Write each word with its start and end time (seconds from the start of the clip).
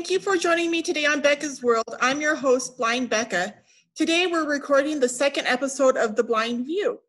Thank 0.00 0.08
you 0.08 0.18
for 0.18 0.38
joining 0.38 0.70
me 0.70 0.80
today 0.80 1.04
on 1.04 1.20
Becca's 1.20 1.62
World. 1.62 1.94
I'm 2.00 2.22
your 2.22 2.34
host, 2.34 2.78
Blind 2.78 3.10
Becca. 3.10 3.54
Today 3.94 4.26
we're 4.26 4.48
recording 4.48 4.98
the 4.98 5.10
second 5.10 5.46
episode 5.46 5.98
of 5.98 6.16
The 6.16 6.24
Blind 6.24 6.64
View. 6.64 7.00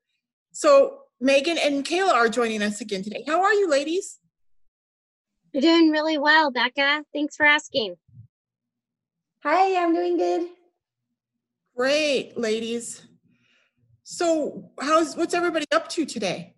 So 0.52 1.04
Megan 1.22 1.58
and 1.58 1.86
Kayla 1.86 2.12
are 2.12 2.28
joining 2.28 2.62
us 2.62 2.82
again 2.82 3.02
today. 3.02 3.24
How 3.26 3.42
are 3.42 3.54
you, 3.54 3.70
ladies? 3.70 4.20
You're 5.54 5.62
doing 5.62 5.90
really 5.90 6.18
well, 6.18 6.52
Becca. 6.52 7.06
Thanks 7.14 7.38
for 7.38 7.46
asking. 7.46 7.96
Hi, 9.46 9.82
I'm 9.82 9.96
doing 9.96 10.18
good. 10.18 10.50
Great, 11.78 12.38
ladies. 12.38 13.08
So, 14.04 14.70
how's 14.82 15.16
what's 15.16 15.34
everybody 15.34 15.66
up 15.72 15.88
to 15.92 16.06
today? 16.06 16.56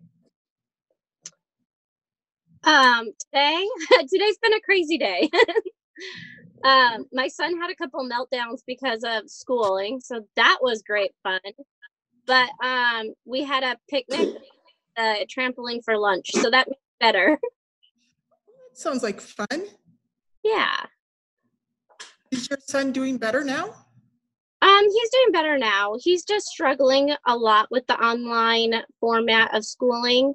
Um, 2.64 3.12
today, 3.20 3.68
today's 4.10 4.38
been 4.38 4.54
a 4.54 4.60
crazy 4.62 4.98
day. 4.98 5.30
um, 6.64 7.06
my 7.12 7.28
son 7.28 7.60
had 7.60 7.70
a 7.70 7.74
couple 7.74 8.08
meltdowns 8.08 8.60
because 8.66 9.04
of 9.04 9.28
schooling, 9.28 10.00
so 10.00 10.26
that 10.36 10.58
was 10.62 10.82
great 10.82 11.12
fun. 11.22 11.40
But 12.26 12.48
um, 12.62 13.12
we 13.24 13.42
had 13.42 13.62
a 13.62 13.76
picnic, 13.88 14.28
uh, 14.96 15.16
trampoline 15.26 15.84
for 15.84 15.98
lunch, 15.98 16.30
so 16.32 16.50
that 16.50 16.68
made 16.68 16.76
better. 17.00 17.38
Sounds 18.72 19.02
like 19.02 19.20
fun. 19.20 19.64
Yeah. 20.42 20.86
Is 22.30 22.48
your 22.50 22.58
son 22.66 22.92
doing 22.92 23.18
better 23.18 23.44
now? 23.44 23.74
Um, 24.60 24.84
he's 24.84 25.10
doing 25.10 25.32
better 25.32 25.58
now. 25.58 25.96
He's 26.00 26.24
just 26.24 26.46
struggling 26.46 27.14
a 27.26 27.36
lot 27.36 27.68
with 27.70 27.86
the 27.86 28.02
online 28.02 28.82
format 28.98 29.54
of 29.54 29.64
schooling. 29.64 30.34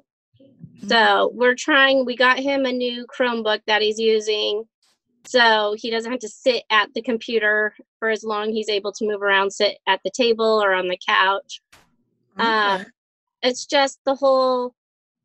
So 0.86 1.32
we're 1.34 1.56
trying, 1.56 2.06
we 2.06 2.16
got 2.16 2.38
him 2.38 2.64
a 2.64 2.72
new 2.72 3.06
Chromebook 3.06 3.60
that 3.66 3.82
he's 3.82 3.98
using. 3.98 4.64
So 5.26 5.74
he 5.76 5.90
doesn't 5.90 6.10
have 6.10 6.20
to 6.20 6.28
sit 6.28 6.64
at 6.70 6.92
the 6.94 7.02
computer 7.02 7.74
for 7.98 8.08
as 8.08 8.24
long. 8.24 8.50
He's 8.50 8.68
able 8.68 8.92
to 8.92 9.06
move 9.06 9.22
around, 9.22 9.52
sit 9.52 9.78
at 9.86 10.00
the 10.04 10.10
table 10.10 10.62
or 10.62 10.72
on 10.72 10.88
the 10.88 10.98
couch. 11.06 11.60
Okay. 12.38 12.48
Um, 12.48 12.86
it's 13.42 13.66
just 13.66 13.98
the 14.04 14.14
whole 14.14 14.74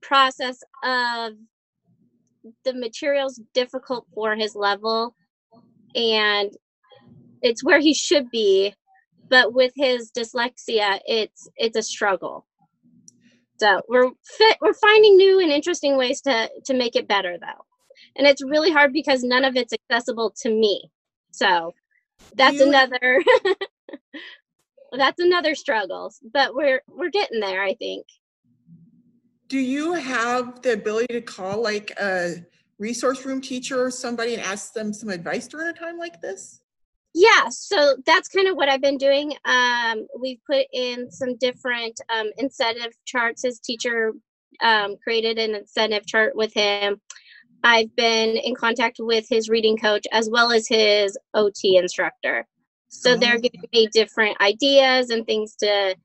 process 0.02 0.62
of 0.84 1.34
the 2.64 2.74
material's 2.74 3.42
difficult 3.54 4.06
for 4.14 4.36
his 4.36 4.56
level 4.56 5.16
and 5.96 6.52
it's 7.42 7.64
where 7.64 7.80
he 7.80 7.94
should 7.94 8.30
be 8.30 8.74
but 9.30 9.54
with 9.54 9.72
his 9.76 10.12
dyslexia 10.12 11.00
it's 11.08 11.50
it's 11.58 11.78
a 11.78 11.82
struggle 11.82 12.46
so 13.58 13.82
we're 13.90 14.12
fit 14.38 14.58
we're 14.62 14.74
finding 14.74 15.18
new 15.18 15.40
and 15.40 15.52
interesting 15.52 15.98
ways 15.98 16.22
to 16.22 16.50
to 16.64 16.76
make 16.76 16.96
it 16.96 17.08
better 17.08 17.38
though 17.40 17.66
and 18.16 18.28
it's 18.28 18.44
really 18.44 18.72
hard 18.72 18.94
because 18.94 19.24
none 19.24 19.46
of 19.46 19.56
it's 19.56 19.74
accessible 19.74 20.34
to 20.36 20.50
me 20.50 20.90
so 21.32 21.74
that's 22.36 22.58
you- 22.58 22.68
another 22.68 23.24
that's 24.98 25.22
another 25.22 25.56
struggle 25.56 26.14
but 26.34 26.56
we're 26.56 26.82
we're 26.88 27.10
getting 27.10 27.40
there 27.40 27.64
i 27.64 27.74
think 27.76 28.06
Do 29.48 29.60
you 29.60 29.94
have 29.94 30.62
the 30.62 30.74
ability 30.74 31.14
to 31.14 31.22
call 31.22 31.62
like 31.62 31.92
a 32.00 32.44
resource 32.80 33.26
room 33.26 33.42
teacher 33.42 33.84
or 33.84 33.92
somebody 33.92 34.34
and 34.34 34.44
ask 34.44 34.74
them 34.74 34.92
some 34.94 35.10
advice 35.10 35.48
during 35.48 35.68
a 35.70 35.74
time 35.74 35.98
like 35.98 36.22
this? 36.22 36.62
Yeah, 37.14 37.48
so 37.50 37.96
that's 38.06 38.28
kind 38.28 38.48
of 38.48 38.58
what 38.58 38.68
I've 38.68 38.82
been 38.82 38.98
doing. 38.98 39.34
Um, 39.46 40.06
we've 40.20 40.42
put 40.46 40.66
in 40.74 41.10
some 41.10 41.38
different 41.38 42.02
um, 42.14 42.30
incentive 42.38 42.92
charts. 43.06 43.44
His 43.44 43.60
teacher 43.60 44.12
um, 44.62 44.98
created 45.02 45.38
an 45.38 45.56
incentive 45.56 46.06
chart 46.06 46.36
with 46.36 46.54
him. 46.54 47.00
I've 47.66 47.94
been 47.96 48.38
in 48.38 48.56
contact 48.56 48.98
with 49.00 49.26
his 49.28 49.50
reading 49.50 49.76
coach 49.76 50.06
as 50.14 50.30
well 50.30 50.52
as 50.52 50.68
his 50.68 51.18
OT 51.34 51.78
instructor. 51.78 52.48
So 52.90 53.18
they're 53.18 53.36
Oh. 53.36 53.40
giving 53.42 53.70
me 53.74 53.88
different 53.88 54.40
ideas 54.40 55.10
and 55.10 55.26
things 55.26 55.56
to 55.58 55.96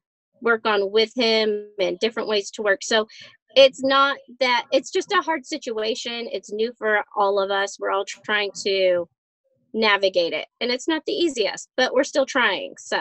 work 0.41 0.67
on 0.67 0.91
with 0.91 1.13
him 1.15 1.69
and 1.79 1.99
different 1.99 2.29
ways 2.29 2.51
to 2.53 2.63
work. 2.63 2.83
So 2.83 3.07
it's 3.55 3.83
not 3.83 4.17
that 4.41 4.67
it's 4.73 4.91
just 4.91 5.13
a 5.13 5.21
hard 5.21 5.45
situation. 5.47 6.29
It's 6.33 6.51
new 6.51 6.73
for 6.79 7.05
all 7.15 7.39
of 7.39 7.51
us. 7.51 7.79
We're 7.79 7.91
all 7.93 8.07
trying 8.07 8.53
to 8.65 9.07
navigate 9.73 10.33
it 10.33 10.49
and 10.61 10.73
it's 10.73 10.89
not 10.89 11.01
the 11.07 11.13
easiest 11.13 11.69
but 11.77 11.95
we're 11.95 12.03
still 12.03 12.27
trying 12.27 12.75
so 12.77 12.99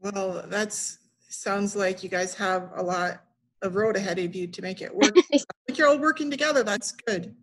Well, 0.00 0.44
that's 0.46 1.00
sounds 1.28 1.76
like 1.76 2.02
you 2.02 2.08
guys 2.08 2.32
have 2.34 2.70
a 2.76 2.82
lot 2.82 3.24
of 3.62 3.76
road 3.76 3.96
ahead 3.96 4.18
of 4.18 4.34
you 4.34 4.46
to 4.46 4.62
make 4.62 4.82
it 4.82 4.94
work. 4.94 5.14
like 5.32 5.76
you're 5.78 5.88
all 5.88 5.98
working 5.98 6.30
together. 6.30 6.62
That's 6.62 6.92
good. 6.92 7.34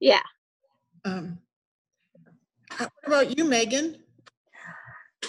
yeah 0.00 0.22
Um, 1.04 1.38
what 2.78 2.90
about 3.06 3.38
you, 3.38 3.44
Megan? 3.44 3.98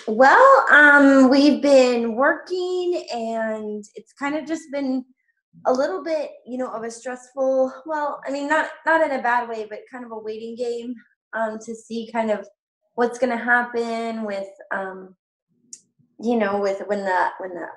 Well, 0.08 0.66
um, 0.72 1.30
we've 1.30 1.62
been 1.62 2.16
working 2.16 3.06
and 3.14 3.84
it's 3.96 4.14
kind 4.14 4.36
of 4.36 4.46
just 4.46 4.72
been 4.72 5.04
a 5.66 5.74
little 5.74 6.04
bit, 6.04 6.32
you 6.46 6.58
know, 6.58 6.68
of 6.72 6.84
a 6.84 6.92
stressful, 6.92 7.74
well, 7.86 8.22
I 8.26 8.32
mean, 8.32 8.48
not 8.48 8.70
not 8.86 9.02
in 9.02 9.18
a 9.18 9.22
bad 9.22 9.50
way, 9.50 9.66
but 9.70 9.80
kind 9.92 10.06
of 10.06 10.12
a 10.12 10.18
waiting 10.18 10.56
game 10.56 10.94
um 11.34 11.58
to 11.60 11.76
see 11.76 12.10
kind 12.12 12.32
of 12.32 12.48
what's 12.96 13.20
going 13.20 13.38
to 13.38 13.44
happen 13.44 14.24
with 14.24 14.48
um 14.74 15.16
you 16.20 16.36
know, 16.36 16.60
with 16.60 16.82
when 16.88 17.04
the 17.04 17.30
when 17.40 17.52
the 17.54 17.68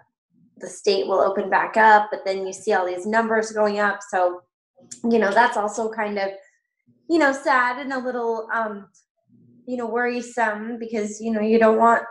the 0.61 0.69
state 0.69 1.07
will 1.07 1.21
open 1.21 1.51
back 1.51 1.77
up, 1.77 2.09
but 2.11 2.25
then 2.25 2.47
you 2.47 2.53
see 2.53 2.73
all 2.73 2.87
these 2.87 3.07
numbers 3.07 3.53
going 3.53 3.79
up, 3.79 4.01
so 4.09 4.43
you 5.05 5.19
know, 5.19 5.33
that's 5.33 5.57
also 5.57 5.91
kind 5.91 6.19
of 6.19 6.31
you 7.09 7.19
know, 7.19 7.33
sad 7.33 7.79
and 7.79 7.93
a 7.93 7.99
little 7.99 8.49
um 8.53 8.89
you 9.67 9.77
know, 9.77 9.87
worrisome 9.87 10.79
because 10.79 11.21
you 11.21 11.31
know, 11.31 11.41
you 11.41 11.59
don't 11.59 11.79
want 11.79 12.03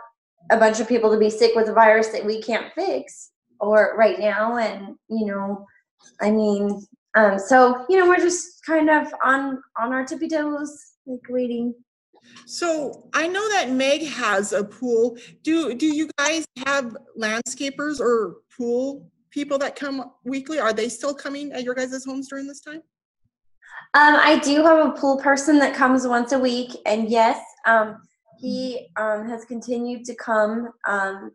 a 0.50 0.56
bunch 0.56 0.80
of 0.80 0.88
people 0.88 1.10
to 1.10 1.18
be 1.18 1.30
sick 1.30 1.54
with 1.54 1.68
a 1.68 1.72
virus 1.72 2.08
that 2.08 2.24
we 2.24 2.40
can't 2.40 2.72
fix 2.74 3.30
or 3.60 3.94
right 3.96 4.18
now. 4.18 4.56
And 4.56 4.96
you 5.08 5.26
know 5.26 5.66
i 6.20 6.30
mean 6.30 6.80
um 7.14 7.38
so 7.38 7.84
you 7.88 7.98
know 7.98 8.08
we're 8.08 8.16
just 8.16 8.64
kind 8.64 8.88
of 8.90 9.12
on 9.24 9.62
on 9.78 9.92
our 9.92 10.04
tippy 10.04 10.28
toes 10.28 10.92
like 11.06 11.20
waiting 11.28 11.74
So 12.46 13.08
I 13.12 13.26
know 13.28 13.48
that 13.50 13.70
Meg 13.70 14.02
has 14.06 14.52
a 14.52 14.64
pool. 14.64 15.16
Do 15.42 15.74
do 15.74 15.86
you 15.86 16.08
guys 16.18 16.44
have 16.66 16.96
landscapers 17.18 18.00
or 18.00 18.36
pool 18.56 19.10
people 19.30 19.58
that 19.58 19.76
come 19.76 20.12
weekly? 20.24 20.58
Are 20.58 20.72
they 20.72 20.88
still 20.88 21.14
coming 21.14 21.52
at 21.52 21.62
your 21.62 21.74
guys' 21.74 22.04
homes 22.04 22.28
during 22.28 22.46
this 22.46 22.60
time? 22.60 22.82
um 23.94 24.16
i 24.16 24.38
do 24.38 24.62
have 24.62 24.86
a 24.86 24.92
pool 24.92 25.16
person 25.18 25.58
that 25.58 25.74
comes 25.74 26.06
once 26.06 26.32
a 26.32 26.38
week 26.38 26.76
and 26.86 27.08
yes 27.08 27.42
um 27.66 27.96
he 28.38 28.88
um 28.96 29.28
has 29.28 29.44
continued 29.44 30.04
to 30.04 30.14
come 30.14 30.68
um 30.86 31.32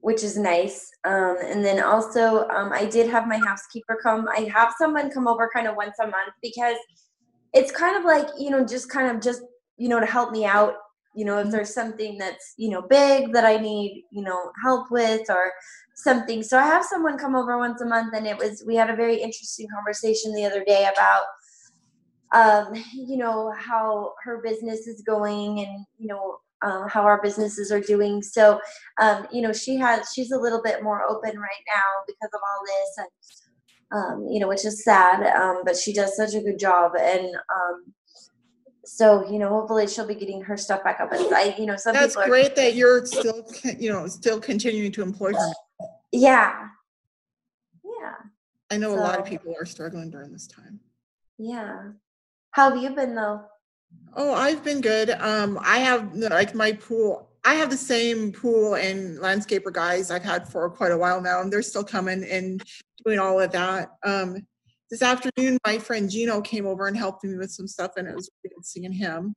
which 0.00 0.22
is 0.22 0.36
nice 0.38 0.90
um 1.04 1.36
and 1.44 1.64
then 1.64 1.82
also 1.82 2.48
um 2.48 2.72
i 2.72 2.86
did 2.86 3.08
have 3.08 3.28
my 3.28 3.38
housekeeper 3.38 3.98
come 4.02 4.26
i 4.34 4.50
have 4.54 4.72
someone 4.78 5.10
come 5.10 5.28
over 5.28 5.50
kind 5.52 5.66
of 5.66 5.76
once 5.76 5.94
a 6.00 6.06
month 6.06 6.32
because 6.42 6.76
it's 7.52 7.72
kind 7.72 7.96
of 7.96 8.04
like 8.04 8.28
you 8.38 8.50
know 8.50 8.64
just 8.64 8.88
kind 8.88 9.14
of 9.14 9.22
just 9.22 9.42
you 9.80 9.88
know 9.88 9.98
to 9.98 10.06
help 10.06 10.30
me 10.30 10.44
out 10.44 10.74
you 11.14 11.24
know 11.24 11.38
if 11.38 11.50
there's 11.50 11.72
something 11.74 12.18
that's 12.18 12.54
you 12.56 12.68
know 12.68 12.82
big 12.82 13.32
that 13.32 13.44
i 13.44 13.56
need 13.56 14.04
you 14.12 14.22
know 14.22 14.52
help 14.62 14.90
with 14.90 15.28
or 15.30 15.52
something 15.94 16.42
so 16.42 16.58
i 16.58 16.62
have 16.62 16.84
someone 16.84 17.18
come 17.18 17.34
over 17.34 17.56
once 17.58 17.80
a 17.80 17.86
month 17.86 18.14
and 18.14 18.26
it 18.26 18.36
was 18.36 18.62
we 18.66 18.76
had 18.76 18.90
a 18.90 18.96
very 18.96 19.16
interesting 19.16 19.66
conversation 19.74 20.34
the 20.34 20.44
other 20.44 20.62
day 20.64 20.88
about 20.92 21.24
um 22.32 22.74
you 22.94 23.16
know 23.16 23.52
how 23.58 24.12
her 24.22 24.40
business 24.42 24.86
is 24.86 25.02
going 25.02 25.60
and 25.60 25.86
you 25.98 26.06
know 26.06 26.38
um, 26.62 26.86
how 26.90 27.02
our 27.04 27.22
businesses 27.22 27.72
are 27.72 27.80
doing 27.80 28.22
so 28.22 28.60
um 29.00 29.26
you 29.32 29.40
know 29.40 29.52
she 29.52 29.76
has 29.76 30.12
she's 30.14 30.30
a 30.30 30.38
little 30.38 30.62
bit 30.62 30.82
more 30.82 31.02
open 31.08 31.38
right 31.38 31.64
now 31.66 31.88
because 32.06 32.30
of 32.34 32.40
all 32.44 32.62
this 32.66 32.98
and 32.98 33.08
um, 33.92 34.28
you 34.30 34.38
know, 34.38 34.48
which 34.48 34.64
is 34.64 34.84
sad. 34.84 35.26
Um, 35.36 35.62
but 35.64 35.76
she 35.76 35.92
does 35.92 36.16
such 36.16 36.34
a 36.34 36.40
good 36.40 36.58
job, 36.58 36.92
and 36.98 37.26
um, 37.26 37.92
so 38.84 39.30
you 39.30 39.38
know, 39.38 39.48
hopefully 39.48 39.86
she'll 39.86 40.06
be 40.06 40.14
getting 40.14 40.40
her 40.42 40.56
stuff 40.56 40.84
back 40.84 41.00
up. 41.00 41.12
And 41.12 41.32
I, 41.34 41.54
you 41.58 41.66
know, 41.66 41.76
some 41.76 41.94
That's 41.94 42.14
people 42.14 42.22
are, 42.22 42.28
great 42.28 42.56
that 42.56 42.74
you're 42.74 43.04
still, 43.06 43.46
you 43.78 43.92
know, 43.92 44.06
still 44.06 44.40
continuing 44.40 44.92
to 44.92 45.02
employ 45.02 45.32
her. 45.32 45.52
yeah, 46.12 46.68
yeah, 47.84 48.14
I 48.70 48.76
know 48.76 48.94
a 48.94 48.96
lot 48.96 49.18
of 49.18 49.24
people 49.24 49.54
are 49.58 49.66
struggling 49.66 50.10
during 50.10 50.32
this 50.32 50.46
time. 50.46 50.80
yeah. 51.38 51.90
How 52.52 52.70
have 52.70 52.82
you 52.82 52.90
been 52.90 53.14
though? 53.14 53.42
Oh, 54.16 54.34
I've 54.34 54.64
been 54.64 54.80
good. 54.80 55.10
Um, 55.10 55.58
I 55.62 55.78
have 55.78 56.14
like 56.14 56.52
my 56.54 56.72
pool. 56.72 57.28
I 57.44 57.54
have 57.54 57.70
the 57.70 57.76
same 57.76 58.32
pool 58.32 58.74
and 58.74 59.18
landscaper 59.18 59.72
guys 59.72 60.10
I've 60.10 60.24
had 60.24 60.48
for 60.48 60.68
quite 60.68 60.90
a 60.92 60.98
while 60.98 61.20
now, 61.20 61.40
and 61.40 61.52
they're 61.52 61.62
still 61.62 61.84
coming 61.84 62.24
and 62.24 62.62
doing 63.04 63.18
all 63.18 63.40
of 63.40 63.52
that. 63.52 63.92
Um, 64.04 64.46
this 64.90 65.02
afternoon, 65.02 65.58
my 65.64 65.78
friend 65.78 66.10
Gino 66.10 66.40
came 66.40 66.66
over 66.66 66.88
and 66.88 66.96
helped 66.96 67.24
me 67.24 67.36
with 67.36 67.52
some 67.52 67.68
stuff, 67.68 67.92
and 67.96 68.08
it 68.08 68.14
was 68.14 68.28
really 68.42 68.54
good 68.56 68.66
seeing 68.66 68.92
him. 68.92 69.34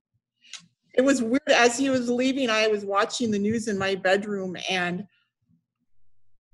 It 0.94 1.02
was 1.02 1.22
weird 1.22 1.42
as 1.48 1.78
he 1.78 1.90
was 1.90 2.08
leaving. 2.08 2.50
I 2.50 2.66
was 2.68 2.84
watching 2.84 3.30
the 3.30 3.38
news 3.38 3.68
in 3.68 3.78
my 3.78 3.94
bedroom, 3.94 4.56
and 4.68 5.06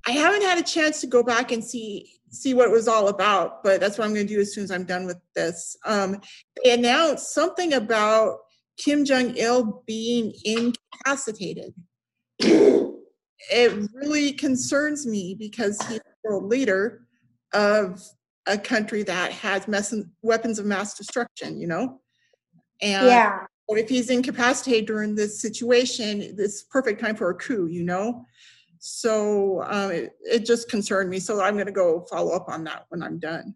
I 0.06 0.12
haven't 0.12 0.42
had 0.42 0.58
a 0.58 0.62
chance 0.62 1.00
to 1.00 1.06
go 1.06 1.22
back 1.22 1.52
and 1.52 1.64
see 1.64 2.20
see 2.32 2.54
what 2.54 2.68
it 2.68 2.72
was 2.72 2.88
all 2.88 3.08
about. 3.08 3.64
But 3.64 3.80
that's 3.80 3.98
what 3.98 4.04
I'm 4.04 4.14
going 4.14 4.26
to 4.26 4.34
do 4.34 4.40
as 4.40 4.54
soon 4.54 4.64
as 4.64 4.70
I'm 4.70 4.84
done 4.84 5.04
with 5.04 5.18
this. 5.34 5.76
Um, 5.84 6.20
they 6.62 6.72
announced 6.72 7.34
something 7.34 7.72
about 7.74 8.38
Kim 8.76 9.04
Jong 9.04 9.36
Il 9.36 9.82
being 9.86 10.32
incapacitated. 10.44 11.74
It 13.52 13.90
really 13.94 14.32
concerns 14.32 15.06
me 15.06 15.34
because 15.38 15.80
he's 15.88 16.00
the 16.22 16.36
leader 16.36 17.06
of 17.52 18.00
a 18.46 18.58
country 18.58 19.02
that 19.04 19.32
has 19.32 19.68
mess- 19.68 19.94
weapons 20.22 20.58
of 20.58 20.66
mass 20.66 20.96
destruction, 20.96 21.60
you 21.60 21.66
know? 21.66 22.00
And 22.82 23.06
yeah. 23.06 23.46
if 23.68 23.88
he's 23.88 24.10
incapacitated 24.10 24.86
during 24.86 25.14
this 25.14 25.40
situation, 25.40 26.34
this 26.36 26.64
perfect 26.64 27.00
time 27.00 27.16
for 27.16 27.30
a 27.30 27.34
coup, 27.34 27.66
you 27.66 27.84
know? 27.84 28.24
So 28.78 29.62
um, 29.64 29.90
it, 29.90 30.12
it 30.24 30.46
just 30.46 30.70
concerned 30.70 31.10
me. 31.10 31.18
So 31.18 31.42
I'm 31.42 31.54
going 31.54 31.66
to 31.66 31.72
go 31.72 32.06
follow 32.10 32.34
up 32.34 32.48
on 32.48 32.64
that 32.64 32.86
when 32.88 33.02
I'm 33.02 33.18
done. 33.18 33.54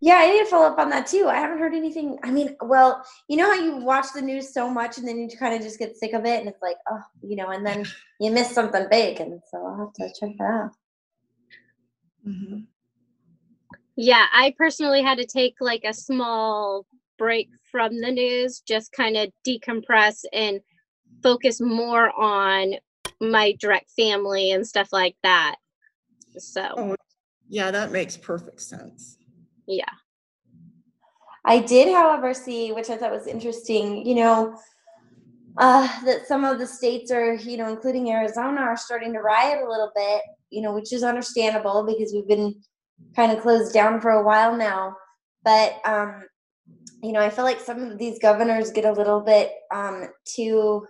Yeah, 0.00 0.14
I 0.14 0.30
need 0.30 0.38
to 0.38 0.46
follow 0.46 0.66
up 0.66 0.78
on 0.78 0.90
that 0.90 1.08
too. 1.08 1.26
I 1.28 1.40
haven't 1.40 1.58
heard 1.58 1.74
anything. 1.74 2.20
I 2.22 2.30
mean, 2.30 2.56
well, 2.60 3.04
you 3.28 3.36
know 3.36 3.46
how 3.46 3.60
you 3.60 3.78
watch 3.78 4.06
the 4.14 4.22
news 4.22 4.54
so 4.54 4.70
much 4.70 4.96
and 4.96 5.08
then 5.08 5.18
you 5.18 5.36
kind 5.36 5.54
of 5.54 5.60
just 5.60 5.80
get 5.80 5.96
sick 5.96 6.12
of 6.12 6.24
it 6.24 6.38
and 6.38 6.48
it's 6.48 6.62
like, 6.62 6.76
oh, 6.88 7.00
you 7.20 7.34
know, 7.34 7.48
and 7.48 7.66
then 7.66 7.84
you 8.20 8.30
miss 8.30 8.52
something 8.52 8.86
big. 8.88 9.18
And 9.18 9.40
so 9.50 9.66
I'll 9.66 9.78
have 9.78 9.92
to 9.94 10.20
check 10.20 10.36
that 10.38 10.44
out. 10.44 10.70
Mhm. 12.26 12.66
Yeah, 14.00 14.26
I 14.32 14.54
personally 14.56 15.02
had 15.02 15.18
to 15.18 15.26
take 15.26 15.56
like 15.60 15.82
a 15.84 15.92
small 15.92 16.86
break 17.18 17.48
from 17.68 18.00
the 18.00 18.12
news, 18.12 18.60
just 18.60 18.92
kind 18.92 19.16
of 19.16 19.32
decompress 19.44 20.24
and 20.32 20.60
focus 21.20 21.60
more 21.60 22.12
on 22.16 22.74
my 23.20 23.56
direct 23.58 23.90
family 23.90 24.52
and 24.52 24.64
stuff 24.64 24.90
like 24.92 25.16
that. 25.24 25.56
So, 26.38 26.62
Oh, 26.76 26.96
yeah, 27.48 27.72
that 27.72 27.90
makes 27.90 28.16
perfect 28.16 28.60
sense. 28.60 29.18
yeah. 29.66 29.90
I 31.44 31.58
did, 31.58 31.92
however, 31.92 32.34
see, 32.34 32.70
which 32.70 32.90
I 32.90 32.96
thought 32.96 33.10
was 33.10 33.26
interesting, 33.26 34.06
you 34.06 34.14
know, 34.14 34.56
uh, 35.56 36.04
that 36.04 36.28
some 36.28 36.44
of 36.44 36.60
the 36.60 36.68
states 36.68 37.10
are, 37.10 37.34
you 37.34 37.56
know, 37.56 37.68
including 37.68 38.12
Arizona, 38.12 38.60
are 38.60 38.76
starting 38.76 39.12
to 39.14 39.18
riot 39.18 39.58
a 39.60 39.68
little 39.68 39.90
bit, 39.96 40.22
you 40.50 40.62
know, 40.62 40.72
which 40.72 40.92
is 40.92 41.02
understandable 41.02 41.82
because 41.84 42.12
we've 42.12 42.28
been 42.28 42.54
kind 43.16 43.32
of 43.32 43.40
closed 43.42 43.72
down 43.72 44.00
for 44.00 44.10
a 44.10 44.24
while 44.24 44.56
now. 44.56 44.96
But, 45.44 45.80
um, 45.84 46.22
you 47.02 47.12
know, 47.12 47.20
I 47.20 47.30
feel 47.30 47.44
like 47.44 47.60
some 47.60 47.82
of 47.82 47.98
these 47.98 48.18
governors 48.18 48.70
get 48.70 48.84
a 48.84 48.92
little 48.92 49.20
bit 49.20 49.52
um, 49.72 50.08
too, 50.24 50.86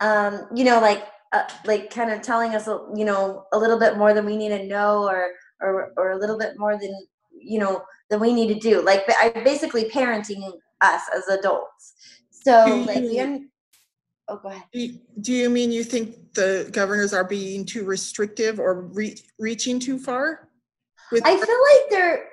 um, 0.00 0.46
you 0.54 0.64
know, 0.64 0.80
like, 0.80 1.04
uh, 1.32 1.44
like 1.64 1.90
kind 1.90 2.10
of 2.10 2.22
telling 2.22 2.54
us, 2.54 2.66
you 2.66 3.04
know, 3.04 3.44
a 3.52 3.58
little 3.58 3.78
bit 3.78 3.96
more 3.96 4.14
than 4.14 4.24
we 4.24 4.36
need 4.36 4.50
to 4.50 4.66
know, 4.66 5.04
or, 5.04 5.30
or, 5.60 5.92
or 5.96 6.12
a 6.12 6.18
little 6.18 6.38
bit 6.38 6.58
more 6.58 6.78
than, 6.78 6.94
you 7.32 7.58
know, 7.58 7.82
than 8.10 8.20
we 8.20 8.32
need 8.32 8.48
to 8.48 8.60
do. 8.60 8.82
Like, 8.82 9.04
I 9.20 9.30
basically 9.44 9.90
parenting 9.90 10.42
us 10.80 11.02
as 11.14 11.28
adults. 11.28 11.94
So, 12.30 12.84
like, 12.86 13.04
we, 13.10 13.20
un- 13.20 13.48
oh, 14.28 14.36
go 14.42 14.48
ahead. 14.48 14.62
Do 15.20 15.32
you- 15.32 15.50
mean 15.50 15.72
you 15.72 15.84
think 15.84 16.34
the 16.34 16.68
governors 16.72 17.12
are 17.12 17.24
being 17.24 17.64
too 17.64 17.84
restrictive 17.84 18.58
or 18.58 18.82
re- 18.82 19.20
reaching 19.38 19.78
too 19.78 19.98
far? 19.98 20.48
With 21.12 21.22
I 21.24 21.36
feel 21.36 21.40
like 21.40 21.90
they're, 21.90 22.28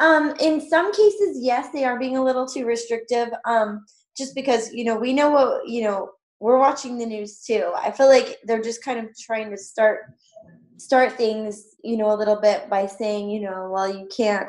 um, 0.00 0.34
in 0.40 0.60
some 0.68 0.92
cases, 0.92 1.38
yes, 1.40 1.68
they 1.72 1.84
are 1.84 1.98
being 1.98 2.16
a 2.16 2.24
little 2.24 2.46
too 2.46 2.66
restrictive. 2.66 3.28
Um, 3.44 3.84
just 4.16 4.34
because 4.34 4.72
you 4.72 4.84
know 4.84 4.96
we 4.96 5.12
know 5.12 5.30
what 5.30 5.66
you 5.66 5.82
know 5.84 6.10
we're 6.40 6.58
watching 6.58 6.98
the 6.98 7.06
news 7.06 7.42
too. 7.44 7.72
I 7.76 7.90
feel 7.92 8.08
like 8.08 8.38
they're 8.44 8.62
just 8.62 8.84
kind 8.84 8.98
of 8.98 9.16
trying 9.16 9.50
to 9.50 9.56
start 9.56 10.00
start 10.76 11.12
things, 11.12 11.76
you 11.84 11.96
know, 11.96 12.12
a 12.12 12.16
little 12.16 12.40
bit 12.40 12.68
by 12.68 12.86
saying, 12.86 13.30
you 13.30 13.40
know, 13.40 13.70
well, 13.72 13.88
you 13.88 14.08
can't 14.14 14.48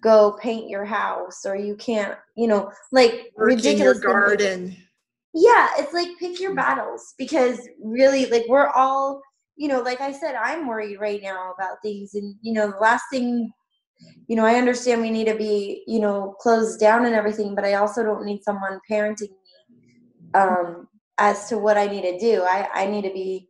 go 0.00 0.38
paint 0.40 0.70
your 0.70 0.84
house 0.84 1.44
or 1.44 1.56
you 1.56 1.74
can't, 1.74 2.16
you 2.36 2.46
know, 2.46 2.70
like 2.92 3.32
your 3.36 3.46
ridiculous. 3.46 3.94
things. 3.98 4.04
garden. 4.04 4.76
Yeah, 5.34 5.68
it's 5.78 5.94
like 5.94 6.08
pick 6.18 6.40
your 6.40 6.54
battles 6.54 7.14
because 7.16 7.66
really, 7.82 8.26
like, 8.26 8.44
we're 8.48 8.68
all, 8.68 9.22
you 9.56 9.68
know, 9.68 9.80
like 9.80 10.00
I 10.00 10.12
said, 10.12 10.34
I'm 10.34 10.66
worried 10.66 11.00
right 11.00 11.22
now 11.22 11.52
about 11.52 11.78
things. 11.82 12.14
And, 12.14 12.34
you 12.42 12.52
know, 12.52 12.70
the 12.70 12.76
last 12.78 13.04
thing, 13.10 13.50
you 14.28 14.36
know, 14.36 14.44
I 14.44 14.56
understand 14.56 15.00
we 15.00 15.10
need 15.10 15.26
to 15.26 15.34
be, 15.34 15.84
you 15.86 16.00
know, 16.00 16.34
closed 16.40 16.80
down 16.80 17.06
and 17.06 17.14
everything, 17.14 17.54
but 17.54 17.64
I 17.64 17.74
also 17.74 18.02
don't 18.02 18.26
need 18.26 18.42
someone 18.42 18.78
parenting 18.90 19.30
me 19.30 19.36
um, 20.34 20.88
as 21.18 21.48
to 21.48 21.58
what 21.58 21.78
I 21.78 21.86
need 21.86 22.02
to 22.02 22.18
do. 22.18 22.42
I, 22.42 22.68
I 22.74 22.86
need 22.86 23.02
to 23.02 23.12
be, 23.12 23.48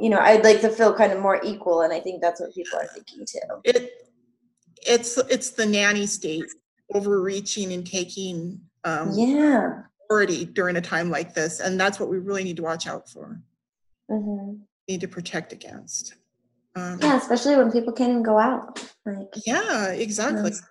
you 0.00 0.08
know, 0.08 0.18
I'd 0.18 0.44
like 0.44 0.60
to 0.62 0.70
feel 0.70 0.94
kind 0.94 1.12
of 1.12 1.20
more 1.20 1.40
equal. 1.44 1.82
And 1.82 1.92
I 1.92 2.00
think 2.00 2.22
that's 2.22 2.40
what 2.40 2.54
people 2.54 2.78
are 2.78 2.86
thinking 2.86 3.26
too. 3.26 3.60
It, 3.64 3.90
it's, 4.86 5.18
it's 5.18 5.50
the 5.50 5.66
nanny 5.66 6.06
state 6.06 6.46
overreaching 6.94 7.72
and 7.72 7.86
taking 7.86 8.60
um, 8.84 9.12
Yeah. 9.14 9.82
During 10.54 10.76
a 10.76 10.80
time 10.80 11.10
like 11.10 11.34
this. 11.34 11.60
And 11.60 11.78
that's 11.78 11.98
what 11.98 12.08
we 12.08 12.18
really 12.18 12.44
need 12.44 12.56
to 12.56 12.62
watch 12.62 12.86
out 12.86 13.08
for, 13.08 13.40
hmm 14.08 14.54
need 14.88 15.00
to 15.00 15.08
protect 15.08 15.52
against. 15.52 16.14
Um, 16.74 16.98
Yeah, 17.00 17.16
especially 17.16 17.56
when 17.56 17.70
people 17.70 17.92
can't 17.92 18.10
even 18.10 18.22
go 18.24 18.36
out. 18.36 18.84
Like, 19.06 19.32
Yeah, 19.46 19.92
exactly. 19.92 20.50
Yes. 20.50 20.62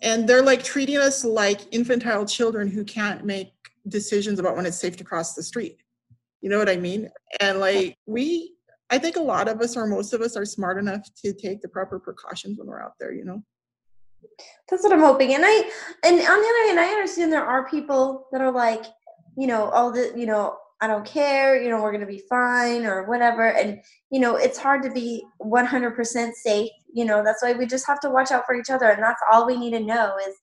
And 0.00 0.28
they're 0.28 0.42
like 0.42 0.62
treating 0.62 0.96
us 0.96 1.24
like 1.24 1.60
infantile 1.74 2.24
children 2.24 2.68
who 2.68 2.84
can't 2.84 3.24
make 3.24 3.52
decisions 3.88 4.38
about 4.38 4.54
when 4.56 4.64
it's 4.64 4.78
safe 4.78 4.96
to 4.98 5.04
cross 5.04 5.34
the 5.34 5.42
street. 5.42 5.78
You 6.40 6.50
know 6.50 6.58
what 6.58 6.68
I 6.68 6.76
mean? 6.76 7.10
And 7.40 7.58
like 7.58 7.96
we, 8.06 8.54
I 8.90 8.98
think 8.98 9.16
a 9.16 9.20
lot 9.20 9.48
of 9.48 9.60
us 9.60 9.76
or 9.76 9.86
most 9.86 10.12
of 10.12 10.20
us 10.20 10.36
are 10.36 10.44
smart 10.44 10.78
enough 10.78 11.02
to 11.24 11.32
take 11.32 11.62
the 11.62 11.68
proper 11.68 11.98
precautions 11.98 12.58
when 12.58 12.68
we're 12.68 12.82
out 12.82 12.94
there, 13.00 13.12
you 13.12 13.24
know? 13.24 13.42
That's 14.68 14.82
what 14.82 14.92
I'm 14.92 15.00
hoping. 15.00 15.34
And 15.34 15.44
I 15.44 15.70
and 16.04 16.14
on 16.14 16.20
the 16.20 16.28
other 16.30 16.66
hand, 16.68 16.80
I 16.80 16.88
understand 16.88 17.32
there 17.32 17.44
are 17.44 17.68
people 17.68 18.26
that 18.32 18.40
are 18.40 18.52
like, 18.52 18.84
you 19.36 19.46
know, 19.46 19.68
all 19.70 19.90
the 19.92 20.12
you 20.16 20.26
know, 20.26 20.56
I 20.80 20.86
don't 20.86 21.04
care, 21.04 21.60
you 21.60 21.68
know, 21.68 21.82
we're 21.82 21.92
gonna 21.92 22.06
be 22.06 22.22
fine 22.28 22.86
or 22.86 23.04
whatever. 23.04 23.52
And 23.52 23.80
you 24.10 24.20
know, 24.20 24.36
it's 24.36 24.58
hard 24.58 24.82
to 24.84 24.90
be 24.90 25.24
100% 25.40 26.32
safe. 26.34 26.70
You 26.92 27.04
know, 27.04 27.22
that's 27.22 27.42
why 27.42 27.52
we 27.52 27.66
just 27.66 27.86
have 27.86 28.00
to 28.00 28.10
watch 28.10 28.30
out 28.30 28.46
for 28.46 28.54
each 28.54 28.70
other. 28.70 28.88
And 28.88 29.02
that's 29.02 29.20
all 29.30 29.46
we 29.46 29.56
need 29.56 29.72
to 29.72 29.80
know 29.80 30.16
is, 30.26 30.34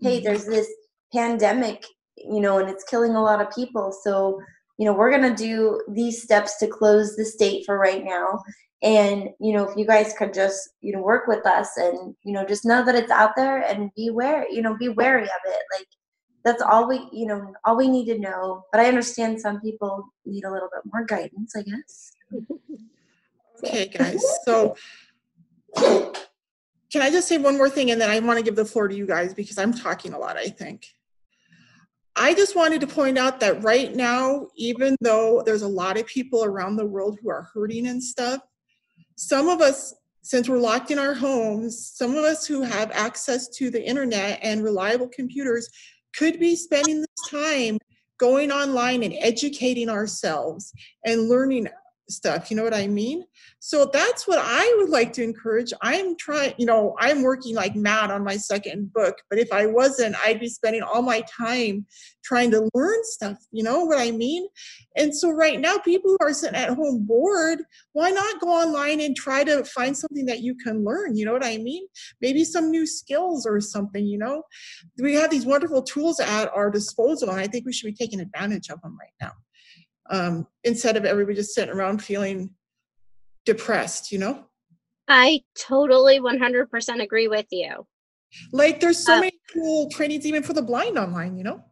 hey, 0.00 0.20
Mhm. 0.20 0.24
there's 0.24 0.46
this 0.46 0.68
pandemic, 1.12 1.84
you 2.16 2.40
know, 2.40 2.58
and 2.58 2.68
it's 2.68 2.84
killing 2.84 3.14
a 3.14 3.22
lot 3.22 3.40
of 3.40 3.54
people. 3.54 3.92
So 3.92 4.40
you 4.78 4.84
know, 4.86 4.92
we're 4.92 5.10
gonna 5.10 5.34
do 5.36 5.80
these 5.88 6.22
steps 6.22 6.56
to 6.58 6.66
close 6.66 7.14
the 7.16 7.24
state 7.24 7.64
for 7.64 7.78
right 7.78 8.04
now. 8.04 8.42
And 8.84 9.30
you 9.40 9.54
know, 9.54 9.68
if 9.68 9.76
you 9.76 9.86
guys 9.86 10.14
could 10.16 10.32
just 10.32 10.70
you 10.80 10.92
know 10.92 11.00
work 11.00 11.26
with 11.26 11.44
us 11.46 11.76
and 11.76 12.14
you 12.22 12.32
know 12.32 12.44
just 12.44 12.64
know 12.64 12.84
that 12.84 12.94
it's 12.94 13.10
out 13.10 13.32
there 13.34 13.62
and 13.62 13.90
be 13.96 14.10
wary, 14.10 14.46
you 14.50 14.62
know, 14.62 14.76
be 14.76 14.90
wary 14.90 15.22
of 15.22 15.28
it. 15.46 15.62
Like 15.76 15.86
that's 16.44 16.62
all 16.62 16.86
we 16.86 17.08
you 17.10 17.26
know 17.26 17.52
all 17.64 17.76
we 17.76 17.88
need 17.88 18.06
to 18.06 18.18
know. 18.18 18.64
But 18.70 18.80
I 18.80 18.86
understand 18.86 19.40
some 19.40 19.60
people 19.60 20.06
need 20.26 20.44
a 20.44 20.52
little 20.52 20.68
bit 20.72 20.92
more 20.92 21.04
guidance, 21.04 21.56
I 21.56 21.62
guess. 21.62 22.12
Okay, 23.64 23.86
guys. 23.86 24.22
So 24.44 24.76
can 25.74 27.02
I 27.02 27.10
just 27.10 27.28
say 27.28 27.38
one 27.38 27.56
more 27.56 27.70
thing 27.70 27.90
and 27.90 28.00
then 28.00 28.10
I 28.10 28.18
want 28.20 28.38
to 28.38 28.44
give 28.44 28.56
the 28.56 28.64
floor 28.64 28.88
to 28.88 28.94
you 28.94 29.06
guys 29.06 29.34
because 29.34 29.58
I'm 29.58 29.72
talking 29.72 30.12
a 30.12 30.18
lot, 30.18 30.36
I 30.36 30.48
think. 30.48 30.86
I 32.16 32.34
just 32.34 32.54
wanted 32.54 32.80
to 32.82 32.86
point 32.86 33.18
out 33.18 33.40
that 33.40 33.62
right 33.64 33.94
now, 33.94 34.46
even 34.56 34.96
though 35.00 35.42
there's 35.44 35.62
a 35.62 35.68
lot 35.68 35.98
of 35.98 36.06
people 36.06 36.44
around 36.44 36.76
the 36.76 36.86
world 36.86 37.18
who 37.20 37.30
are 37.30 37.48
hurting 37.52 37.88
and 37.88 38.02
stuff, 38.02 38.40
some 39.16 39.48
of 39.48 39.60
us, 39.60 39.94
since 40.22 40.48
we're 40.48 40.58
locked 40.58 40.90
in 40.90 40.98
our 40.98 41.14
homes, 41.14 41.92
some 41.94 42.16
of 42.16 42.24
us 42.24 42.46
who 42.46 42.62
have 42.62 42.90
access 42.92 43.48
to 43.48 43.70
the 43.70 43.84
internet 43.84 44.38
and 44.42 44.64
reliable 44.64 45.08
computers 45.08 45.68
could 46.16 46.38
be 46.40 46.56
spending 46.56 47.00
this 47.00 47.30
time 47.30 47.78
going 48.18 48.52
online 48.52 49.02
and 49.02 49.14
educating 49.18 49.88
ourselves 49.88 50.72
and 51.04 51.28
learning 51.28 51.68
stuff. 52.08 52.50
You 52.50 52.56
know 52.56 52.64
what 52.64 52.74
I 52.74 52.86
mean? 52.86 53.24
So 53.60 53.88
that's 53.92 54.28
what 54.28 54.38
I 54.40 54.74
would 54.78 54.90
like 54.90 55.12
to 55.14 55.22
encourage. 55.22 55.72
I'm 55.80 56.16
trying, 56.16 56.54
you 56.58 56.66
know, 56.66 56.94
I'm 56.98 57.22
working 57.22 57.54
like 57.54 57.74
mad 57.74 58.10
on 58.10 58.24
my 58.24 58.36
second 58.36 58.92
book, 58.92 59.16
but 59.30 59.38
if 59.38 59.52
I 59.52 59.66
wasn't, 59.66 60.16
I'd 60.24 60.40
be 60.40 60.48
spending 60.48 60.82
all 60.82 61.02
my 61.02 61.22
time 61.22 61.86
trying 62.22 62.50
to 62.50 62.68
learn 62.74 62.98
stuff. 63.04 63.38
You 63.52 63.62
know 63.62 63.84
what 63.84 63.98
I 63.98 64.10
mean? 64.10 64.46
And 64.96 65.16
so 65.16 65.30
right 65.30 65.58
now, 65.58 65.78
people 65.78 66.10
who 66.10 66.26
are 66.26 66.32
sitting 66.32 66.56
at 66.56 66.70
home 66.70 67.04
bored, 67.04 67.62
why 67.92 68.10
not 68.10 68.40
go 68.40 68.48
online 68.48 69.00
and 69.00 69.16
try 69.16 69.44
to 69.44 69.64
find 69.64 69.96
something 69.96 70.26
that 70.26 70.40
you 70.40 70.54
can 70.54 70.84
learn? 70.84 71.16
You 71.16 71.24
know 71.26 71.32
what 71.32 71.44
I 71.44 71.58
mean? 71.58 71.86
Maybe 72.20 72.44
some 72.44 72.70
new 72.70 72.86
skills 72.86 73.46
or 73.46 73.60
something, 73.60 74.06
you 74.06 74.18
know? 74.18 74.42
We 74.98 75.14
have 75.14 75.30
these 75.30 75.46
wonderful 75.46 75.82
tools 75.82 76.20
at 76.20 76.50
our 76.54 76.70
disposal, 76.70 77.30
and 77.30 77.40
I 77.40 77.46
think 77.46 77.66
we 77.66 77.72
should 77.72 77.86
be 77.86 77.94
taking 77.94 78.20
advantage 78.20 78.68
of 78.68 78.80
them 78.82 78.96
right 78.98 79.14
now 79.20 79.32
um, 80.10 80.46
instead 80.64 80.96
of 80.96 81.04
everybody 81.04 81.36
just 81.36 81.54
sitting 81.54 81.74
around 81.74 82.02
feeling 82.02 82.54
depressed, 83.44 84.12
you 84.12 84.18
know? 84.18 84.44
I 85.08 85.42
totally 85.58 86.20
100% 86.20 87.02
agree 87.02 87.28
with 87.28 87.46
you. 87.50 87.86
Like 88.52 88.80
there's 88.80 88.98
so 88.98 89.16
Uh, 89.16 89.20
many 89.20 89.38
cool 89.52 89.88
trainings 89.90 90.26
even 90.26 90.42
for 90.42 90.54
the 90.54 90.62
blind 90.62 90.98
online, 90.98 91.36
you 91.36 91.44
know? 91.44 91.62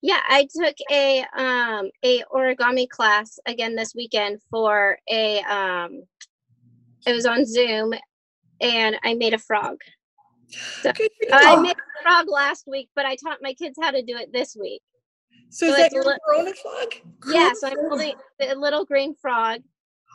Yeah, 0.00 0.20
I 0.28 0.48
took 0.54 0.74
a 0.90 1.24
um 1.36 1.90
a 2.04 2.22
origami 2.32 2.88
class 2.88 3.38
again 3.46 3.74
this 3.74 3.94
weekend 3.94 4.40
for 4.50 4.98
a 5.10 5.40
um 5.42 6.02
it 7.06 7.12
was 7.12 7.26
on 7.26 7.46
Zoom 7.46 7.94
and 8.60 8.96
I 9.04 9.14
made 9.14 9.34
a 9.34 9.38
frog. 9.38 9.76
Good 10.82 11.10
I 11.32 11.56
made 11.56 11.76
a 11.76 12.02
frog 12.02 12.26
last 12.28 12.64
week, 12.66 12.88
but 12.94 13.06
I 13.06 13.16
taught 13.16 13.38
my 13.42 13.54
kids 13.54 13.78
how 13.80 13.90
to 13.90 14.02
do 14.02 14.16
it 14.16 14.32
this 14.32 14.56
week. 14.58 14.82
So 15.50 15.66
is 15.66 15.76
that 15.76 15.86
it's 15.86 15.94
a 15.94 15.96
your 15.96 16.04
li- 16.04 16.18
Corona 16.26 16.52
flag? 16.54 17.02
Yeah, 17.30 17.52
so 17.54 17.68
I'm 17.68 17.76
holding 17.88 18.14
the 18.38 18.54
little 18.54 18.84
green 18.84 19.14
frog. 19.14 19.60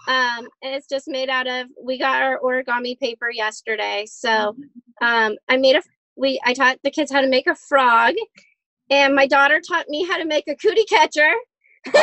Um, 0.08 0.48
and 0.62 0.76
it's 0.76 0.88
just 0.88 1.08
made 1.08 1.30
out 1.30 1.48
of 1.48 1.68
we 1.82 1.98
got 1.98 2.22
our 2.22 2.40
origami 2.40 3.00
paper 3.00 3.30
yesterday. 3.30 4.06
So 4.08 4.56
um 5.02 5.36
I 5.50 5.58
made 5.58 5.76
a 5.76 5.82
we 6.16 6.40
I 6.46 6.54
taught 6.54 6.78
the 6.84 6.92
kids 6.92 7.12
how 7.12 7.22
to 7.22 7.28
make 7.28 7.48
a 7.48 7.56
frog 7.56 8.14
and 8.90 9.16
my 9.16 9.28
daughter 9.28 9.62
taught 9.66 9.88
me 9.90 10.06
how 10.06 10.18
to 10.18 10.26
make 10.26 10.48
a 10.48 10.56
cootie 10.56 10.86
catcher. 10.86 11.32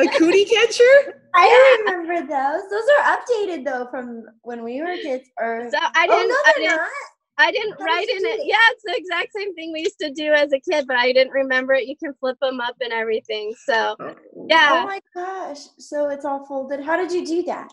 A 0.00 0.06
cootie 0.16 0.46
catcher? 0.46 1.20
I 1.34 1.84
remember 1.84 2.20
those. 2.20 2.62
Those 2.70 2.84
are 2.98 3.16
updated 3.16 3.64
though 3.64 3.86
from 3.90 4.24
when 4.42 4.62
we 4.62 4.80
were 4.80 4.96
kids. 4.96 5.28
Or 5.38 5.68
So 5.70 5.78
I 5.80 6.06
oh 6.08 6.16
didn't 6.16 6.28
no, 6.28 6.34
I 6.34 6.52
they're 6.56 6.64
didn't 6.64 6.76
not. 6.76 6.88
I 7.38 7.50
didn't 7.50 7.76
That 7.78 7.84
write 7.84 8.08
in 8.08 8.16
it. 8.24 8.36
cute. 8.36 8.46
Yeah, 8.46 8.56
it's 8.70 8.82
the 8.84 8.94
exact 8.96 9.30
same 9.36 9.54
thing 9.54 9.72
we 9.72 9.80
used 9.80 9.98
to 10.00 10.10
do 10.10 10.32
as 10.32 10.52
a 10.52 10.60
kid, 10.60 10.86
but 10.86 10.96
I 10.96 11.12
didn't 11.12 11.32
remember 11.32 11.72
it. 11.74 11.86
You 11.86 11.96
can 11.96 12.12
flip 12.20 12.36
them 12.40 12.60
up 12.60 12.76
and 12.80 12.92
everything. 12.92 13.54
So 13.66 13.96
Yeah. 14.48 14.82
Oh 14.84 14.86
my 14.86 15.00
gosh! 15.14 15.58
So 15.78 16.08
it's 16.10 16.24
all 16.24 16.44
folded. 16.46 16.80
How 16.80 16.96
did 16.96 17.12
you 17.12 17.24
do 17.26 17.42
that? 17.44 17.72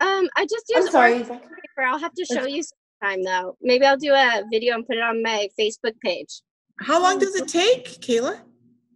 um 0.00 0.28
I 0.36 0.44
just 0.46 0.64
I'm 0.74 0.88
sorry. 0.88 1.20
paper. 1.22 1.82
I'll 1.84 1.98
have 1.98 2.14
to 2.14 2.24
show 2.24 2.46
you 2.46 2.62
sometime 3.02 3.22
though. 3.24 3.56
Maybe 3.60 3.84
I'll 3.84 3.96
do 3.98 4.12
a 4.14 4.42
video 4.50 4.74
and 4.74 4.86
put 4.86 4.96
it 4.96 5.02
on 5.02 5.22
my 5.22 5.48
Facebook 5.58 5.94
page. 6.02 6.40
How 6.80 7.02
long 7.02 7.18
does 7.18 7.34
it 7.34 7.48
take, 7.48 7.84
Kayla? 8.00 8.40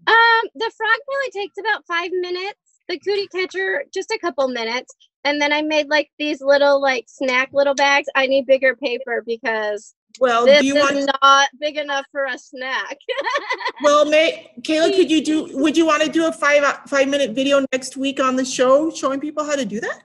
Um, 0.06 0.42
the 0.54 0.70
frog 0.76 0.98
probably 1.06 1.30
takes 1.32 1.56
about 1.58 1.84
five 1.86 2.10
minutes. 2.12 2.58
The 2.88 2.98
cootie 2.98 3.28
catcher, 3.28 3.84
just 3.92 4.10
a 4.10 4.18
couple 4.18 4.48
minutes. 4.48 4.94
And 5.24 5.40
then 5.40 5.52
I 5.52 5.62
made 5.62 5.88
like 5.88 6.10
these 6.18 6.40
little 6.40 6.80
like 6.80 7.06
snack 7.08 7.50
little 7.52 7.74
bags. 7.74 8.08
I 8.14 8.26
need 8.26 8.46
bigger 8.46 8.76
paper 8.76 9.22
because 9.26 9.94
Well, 10.20 10.44
this 10.44 10.60
do 10.60 10.66
you 10.66 10.76
is 10.76 10.82
want? 10.82 11.10
not 11.22 11.48
big 11.60 11.76
enough 11.78 12.06
for 12.12 12.24
a 12.26 12.38
snack. 12.38 12.98
Well, 13.82 14.04
May, 14.04 14.52
Kayla, 14.62 14.94
could 14.94 15.10
you 15.10 15.22
do? 15.24 15.48
Would 15.58 15.76
you 15.76 15.84
want 15.84 16.02
to 16.02 16.08
do 16.08 16.26
a 16.26 16.32
five 16.32 16.62
five 16.88 17.08
minute 17.08 17.32
video 17.32 17.64
next 17.72 17.96
week 17.96 18.20
on 18.20 18.36
the 18.36 18.44
show 18.44 18.90
showing 18.90 19.20
people 19.20 19.44
how 19.44 19.56
to 19.56 19.64
do 19.64 19.80
that? 19.80 20.00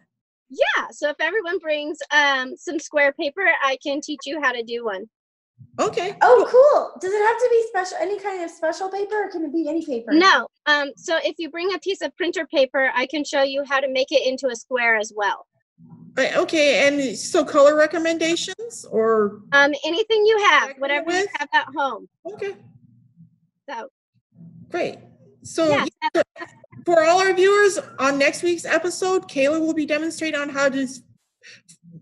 yeah. 0.50 0.88
So 0.92 1.10
if 1.10 1.18
everyone 1.20 1.60
brings 1.60 2.00
um 2.12 2.56
some 2.58 2.80
square 2.80 3.14
paper, 3.14 3.46
I 3.64 3.78
can 3.84 4.02
teach 4.02 4.22
you 4.26 4.42
how 4.42 4.52
to 4.52 4.64
do 4.64 4.84
one. 4.86 5.08
Okay. 5.80 6.14
Oh, 6.22 6.46
cool. 6.50 7.00
Does 7.00 7.14
it 7.14 7.26
have 7.26 7.38
to 7.38 7.48
be 7.50 7.64
special? 7.70 7.98
Any 8.02 8.20
kind 8.20 8.44
of 8.44 8.52
special 8.52 8.90
paper, 8.90 9.16
or 9.26 9.32
can 9.32 9.46
it 9.46 9.54
be 9.54 9.70
any 9.70 9.86
paper? 9.86 10.12
No. 10.12 10.48
Um, 10.66 10.92
so 10.98 11.18
if 11.24 11.36
you 11.38 11.50
bring 11.50 11.74
a 11.74 11.80
piece 11.80 12.02
of 12.02 12.16
printer 12.18 12.46
paper, 12.48 12.92
I 12.94 13.06
can 13.06 13.24
show 13.24 13.44
you 13.44 13.64
how 13.68 13.80
to 13.80 13.88
make 13.88 14.12
it 14.12 14.28
into 14.28 14.48
a 14.48 14.56
square 14.56 14.98
as 14.98 15.14
well. 15.16 15.48
Uh, 16.18 16.28
Okay, 16.42 16.86
and 16.88 17.18
so 17.18 17.46
color 17.46 17.76
recommendations 17.76 18.86
or 18.92 19.42
Um, 19.54 19.74
anything 19.86 20.26
you 20.26 20.38
have, 20.50 20.72
Agree 20.72 20.82
whatever 20.82 21.12
you 21.12 21.28
have 21.38 21.48
at 21.54 21.68
home. 21.76 22.10
okay, 22.34 22.56
So 23.70 23.90
great. 24.70 24.98
So 25.44 25.70
yeah, 25.70 25.86
yeah, 26.14 26.22
for 26.86 27.06
all 27.06 27.20
our 27.20 27.34
viewers 27.34 27.80
on 28.00 28.18
next 28.20 28.44
week's 28.44 28.66
episode, 28.66 29.30
Kayla 29.30 29.62
will 29.62 29.74
be 29.74 29.86
demonstrating 29.86 30.38
on 30.40 30.50
how 30.50 30.68
to 30.68 30.88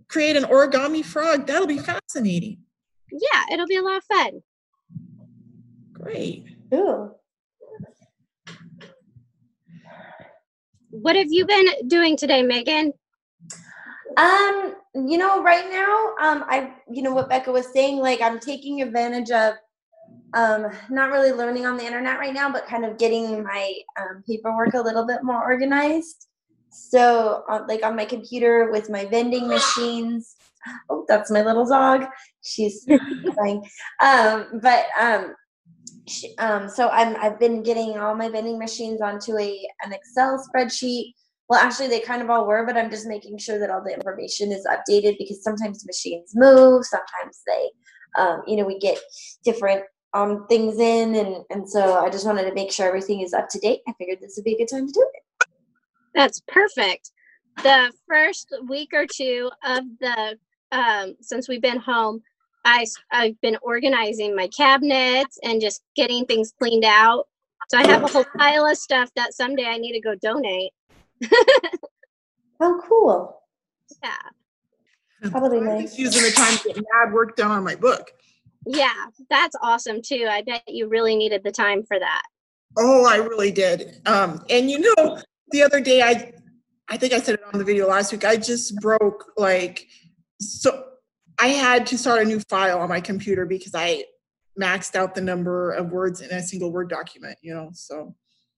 create 0.07 0.35
an 0.35 0.43
origami 0.45 1.05
frog. 1.05 1.45
That'll 1.45 1.67
be 1.67 1.77
fascinating. 1.77 2.63
Yeah, 3.11 3.43
it'll 3.51 3.67
be 3.67 3.77
a 3.77 3.81
lot 3.81 3.97
of 3.97 4.03
fun. 4.03 4.41
Great. 5.93 6.45
Ooh. 6.73 7.11
What 10.89 11.15
have 11.15 11.27
you 11.29 11.45
been 11.45 11.67
doing 11.87 12.17
today, 12.17 12.41
Megan? 12.41 12.93
Um, 14.17 14.75
you 14.95 15.17
know, 15.17 15.43
right 15.43 15.69
now, 15.69 16.15
um, 16.21 16.43
I, 16.47 16.73
you 16.91 17.03
know, 17.03 17.13
what 17.13 17.29
Becca 17.29 17.51
was 17.51 17.71
saying, 17.71 17.97
like 17.97 18.21
I'm 18.21 18.39
taking 18.39 18.81
advantage 18.81 19.29
of, 19.31 19.55
um, 20.33 20.71
not 20.89 21.11
really 21.11 21.31
learning 21.31 21.65
on 21.65 21.77
the 21.77 21.85
internet 21.85 22.19
right 22.19 22.33
now, 22.33 22.51
but 22.51 22.67
kind 22.67 22.83
of 22.83 22.97
getting 22.97 23.43
my 23.43 23.75
um, 23.99 24.23
paperwork 24.25 24.73
a 24.73 24.81
little 24.81 25.05
bit 25.05 25.23
more 25.23 25.43
organized. 25.43 26.27
So, 26.69 27.43
uh, 27.49 27.63
like 27.67 27.85
on 27.85 27.95
my 27.95 28.05
computer 28.05 28.71
with 28.71 28.89
my 28.89 29.05
vending 29.05 29.47
machines. 29.47 30.35
Oh, 30.89 31.05
that's 31.07 31.31
my 31.31 31.43
little 31.43 31.65
dog. 31.65 32.05
She's 32.47 32.85
crying. 33.35 33.63
Um, 34.01 34.59
but 34.61 34.85
um, 34.99 35.35
sh 36.07 36.25
um, 36.39 36.69
so 36.69 36.89
I'm 36.89 37.15
I've 37.21 37.39
been 37.39 37.63
getting 37.63 37.97
all 37.97 38.15
my 38.15 38.29
vending 38.29 38.57
machines 38.57 39.01
onto 39.01 39.37
a 39.37 39.67
an 39.83 39.93
Excel 39.93 40.43
spreadsheet 40.47 41.13
well, 41.49 41.61
actually, 41.61 41.87
they 41.87 42.01
kind 42.01 42.21
of 42.21 42.29
all 42.29 42.45
were, 42.45 42.65
but 42.65 42.75
I'm 42.75 42.89
just 42.89 43.07
making 43.07 43.37
sure 43.37 43.57
that 43.57 43.69
all 43.69 43.81
the 43.81 43.93
information 43.93 44.51
is 44.51 44.67
updated 44.67 45.17
because 45.17 45.41
sometimes 45.41 45.85
machines 45.85 46.33
move, 46.35 46.85
sometimes 46.85 47.41
they, 47.47 48.21
um, 48.21 48.41
you 48.45 48.57
know, 48.57 48.65
we 48.65 48.77
get 48.79 48.99
different 49.45 49.83
um, 50.13 50.45
things 50.47 50.77
in, 50.77 51.15
and 51.15 51.37
and 51.49 51.69
so 51.69 51.99
I 51.99 52.09
just 52.09 52.25
wanted 52.25 52.43
to 52.49 52.53
make 52.53 52.71
sure 52.71 52.85
everything 52.85 53.21
is 53.21 53.33
up 53.33 53.47
to 53.49 53.59
date. 53.59 53.79
I 53.87 53.93
figured 53.97 54.19
this 54.19 54.33
would 54.35 54.43
be 54.43 54.55
a 54.55 54.57
good 54.57 54.67
time 54.67 54.87
to 54.87 54.93
do 54.93 55.09
it. 55.13 55.47
That's 56.13 56.41
perfect. 56.47 57.11
The 57.63 57.93
first 58.09 58.53
week 58.67 58.89
or 58.93 59.05
two 59.05 59.49
of 59.63 59.83
the 60.01 60.37
um, 60.73 61.15
since 61.21 61.47
we've 61.47 61.61
been 61.61 61.79
home, 61.79 62.21
I 62.67 62.81
s- 62.81 62.93
I've 63.11 63.39
been 63.41 63.57
organizing 63.61 64.35
my 64.35 64.47
cabinets 64.49 65.39
and 65.43 65.61
just 65.61 65.81
getting 65.95 66.25
things 66.25 66.53
cleaned 66.59 66.83
out. 66.85 67.25
So 67.69 67.77
I 67.77 67.87
have 67.87 68.03
a 68.03 68.07
whole 68.07 68.25
pile 68.37 68.65
of 68.65 68.77
stuff 68.77 69.09
that 69.15 69.33
someday 69.33 69.65
I 69.65 69.77
need 69.77 69.93
to 69.93 70.01
go 70.01 70.15
donate. 70.15 70.71
Oh, 72.59 72.81
cool! 72.87 73.41
Yeah, 74.03 75.29
Probably 75.29 75.59
I'm 75.59 75.65
nice. 75.65 75.81
just 75.95 75.99
using 75.99 76.23
the 76.23 76.31
time 76.31 76.57
to 76.57 76.67
get 76.73 76.77
mad 76.77 77.13
work 77.13 77.35
done 77.35 77.51
on 77.51 77.63
my 77.63 77.75
book. 77.75 78.11
yeah, 78.65 79.05
that's 79.29 79.55
awesome 79.61 80.01
too. 80.01 80.25
I 80.27 80.41
bet 80.41 80.63
you 80.67 80.87
really 80.87 81.15
needed 81.15 81.43
the 81.43 81.51
time 81.51 81.83
for 81.83 81.99
that. 81.99 82.23
Oh, 82.77 83.05
I 83.05 83.17
really 83.17 83.51
did. 83.51 84.01
Um, 84.07 84.43
and 84.49 84.71
you 84.71 84.79
know, 84.79 85.21
the 85.51 85.61
other 85.61 85.79
day 85.79 86.01
I 86.01 86.33
I 86.89 86.97
think 86.97 87.13
I 87.13 87.19
said 87.19 87.35
it 87.35 87.43
on 87.53 87.59
the 87.59 87.63
video 87.65 87.87
last 87.87 88.11
week. 88.11 88.25
I 88.25 88.37
just 88.37 88.75
broke 88.77 89.31
like 89.37 89.85
so 90.41 90.83
I 91.39 91.47
had 91.47 91.85
to 91.87 91.97
start 91.97 92.21
a 92.21 92.25
new 92.25 92.39
file 92.39 92.79
on 92.79 92.89
my 92.89 93.01
computer 93.01 93.45
because 93.45 93.73
I 93.75 94.05
maxed 94.59 94.95
out 94.95 95.13
the 95.13 95.21
number 95.21 95.71
of 95.71 95.91
words 95.91 96.21
in 96.21 96.31
a 96.31 96.41
single 96.41 96.71
word 96.71 96.89
document, 96.89 97.37
you 97.41 97.53
know. 97.53 97.69
So 97.73 98.15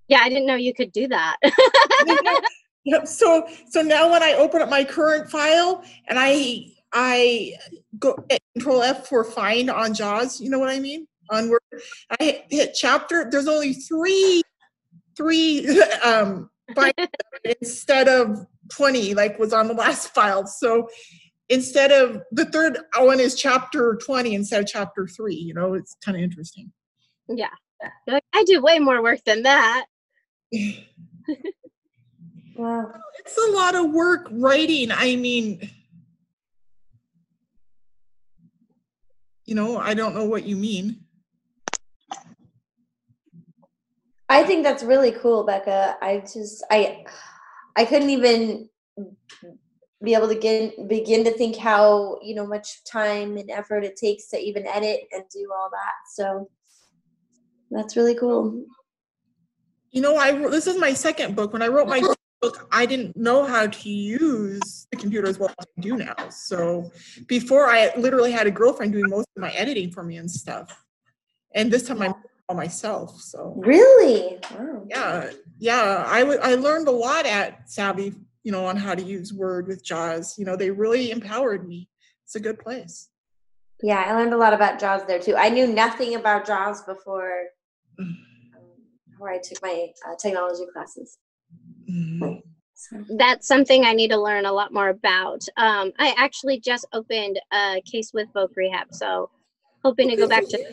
Yeah, 0.08 0.20
I 0.22 0.30
didn't 0.30 0.46
know 0.46 0.56
you 0.56 0.74
could 0.74 0.92
do 0.92 1.08
that. 1.08 1.38
Yep. 2.86 3.08
So 3.08 3.48
so 3.70 3.82
now 3.82 4.10
when 4.10 4.24
I 4.24 4.34
open 4.34 4.62
up 4.62 4.70
my 4.70 4.84
current 4.84 5.30
file 5.30 5.84
and 6.08 6.18
I 6.20 6.72
I 6.94 7.54
go 8.00 8.18
control 8.56 8.82
F 8.82 9.08
for 9.08 9.24
find 9.24 9.70
on 9.70 9.94
JAWS, 9.94 10.42
you 10.42 10.50
know 10.50 10.60
what 10.60 10.70
I 10.70 10.80
mean? 10.80 11.08
On 11.30 11.50
Word, 11.50 11.62
I 12.10 12.24
hit, 12.24 12.46
hit 12.50 12.74
chapter. 12.80 13.28
There's 13.30 13.48
only 13.48 13.74
three 13.74 14.42
three 15.16 15.82
um 16.04 16.50
instead 17.62 18.08
of 18.08 18.46
20 18.72 19.16
like 19.16 19.38
was 19.40 19.54
on 19.54 19.68
the 19.68 19.74
last 19.74 20.14
file. 20.14 20.48
So 20.48 20.88
instead 21.50 21.92
of 21.92 22.22
the 22.32 22.46
third 22.46 22.78
oh, 22.96 23.06
one 23.06 23.20
is 23.20 23.36
chapter 23.36 23.98
20 24.04 24.36
instead 24.36 24.62
of 24.62 24.68
chapter 24.68 25.08
3, 25.08 25.36
you 25.36 25.54
know, 25.54 25.74
it's 25.74 25.96
kind 26.04 26.16
of 26.16 26.24
interesting. 26.24 26.72
yeah, 27.28 27.50
You're 28.08 28.16
like, 28.16 28.24
I 28.34 28.44
do 28.46 28.62
way 28.62 28.80
more 28.80 29.02
work 29.04 29.20
than 29.26 29.44
that. 29.44 29.86
Wow. 32.60 32.92
It's 33.20 33.38
a 33.38 33.52
lot 33.52 33.74
of 33.74 33.92
work 33.92 34.28
writing. 34.32 34.92
I 34.92 35.16
mean, 35.16 35.70
you 39.46 39.56
know, 39.56 39.78
I 39.78 39.94
don't 39.94 40.14
know 40.14 40.26
what 40.26 40.44
you 40.44 40.58
mean. 40.58 41.06
I 44.28 44.44
think 44.44 44.66
that's 44.66 44.84
really 44.84 45.14
cool, 45.14 45.46
Becca. 45.46 45.96
I 46.02 46.18
just 46.20 46.66
I 46.70 47.06
I 47.78 47.86
couldn't 47.86 48.10
even 48.10 48.68
be 50.04 50.14
able 50.14 50.30
to 50.30 50.36
get 50.36 50.88
begin 50.88 51.24
to 51.26 51.32
think 51.32 51.58
how 51.58 52.20
you 52.22 52.34
know 52.34 52.48
much 52.48 52.84
time 52.86 53.38
and 53.38 53.52
effort 53.52 53.84
it 53.84 53.96
takes 53.96 54.28
to 54.28 54.40
even 54.40 54.66
edit 54.68 55.02
and 55.12 55.24
do 55.32 55.50
all 55.54 55.70
that. 55.72 55.94
So 56.16 56.50
that's 57.72 57.96
really 57.98 58.16
cool. 58.16 58.64
You 59.92 60.02
know, 60.02 60.16
I 60.16 60.32
this 60.50 60.68
is 60.68 60.78
my 60.80 60.94
second 60.94 61.36
book. 61.36 61.52
When 61.54 61.62
I 61.62 61.68
wrote 61.68 61.88
my 61.88 62.02
book, 62.42 62.68
I 62.72 62.86
didn't 62.86 63.18
know 63.18 63.46
how 63.46 63.68
to 63.68 63.90
use 63.90 64.88
the 64.92 64.98
computer 64.98 65.28
as 65.28 65.38
well 65.38 65.50
as 65.60 65.66
I 65.78 65.82
do 65.82 65.98
now. 65.98 66.16
So 66.30 66.92
before, 67.28 67.68
I 67.68 67.92
literally 67.98 68.32
had 68.32 68.48
a 68.48 68.52
girlfriend 68.52 68.94
doing 68.94 69.10
most 69.10 69.28
of 69.36 69.42
my 69.42 69.52
editing 69.52 69.92
for 69.92 70.04
me 70.04 70.18
and 70.18 70.30
stuff. 70.30 70.86
And 71.54 71.72
this 71.72 71.88
time 71.88 72.02
I'm 72.02 72.14
all 72.48 72.56
myself. 72.56 73.20
So 73.20 73.54
Really? 73.58 74.40
Wow. 74.52 74.86
yeah, 74.88 75.32
yeah, 75.58 76.04
I 76.08 76.20
w- 76.22 76.40
I 76.42 76.56
learned 76.56 76.88
a 76.88 76.92
lot 76.92 77.26
at 77.26 77.68
SAAVI, 77.68 78.16
you 78.44 78.52
know, 78.52 78.66
on 78.66 78.78
how 78.78 78.96
to 78.96 79.02
use 79.04 79.34
Word 79.34 79.68
with 79.68 79.84
JAWS. 79.84 80.36
You 80.38 80.46
know, 80.46 80.56
they 80.56 80.72
really 80.72 81.12
empowered 81.12 81.68
me. 81.68 81.90
It's 82.26 82.36
a 82.36 82.40
good 82.40 82.60
place. 82.60 83.10
Yeah, 83.82 84.04
I 84.06 84.14
learned 84.14 84.34
a 84.34 84.38
lot 84.38 84.54
about 84.54 84.80
JAWS 84.80 85.04
there 85.08 85.20
too. 85.20 85.36
I 85.36 85.50
knew 85.50 85.68
nothing 85.68 86.16
about 86.16 86.46
JAWS 86.46 86.82
before 86.84 87.44
um, 88.00 88.18
before 89.10 89.30
I 89.30 89.40
took 89.40 89.62
my 89.62 89.88
uh, 90.08 90.16
technology 90.22 90.64
classes. 90.74 91.18
Mhm. 91.90 92.42
That's 93.18 93.46
something 93.46 93.84
I 93.84 93.92
need 93.94 94.10
to 94.12 94.18
learn 94.18 94.46
a 94.46 94.54
lot 94.54 94.72
more 94.74 94.88
about. 94.88 95.42
Um, 95.58 95.92
I 96.00 96.14
actually 96.18 96.62
just 96.62 96.86
opened 96.94 97.38
a 97.52 97.82
case 97.86 98.12
with 98.14 98.30
Voc 98.34 98.56
Rehab, 98.56 98.88
so 98.94 99.30
hoping 99.84 100.10
to 100.10 100.16
go 100.16 100.28
back 100.28 100.48
to. 100.48 100.58
you. 100.58 100.66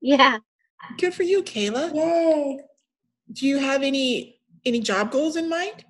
Yeah. 0.00 0.38
Good 0.98 1.14
for 1.14 1.22
you, 1.22 1.42
Kayla. 1.42 1.94
Yay. 1.94 2.60
Do 3.32 3.46
you 3.46 3.58
have 3.58 3.82
any 3.82 4.40
any 4.64 4.80
job 4.80 5.10
goals 5.12 5.36
in 5.36 5.48
mind? 5.48 5.84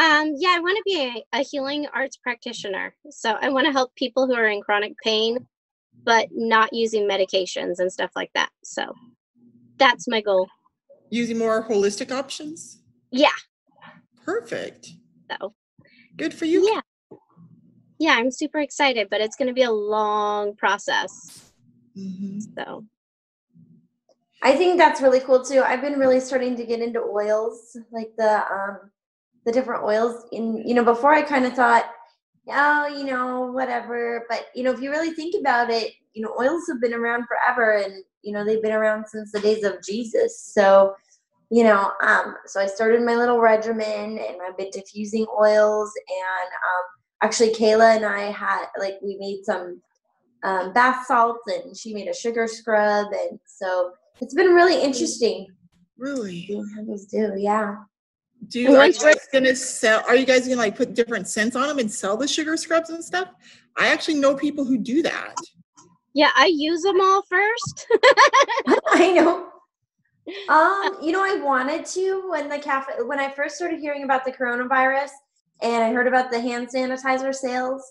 Um, 0.00 0.32
yeah, 0.38 0.54
I 0.56 0.60
want 0.60 0.78
to 0.78 0.82
be 0.86 1.22
a, 1.34 1.38
a 1.40 1.42
healing 1.42 1.86
arts 1.92 2.16
practitioner. 2.16 2.94
So 3.10 3.36
I 3.38 3.50
want 3.50 3.66
to 3.66 3.72
help 3.72 3.94
people 3.96 4.26
who 4.26 4.34
are 4.34 4.46
in 4.46 4.62
chronic 4.62 4.94
pain, 5.04 5.46
but 6.04 6.28
not 6.32 6.72
using 6.72 7.06
medications 7.06 7.80
and 7.80 7.92
stuff 7.92 8.10
like 8.16 8.30
that. 8.34 8.48
So 8.64 8.94
that's 9.76 10.08
my 10.08 10.22
goal. 10.22 10.48
Using 11.10 11.36
more 11.36 11.62
holistic 11.68 12.10
options? 12.12 12.78
Yeah. 13.10 13.28
Perfect. 14.24 14.92
So 15.30 15.52
Good 16.16 16.32
for 16.32 16.46
you. 16.46 16.66
yeah. 16.72 17.18
Yeah, 17.98 18.12
I'm 18.12 18.30
super 18.30 18.60
excited, 18.60 19.08
but 19.10 19.20
it's 19.20 19.36
going 19.36 19.48
to 19.48 19.54
be 19.54 19.64
a 19.64 19.70
long 19.70 20.56
process. 20.56 21.52
Mhm. 21.94 22.40
So 22.56 22.86
I 24.42 24.56
think 24.56 24.78
that's 24.78 25.02
really 25.02 25.20
cool 25.20 25.44
too. 25.44 25.60
I've 25.62 25.82
been 25.82 25.98
really 25.98 26.20
starting 26.20 26.56
to 26.56 26.64
get 26.64 26.80
into 26.80 27.00
oils, 27.02 27.76
like 27.92 28.12
the 28.16 28.50
um 28.50 28.90
the 29.44 29.52
different 29.52 29.84
oils 29.84 30.26
in 30.32 30.62
you 30.66 30.74
know, 30.74 30.84
before 30.84 31.12
I 31.12 31.22
kind 31.22 31.46
of 31.46 31.54
thought, 31.54 31.86
oh, 32.48 32.86
you 32.86 33.04
know, 33.04 33.50
whatever, 33.52 34.26
but 34.28 34.46
you 34.54 34.62
know, 34.62 34.72
if 34.72 34.80
you 34.80 34.90
really 34.90 35.12
think 35.12 35.34
about 35.38 35.70
it, 35.70 35.92
you 36.14 36.22
know, 36.22 36.34
oils 36.38 36.64
have 36.68 36.80
been 36.80 36.94
around 36.94 37.24
forever 37.26 37.76
and 37.76 38.02
you 38.22 38.32
know, 38.32 38.44
they've 38.44 38.62
been 38.62 38.72
around 38.72 39.06
since 39.08 39.32
the 39.32 39.40
days 39.40 39.64
of 39.64 39.82
Jesus. 39.82 40.52
So, 40.54 40.94
you 41.50 41.64
know, 41.64 41.92
um 42.02 42.36
so 42.46 42.60
I 42.60 42.66
started 42.66 43.02
my 43.02 43.14
little 43.14 43.40
regimen 43.40 44.18
and 44.18 44.36
I've 44.46 44.58
been 44.58 44.70
diffusing 44.70 45.26
oils 45.38 45.92
and 46.08 46.48
um 46.48 46.84
actually 47.22 47.54
Kayla 47.54 47.96
and 47.96 48.04
I 48.04 48.30
had 48.30 48.66
like 48.78 48.94
we 49.02 49.16
made 49.18 49.44
some 49.44 49.80
um, 50.42 50.72
bath 50.72 51.06
salts 51.06 51.42
and 51.48 51.76
she 51.76 51.92
made 51.92 52.08
a 52.08 52.14
sugar 52.14 52.46
scrub 52.46 53.08
and 53.12 53.38
so 53.44 53.92
it's 54.22 54.32
been 54.32 54.54
really 54.54 54.80
interesting 54.82 55.46
Really? 56.00 56.46
seeing 56.46 56.66
how 56.74 56.82
these 56.84 57.04
do. 57.04 57.34
Yeah. 57.36 57.76
Do 58.48 58.60
you, 58.60 58.76
are 58.76 58.86
you 58.86 58.92
guys 58.92 59.28
gonna 59.32 59.54
sell? 59.54 60.02
Are 60.08 60.16
you 60.16 60.26
guys 60.26 60.48
gonna 60.48 60.60
like 60.60 60.76
put 60.76 60.94
different 60.94 61.28
scents 61.28 61.56
on 61.56 61.68
them 61.68 61.78
and 61.78 61.90
sell 61.90 62.16
the 62.16 62.26
sugar 62.26 62.56
scrubs 62.56 62.90
and 62.90 63.04
stuff? 63.04 63.28
I 63.76 63.88
actually 63.88 64.14
know 64.14 64.34
people 64.34 64.64
who 64.64 64.78
do 64.78 65.02
that. 65.02 65.34
yeah, 66.14 66.30
I 66.34 66.46
use 66.46 66.82
them 66.82 67.00
all 67.00 67.22
first. 67.28 67.86
I 68.88 69.12
know. 69.12 69.46
Um, 70.48 70.96
you 71.02 71.10
know, 71.10 71.24
I 71.24 71.40
wanted 71.42 71.84
to 71.86 72.30
when 72.30 72.48
the 72.48 72.58
cafe 72.58 72.92
when 73.02 73.18
I 73.18 73.32
first 73.32 73.56
started 73.56 73.80
hearing 73.80 74.04
about 74.04 74.24
the 74.24 74.30
coronavirus 74.30 75.10
and 75.60 75.82
I 75.82 75.92
heard 75.92 76.06
about 76.06 76.30
the 76.30 76.40
hand 76.40 76.68
sanitizer 76.72 77.34
sales, 77.34 77.82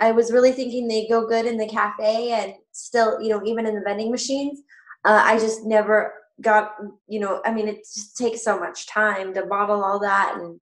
I 0.00 0.10
was 0.10 0.32
really 0.32 0.50
thinking 0.50 0.88
they 0.88 1.06
go 1.06 1.28
good 1.28 1.46
in 1.46 1.56
the 1.56 1.68
cafe 1.68 2.32
and 2.32 2.54
still, 2.72 3.20
you 3.22 3.28
know, 3.28 3.44
even 3.44 3.66
in 3.66 3.76
the 3.76 3.80
vending 3.80 4.10
machines. 4.10 4.62
Uh, 5.04 5.22
I 5.24 5.38
just 5.38 5.64
never 5.64 6.14
got, 6.40 6.74
you 7.06 7.20
know, 7.20 7.40
I 7.44 7.52
mean, 7.52 7.68
it 7.68 7.78
just 7.78 8.16
takes 8.16 8.42
so 8.42 8.58
much 8.58 8.86
time 8.86 9.34
to 9.34 9.46
bottle 9.46 9.84
all 9.84 9.98
that 10.00 10.36
and 10.38 10.60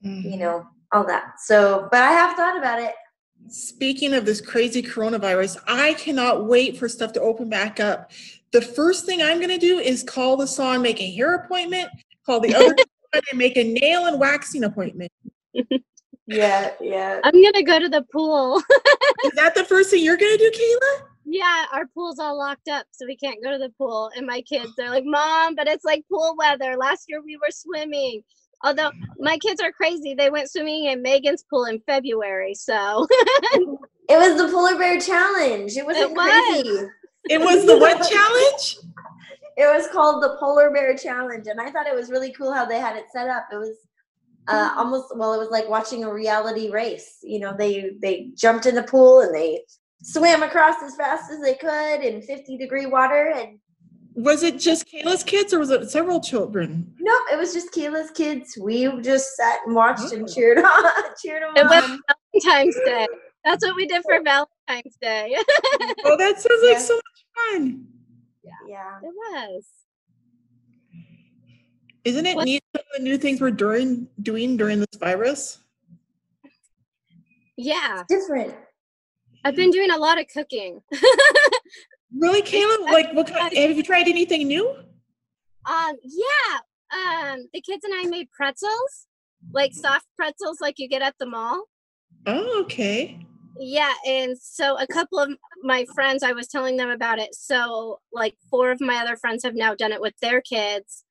you 0.00 0.10
mm-hmm. 0.10 0.38
know 0.38 0.66
all 0.92 1.06
that. 1.06 1.40
So, 1.40 1.88
but 1.90 2.02
I 2.02 2.12
have 2.12 2.36
thought 2.36 2.58
about 2.58 2.80
it. 2.80 2.94
Speaking 3.48 4.12
of 4.12 4.26
this 4.26 4.40
crazy 4.40 4.82
coronavirus, 4.82 5.58
I 5.66 5.94
cannot 5.94 6.46
wait 6.46 6.76
for 6.76 6.88
stuff 6.88 7.12
to 7.14 7.20
open 7.20 7.48
back 7.48 7.80
up. 7.80 8.12
The 8.52 8.60
first 8.60 9.06
thing 9.06 9.22
I'm 9.22 9.38
going 9.38 9.48
to 9.50 9.58
do 9.58 9.78
is 9.78 10.02
call 10.02 10.36
the 10.36 10.46
saw 10.46 10.74
and 10.74 10.82
make 10.82 11.00
a 11.00 11.10
hair 11.10 11.34
appointment, 11.34 11.88
call 12.26 12.40
the 12.40 12.54
other 12.54 12.74
and 13.12 13.38
make 13.38 13.56
a 13.56 13.64
nail 13.64 14.06
and 14.06 14.20
waxing 14.20 14.64
appointment. 14.64 15.10
Yeah, 16.30 16.70
yeah. 16.80 17.20
I'm 17.24 17.32
going 17.32 17.52
to 17.54 17.62
go 17.64 17.80
to 17.80 17.88
the 17.88 18.02
pool. 18.12 18.58
Is 19.24 19.32
that 19.32 19.54
the 19.56 19.64
first 19.64 19.90
thing 19.90 20.04
you're 20.04 20.16
going 20.16 20.36
to 20.36 20.38
do, 20.38 20.50
Kayla? 20.50 21.09
Yeah, 21.24 21.66
our 21.72 21.86
pool's 21.86 22.18
all 22.18 22.36
locked 22.38 22.68
up, 22.68 22.86
so 22.90 23.06
we 23.06 23.16
can't 23.16 23.42
go 23.42 23.50
to 23.52 23.58
the 23.58 23.72
pool. 23.78 24.10
And 24.16 24.26
my 24.26 24.42
kids, 24.42 24.72
they're 24.76 24.90
like, 24.90 25.04
Mom, 25.06 25.54
but 25.54 25.68
it's 25.68 25.84
like 25.84 26.04
pool 26.10 26.34
weather. 26.38 26.76
Last 26.76 27.06
year 27.08 27.22
we 27.22 27.36
were 27.36 27.50
swimming. 27.50 28.22
Although 28.62 28.90
my 29.18 29.38
kids 29.38 29.60
are 29.62 29.72
crazy. 29.72 30.14
They 30.14 30.28
went 30.28 30.50
swimming 30.50 30.84
in 30.86 31.00
Megan's 31.00 31.44
pool 31.48 31.64
in 31.64 31.80
February. 31.80 32.54
So 32.54 33.06
It 34.10 34.18
was 34.18 34.36
the 34.36 34.48
polar 34.52 34.76
bear 34.76 35.00
challenge. 35.00 35.76
It 35.76 35.86
wasn't 35.86 36.10
It 36.10 36.16
was. 36.16 36.64
crazy. 36.64 36.86
It 37.28 37.40
was 37.40 37.64
the 37.64 37.78
what 37.78 37.96
challenge? 38.08 38.78
It 39.56 39.66
was 39.66 39.86
called 39.88 40.22
the 40.22 40.36
polar 40.40 40.70
bear 40.70 40.96
challenge, 40.96 41.46
and 41.46 41.60
I 41.60 41.70
thought 41.70 41.86
it 41.86 41.94
was 41.94 42.10
really 42.10 42.32
cool 42.32 42.52
how 42.52 42.64
they 42.64 42.80
had 42.80 42.96
it 42.96 43.04
set 43.12 43.28
up. 43.28 43.46
It 43.52 43.56
was 43.56 43.76
uh, 44.48 44.72
almost 44.76 45.16
well, 45.16 45.34
it 45.34 45.38
was 45.38 45.50
like 45.50 45.68
watching 45.68 46.02
a 46.02 46.12
reality 46.12 46.70
race. 46.70 47.18
You 47.22 47.40
know, 47.40 47.54
they 47.56 47.92
they 48.00 48.30
jumped 48.34 48.66
in 48.66 48.74
the 48.74 48.82
pool 48.82 49.20
and 49.20 49.34
they 49.34 49.62
swam 50.02 50.42
across 50.42 50.82
as 50.82 50.96
fast 50.96 51.30
as 51.30 51.40
they 51.40 51.54
could 51.54 52.00
in 52.02 52.22
50 52.22 52.56
degree 52.58 52.86
water, 52.86 53.32
and 53.36 53.58
Was 54.14 54.42
it 54.42 54.58
just 54.58 54.86
Kayla's 54.86 55.22
kids 55.24 55.52
or 55.54 55.58
was 55.58 55.70
it 55.70 55.88
several 55.90 56.20
children? 56.20 56.92
nope, 56.98 57.22
it 57.32 57.36
was 57.38 57.52
just 57.52 57.72
Kayla's 57.72 58.10
kids. 58.10 58.58
We 58.60 58.90
just 59.02 59.36
sat 59.36 59.60
and 59.66 59.74
watched 59.74 60.12
and 60.12 60.24
Oh. 60.28 60.32
cheered 60.34 60.58
on, 60.64 60.84
cheered 61.22 61.42
them 61.42 61.52
it 61.56 61.64
was 61.64 61.84
on. 61.90 62.00
Valentine's 62.34 62.76
Day. 62.84 63.06
That's 63.44 63.64
what 63.64 63.74
we 63.76 63.86
did 63.86 64.02
for 64.02 64.20
Valentine's 64.22 64.96
Day. 65.00 65.36
Oh, 66.04 66.16
that 66.16 66.40
sounds 66.40 66.62
like 66.62 66.72
Yeah. 66.72 66.78
so 66.78 66.94
much 66.94 67.24
fun. 67.52 67.86
Yeah. 68.68 68.98
it 69.02 69.14
was. 69.14 69.64
Isn't 72.04 72.24
it 72.26 72.36
What- 72.36 72.44
neat 72.46 72.62
some 72.74 72.80
of 72.80 72.98
the 72.98 73.02
new 73.04 73.18
things 73.18 73.40
we're 73.40 73.50
doing 73.50 74.08
doing 74.22 74.56
during 74.56 74.78
this 74.80 74.98
virus? 74.98 75.58
Yeah, 77.56 78.04
Different. 78.08 78.54
I've 79.44 79.56
been 79.56 79.70
doing 79.70 79.90
a 79.90 79.96
lot 79.98 80.20
of 80.20 80.26
cooking. 80.28 80.80
Really, 82.18 82.42
Kayla? 82.42 82.80
Like, 82.90 83.12
what 83.12 83.28
kind? 83.28 83.56
Have 83.56 83.76
you 83.76 83.84
tried 83.84 84.08
anything 84.08 84.48
new? 84.48 84.68
Um, 85.64 85.94
yeah. 86.02 86.58
Um, 86.92 87.46
the 87.54 87.60
kids 87.60 87.84
and 87.84 87.94
I 87.94 88.06
made 88.08 88.28
pretzels, 88.32 89.06
like 89.54 89.72
soft 89.72 90.06
pretzels, 90.16 90.58
like 90.60 90.80
you 90.80 90.88
get 90.88 91.02
at 91.02 91.14
the 91.20 91.26
mall. 91.26 91.66
Oh, 92.26 92.62
okay. 92.62 93.24
Yeah, 93.60 93.92
and 94.04 94.36
so 94.36 94.76
a 94.76 94.88
couple 94.88 95.20
of 95.20 95.30
my 95.62 95.86
friends, 95.94 96.24
I 96.24 96.32
was 96.32 96.48
telling 96.48 96.76
them 96.78 96.90
about 96.90 97.20
it. 97.20 97.32
So, 97.32 98.00
like, 98.12 98.34
four 98.50 98.72
of 98.72 98.80
my 98.80 98.96
other 98.96 99.16
friends 99.16 99.44
have 99.44 99.54
now 99.54 99.76
done 99.76 99.92
it 99.92 100.00
with 100.00 100.14
their 100.20 100.40
kids, 100.40 101.04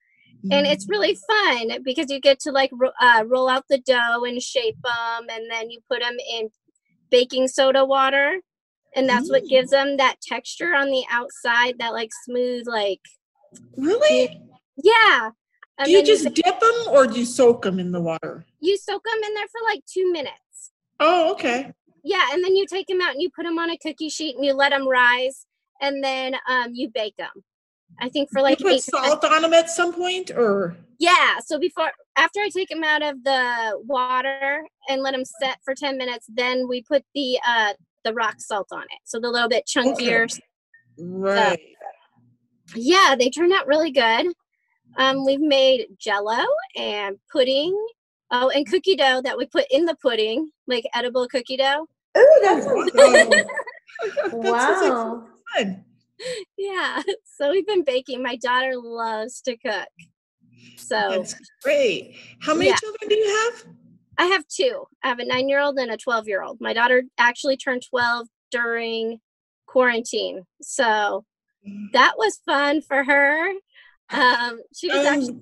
and 0.52 0.68
it's 0.68 0.86
Mm. 0.86 0.89
really 0.89 1.15
fun 1.15 1.82
because 1.86 2.12
you 2.12 2.20
get 2.20 2.42
to 2.42 2.52
like 2.52 2.72
ro- 2.74 2.92
uh, 3.00 3.24
roll 3.26 3.48
out 3.48 3.63
the 3.70 3.78
dough 3.78 4.26
and 4.26 4.42
shape 4.42 4.76
them, 4.84 5.28
and 5.30 5.50
then 5.50 5.70
you 5.70 5.80
put 5.89 6.02
them 6.02 6.18
in 6.30 6.50
baking 7.10 7.48
soda 7.48 7.86
water, 7.86 8.41
and 8.95 9.08
that's 9.10 9.30
what 9.30 9.43
Mm. 9.43 9.50
gives 9.50 9.69
them 9.72 9.98
that 9.98 10.15
texture 10.22 10.74
on 10.76 10.89
the 10.89 11.04
outside, 11.10 11.80
that 11.80 11.93
like 11.93 12.12
smooth, 12.26 12.67
like 12.67 13.02
really. 13.78 14.41
yeah. 14.78 15.32
And 15.78 15.86
Do 15.86 15.91
you 15.93 16.04
just 16.04 16.26
ba- 16.26 16.30
dip 16.32 16.60
them 16.60 16.76
or 16.91 17.08
do 17.08 17.19
you 17.19 17.26
soak 17.26 17.62
them 17.62 17.80
in 17.80 17.91
the 17.91 18.02
water? 18.02 18.45
you 18.60 18.76
soak 18.78 19.04
them 19.06 19.24
in 19.24 19.34
there 19.34 19.48
for 19.48 19.62
like 19.63 19.82
two 19.86 20.12
minutes. 20.12 20.72
Oh, 21.00 21.32
okay. 21.32 21.72
Yeah, 22.04 22.28
and 22.34 22.43
then 22.43 22.56
you 22.56 22.65
take 22.67 22.88
them 22.88 23.02
out 23.02 23.12
and 23.13 23.22
you 23.22 23.30
put 23.30 23.43
them 23.45 23.58
on 23.58 23.69
a 23.69 23.78
cookie 23.78 24.10
sheet 24.10 24.36
and 24.36 24.43
you 24.43 24.54
let 24.54 24.69
them 24.72 24.88
rise, 24.88 25.45
and 25.82 26.04
then 26.04 26.36
um, 26.48 26.72
you 26.74 26.89
bake 26.89 27.15
them. 27.17 27.32
I 27.99 28.10
think 28.10 28.30
for 28.32 28.41
like 28.41 28.60
you 28.60 28.65
put 28.65 28.75
eight. 28.75 28.84
to 28.84 28.91
salt 28.91 29.23
on 29.25 29.41
them 29.41 29.54
at 29.54 29.69
some 29.69 29.93
point, 29.93 30.32
or 30.32 30.75
Yeah, 30.99 31.39
so 31.45 31.60
before 31.60 31.91
after 32.15 32.39
I 32.39 32.49
take 32.49 32.69
them 32.69 32.84
out 32.84 33.02
of 33.02 33.23
the 33.23 33.80
water 33.86 34.63
and 34.89 35.02
let 35.02 35.12
them 35.12 35.25
set 35.25 35.58
for 35.63 35.75
ten 35.75 35.97
minutes, 35.97 36.28
then 36.30 36.67
we 36.67 36.82
put 36.82 37.04
the 37.15 37.39
uh 37.47 37.73
the 38.04 38.13
rock 38.13 38.36
salt 38.39 38.67
on 38.71 38.84
it, 38.84 38.99
so 39.06 39.19
the 39.19 39.30
little 39.30 39.49
bit 39.49 39.65
chunkier. 39.67 40.28
right? 40.97 41.60
Yeah, 42.75 43.15
they 43.17 43.30
turned 43.30 43.52
out 43.54 43.67
really 43.67 43.91
good. 43.91 44.28
Um, 44.97 45.25
we've 45.25 45.39
made 45.41 45.88
Jello 45.97 46.45
and 46.75 47.17
pudding. 47.32 47.75
Oh, 48.32 48.49
and 48.49 48.67
cookie 48.67 48.95
dough 48.95 49.21
that 49.23 49.38
we 49.38 49.47
put 49.47 49.65
in 49.71 49.86
the 49.86 49.95
pudding, 49.95 50.52
like 50.67 50.86
edible 50.93 51.28
cookie 51.28 51.58
dough. 51.58 51.88
Ooh, 52.17 52.39
that 52.43 52.63
sounds 52.63 52.91
Wow. 52.93 53.30
good. 54.32 54.43
That 54.43 54.62
sounds 54.80 54.82
like 54.82 55.65
fun. 55.65 55.86
Yeah, 56.58 57.01
so 57.23 57.51
we've 57.51 57.65
been 57.67 57.84
baking. 57.84 58.21
My 58.21 58.36
daughter 58.36 58.73
loves 58.75 59.41
to 59.41 59.55
cook, 59.58 59.88
so 60.77 60.95
That's 61.10 61.36
great. 61.63 62.15
How 62.41 62.53
many 62.53 62.69
Yeah. 62.69 62.75
children 62.75 63.10
do 63.10 63.15
you 63.15 63.51
have? 63.51 63.65
I 64.17 64.25
have 64.25 64.43
two. 64.47 64.84
I 65.03 65.08
have 65.08 65.19
a 65.19 65.25
nine-year-old 65.25 65.77
and 65.79 65.91
a 65.91 65.97
twelve-year-old. 65.97 66.60
My 66.60 66.73
daughter 66.73 67.03
actually 67.17 67.55
turned 67.58 67.84
twelve 67.89 68.27
during 68.51 69.19
quarantine, 69.67 70.43
so 70.62 71.23
that 71.93 72.13
was 72.17 72.39
fun 72.45 72.82
for 72.82 73.03
her. 73.03 73.49
Um, 74.10 74.60
she 74.75 74.88
was 74.89 75.05
actually 75.05 75.29
Um, 75.29 75.41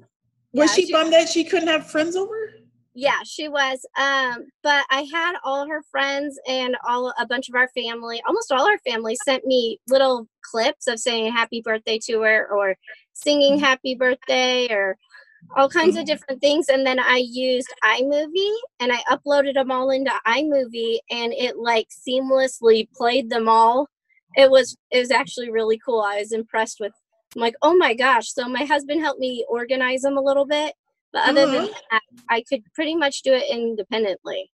was 0.53 0.69
yeah, 0.69 0.75
she 0.75 0.85
she- 0.85 0.91
bummed 0.93 1.13
that 1.13 1.29
she 1.29 1.43
couldn't 1.43 1.69
have 1.69 1.89
friends 1.89 2.15
over? 2.15 2.51
Yeah, 2.99 3.19
she 3.23 3.47
was. 3.47 3.85
Um, 3.95 4.47
but 4.63 4.83
I 4.89 5.07
had 5.13 5.35
all 5.43 5.67
her 5.67 5.83
friends 5.91 6.39
and 6.47 6.75
all 6.83 7.13
a 7.19 7.27
bunch 7.27 7.47
of 7.47 7.53
our 7.53 7.67
family, 7.69 8.21
almost 8.27 8.51
all 8.51 8.67
our 8.67 8.79
family 8.79 9.15
sent 9.23 9.45
me 9.45 9.79
little 9.87 10.27
clips 10.41 10.87
of 10.87 10.99
saying 10.99 11.31
happy 11.31 11.61
birthday 11.61 11.99
to 12.07 12.21
her 12.21 12.47
or 12.51 12.75
singing 13.13 13.59
happy 13.59 13.93
birthday 13.93 14.67
or 14.71 14.97
all 15.55 15.69
kinds 15.69 15.95
of 15.95 16.05
different 16.05 16.41
things. 16.41 16.69
And 16.69 16.87
then 16.87 16.99
I 16.99 17.23
used 17.23 17.71
iMovie 17.83 18.57
and 18.79 18.91
I 18.91 19.03
uploaded 19.11 19.53
them 19.53 19.69
all 19.69 19.91
into 19.91 20.11
iMovie 20.25 20.97
and 21.11 21.33
it 21.33 21.57
like 21.57 21.89
seamlessly 21.89 22.89
played 22.95 23.29
them 23.29 23.47
all 23.47 23.87
it 24.37 24.49
was 24.49 24.77
it 24.91 24.99
was 24.99 25.11
actually 25.11 25.49
really 25.49 25.79
cool. 25.83 26.01
I 26.01 26.19
was 26.19 26.31
impressed 26.31 26.79
with. 26.79 26.93
I'm 27.35 27.41
like, 27.41 27.55
oh 27.61 27.75
my 27.75 27.93
gosh! 27.93 28.31
So 28.31 28.47
my 28.47 28.63
husband 28.63 29.01
helped 29.01 29.19
me 29.19 29.45
organize 29.49 30.01
them 30.01 30.17
a 30.17 30.21
little 30.21 30.45
bit, 30.45 30.73
but 31.13 31.27
other 31.29 31.45
than 31.47 31.65
Uh-huh. 31.65 31.79
that, 31.91 32.01
I 32.29 32.41
could 32.41 32.61
pretty 32.73 32.95
much 32.95 33.21
do 33.21 33.33
it 33.33 33.43
independently. 33.49 34.51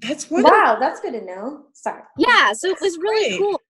That's 0.00 0.30
wonderful. 0.30 0.56
Wow, 0.58 0.78
that's 0.80 1.00
good 1.00 1.12
to 1.12 1.20
know. 1.24 1.66
Sorry. 1.74 2.02
Yeah, 2.18 2.52
so 2.54 2.68
it 2.70 2.80
was 2.80 2.96
really 2.98 3.36
great. 3.36 3.40
cool. 3.40 3.60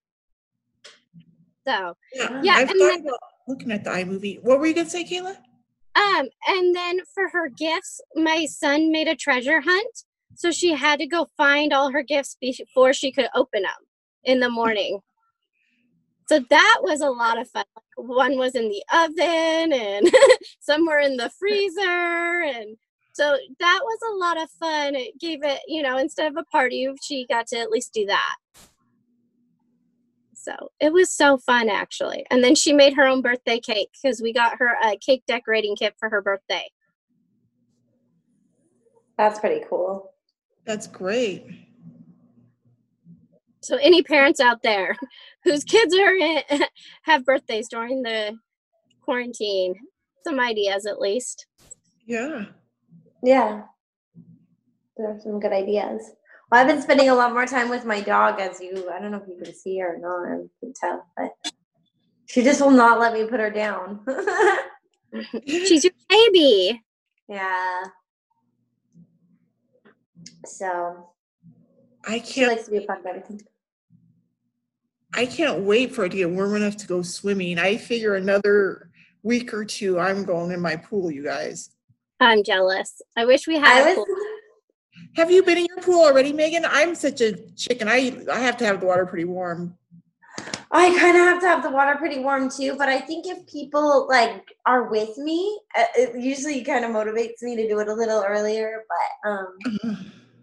So 1.67 1.95
Yeah, 2.15 2.41
Yeah, 2.43 2.53
I've 2.55 2.71
and 2.71 2.81
then- 2.81 3.07
looking 3.49 3.73
at 3.73 3.85
the 3.85 3.91
iMovie. 3.91 4.43
What 4.43 4.59
were 4.61 4.67
you 4.67 4.75
gonna 4.75 4.89
say, 4.91 5.05
Kayla? 5.05 5.37
Um, 5.95 6.29
and 6.49 6.75
then 6.75 7.01
for 7.13 7.29
her 7.31 7.49
gifts, 7.49 8.01
my 8.15 8.47
son 8.47 8.91
made 8.91 9.09
a 9.09 9.15
treasure 9.17 9.61
hunt. 9.61 10.05
So 10.35 10.51
she 10.51 10.73
had 10.75 10.99
to 11.01 11.07
go 11.07 11.29
find 11.37 11.73
all 11.73 11.91
her 11.91 12.03
gifts 12.03 12.37
before 12.41 12.93
she 12.95 13.13
could 13.13 13.29
open 13.35 13.63
them 13.63 13.87
in 14.25 14.41
the 14.41 14.49
morning. 14.49 15.01
So 16.29 16.41
that 16.51 16.79
was 16.83 17.01
a 17.01 17.11
lot 17.11 17.41
of 17.41 17.49
fun. 17.51 17.65
One 17.97 18.39
was 18.39 18.55
in 18.55 18.69
the 18.69 18.83
oven 18.93 19.73
and 19.73 20.11
some 20.61 20.87
were 20.87 20.99
in 20.99 21.17
the 21.17 21.31
freezer. 21.39 22.43
And 22.43 22.77
so 23.13 23.37
that 23.61 23.81
was 23.83 23.99
a 24.11 24.17
lot 24.17 24.43
of 24.43 24.51
fun. 24.51 24.95
It 24.95 25.19
gave 25.21 25.43
it, 25.43 25.61
you 25.67 25.83
know, 25.83 25.99
instead 25.99 26.31
of 26.31 26.37
a 26.39 26.45
party, 26.45 26.89
she 27.03 27.27
got 27.29 27.47
to 27.49 27.59
at 27.59 27.71
least 27.71 27.93
do 27.93 28.07
that. 28.07 28.37
So 30.35 30.73
it 30.81 30.93
was 30.93 31.13
so 31.13 31.39
fun 31.39 31.69
actually. 31.69 32.27
And 32.31 32.43
then 32.43 32.55
she 32.55 32.73
made 32.73 32.95
her 32.95 33.07
own 33.07 33.23
birthday 33.23 33.61
cake 33.61 33.91
because 34.03 34.21
we 34.21 34.33
got 34.33 34.59
her 34.59 34.77
a 34.83 34.97
cake 34.97 35.23
decorating 35.29 35.77
kit 35.77 35.95
for 36.01 36.09
her 36.09 36.21
birthday. 36.21 36.69
That's 39.17 39.39
pretty 39.39 39.65
cool. 39.69 40.15
That's 40.65 40.87
great. 40.87 41.47
So 43.63 43.77
any 43.77 44.03
parents 44.03 44.41
out 44.41 44.63
there 44.63 44.97
whose 45.45 45.65
kids 45.65 45.95
are 45.95 46.15
in, 46.15 46.43
have 47.05 47.25
birthdays 47.25 47.69
during 47.69 48.03
the 48.03 48.37
quarantine, 49.03 49.75
some 50.25 50.41
ideas 50.41 50.87
at 50.87 51.01
least. 51.01 51.47
Yeah. 52.07 52.47
Yeah. 53.23 53.63
There 54.97 55.09
are 55.09 55.21
some 55.21 55.41
good 55.41 55.53
ideas. 55.53 56.13
Well, 56.51 56.61
I've 56.61 56.67
been 56.67 56.83
spending 56.83 57.09
a 57.09 57.15
lot 57.15 57.33
more 57.33 57.47
time 57.47 57.71
with 57.71 57.85
my 57.85 58.01
dog, 58.01 58.41
as 58.41 58.61
you, 58.61 58.91
I 58.93 59.01
don't 59.01 59.11
know 59.11 59.23
if 59.23 59.29
you 59.29 59.43
can 59.43 59.55
see 59.55 59.79
her 59.79 59.95
or 59.95 59.99
not, 59.99 60.27
I 60.29 60.49
can 60.61 60.75
tell, 60.75 61.07
but 61.17 61.31
she 62.27 62.43
just 62.43 62.61
will 62.61 62.71
not 62.71 62.99
let 62.99 63.15
me 63.15 63.25
put 63.25 63.41
her 63.41 63.51
down. 63.51 64.01
She's 65.47 65.85
your 65.85 65.93
baby. 66.09 66.83
yeah. 67.29 67.85
So 70.45 71.11
I 72.07 72.19
can't 72.19 72.53
likes 72.53 72.65
to 72.65 72.71
be 72.71 72.79
a 72.79 72.83
part 72.83 73.01
of 73.01 73.07
everything. 73.07 73.41
I 75.15 75.27
can't 75.27 75.61
wait 75.61 75.95
for 75.95 76.05
it 76.05 76.11
to 76.11 76.17
get 76.17 76.31
warm 76.31 76.57
enough 76.57 76.77
to 76.79 76.87
go 76.87 77.03
swimming. 77.03 77.59
I 77.59 77.77
figure 77.77 78.15
another 78.15 78.91
week 79.23 79.53
or 79.53 79.65
two 79.65 79.99
I'm 79.99 80.25
going 80.25 80.53
in 80.53 80.61
my 80.61 80.77
pool, 80.77 81.11
you 81.11 81.23
guys. 81.23 81.71
I'm 82.21 82.43
jealous. 82.43 83.01
I 83.17 83.25
wish 83.25 83.47
we 83.47 83.57
had 83.57 83.67
I 83.67 83.81
a 83.81 83.85
was, 83.85 83.95
pool. 83.97 84.07
Have 85.17 85.31
you 85.31 85.43
been 85.43 85.59
in 85.59 85.67
your 85.67 85.81
pool 85.81 86.05
already, 86.05 86.33
Megan? 86.33 86.65
I'm 86.67 86.95
such 86.95 87.21
a 87.21 87.35
chicken. 87.57 87.89
I 87.89 88.25
I 88.31 88.39
have 88.39 88.57
to 88.59 88.67
have 88.67 88.81
the 88.81 88.87
water 88.87 89.05
pretty 89.05 89.25
warm. 89.25 89.77
I 90.71 90.89
kind 90.99 91.17
of 91.17 91.25
have 91.25 91.41
to 91.43 91.47
have 91.49 91.63
the 91.63 91.71
water 91.71 91.97
pretty 91.97 92.21
warm 92.21 92.51
too, 92.51 92.77
but 92.79 92.89
I 92.89 92.99
think 92.99 93.27
if 93.27 93.47
people 93.47 94.07
like 94.09 94.43
are 94.65 94.85
with 94.85 95.19
me, 95.19 95.61
uh, 95.77 95.85
it 95.95 96.19
usually 96.19 96.65
kind 96.65 96.85
of 96.85 96.93
motivates 96.93 97.43
me 97.43 97.57
to 97.57 97.69
do 97.69 97.79
it 97.81 97.89
a 97.89 97.93
little 97.93 98.25
earlier. 98.27 98.83
But 98.89 99.31
um, 99.31 99.59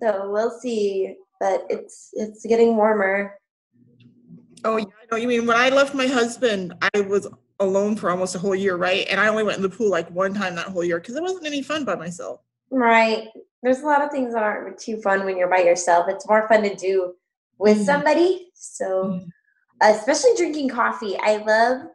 so 0.02 0.30
we'll 0.30 0.60
see. 0.60 1.16
But 1.40 1.66
it's 1.70 2.10
it's 2.14 2.46
getting 2.46 2.76
warmer. 2.76 3.40
Oh, 4.66 4.78
yeah, 4.78 4.86
I 4.86 5.06
know. 5.12 5.18
You 5.18 5.28
mean 5.28 5.46
when 5.46 5.58
I 5.58 5.70
left 5.70 5.94
my 5.94 6.08
husband, 6.08 6.74
I 6.94 7.02
was 7.02 7.28
alone 7.60 7.96
for 7.96 8.10
almost 8.10 8.36
a 8.36 8.40
whole 8.40 8.56
year, 8.56 8.76
right? 8.76 9.06
And 9.10 9.20
I 9.20 9.28
only 9.28 9.44
went 9.44 9.58
in 9.58 9.64
the 9.64 9.70
pool 9.70 9.90
like 9.90 10.10
one 10.12 10.34
time 10.34 10.56
that 10.56 10.68
whole 10.68 10.84
year 10.84 11.00
because 11.00 11.16
it 11.16 11.24
wasn't 11.24 11.46
any 11.46 11.62
fun 11.62 11.86
by 11.86 11.96
myself. 11.96 12.42
Right. 12.72 13.28
There's 13.64 13.82
a 13.82 13.86
lot 13.86 14.02
of 14.02 14.12
things 14.12 14.34
that 14.34 14.44
aren't 14.44 14.80
too 14.80 15.02
fun 15.02 15.26
when 15.26 15.38
you're 15.38 15.50
by 15.50 15.60
yourself. 15.60 16.08
It's 16.10 16.28
more 16.28 16.48
fun 16.48 16.64
to 16.64 16.76
do 16.76 17.14
with 17.58 17.78
Mm. 17.78 17.86
somebody. 17.86 18.52
So, 18.54 19.20
especially 19.82 20.32
drinking 20.38 20.70
coffee. 20.70 21.18
I 21.18 21.38
love 21.38 21.88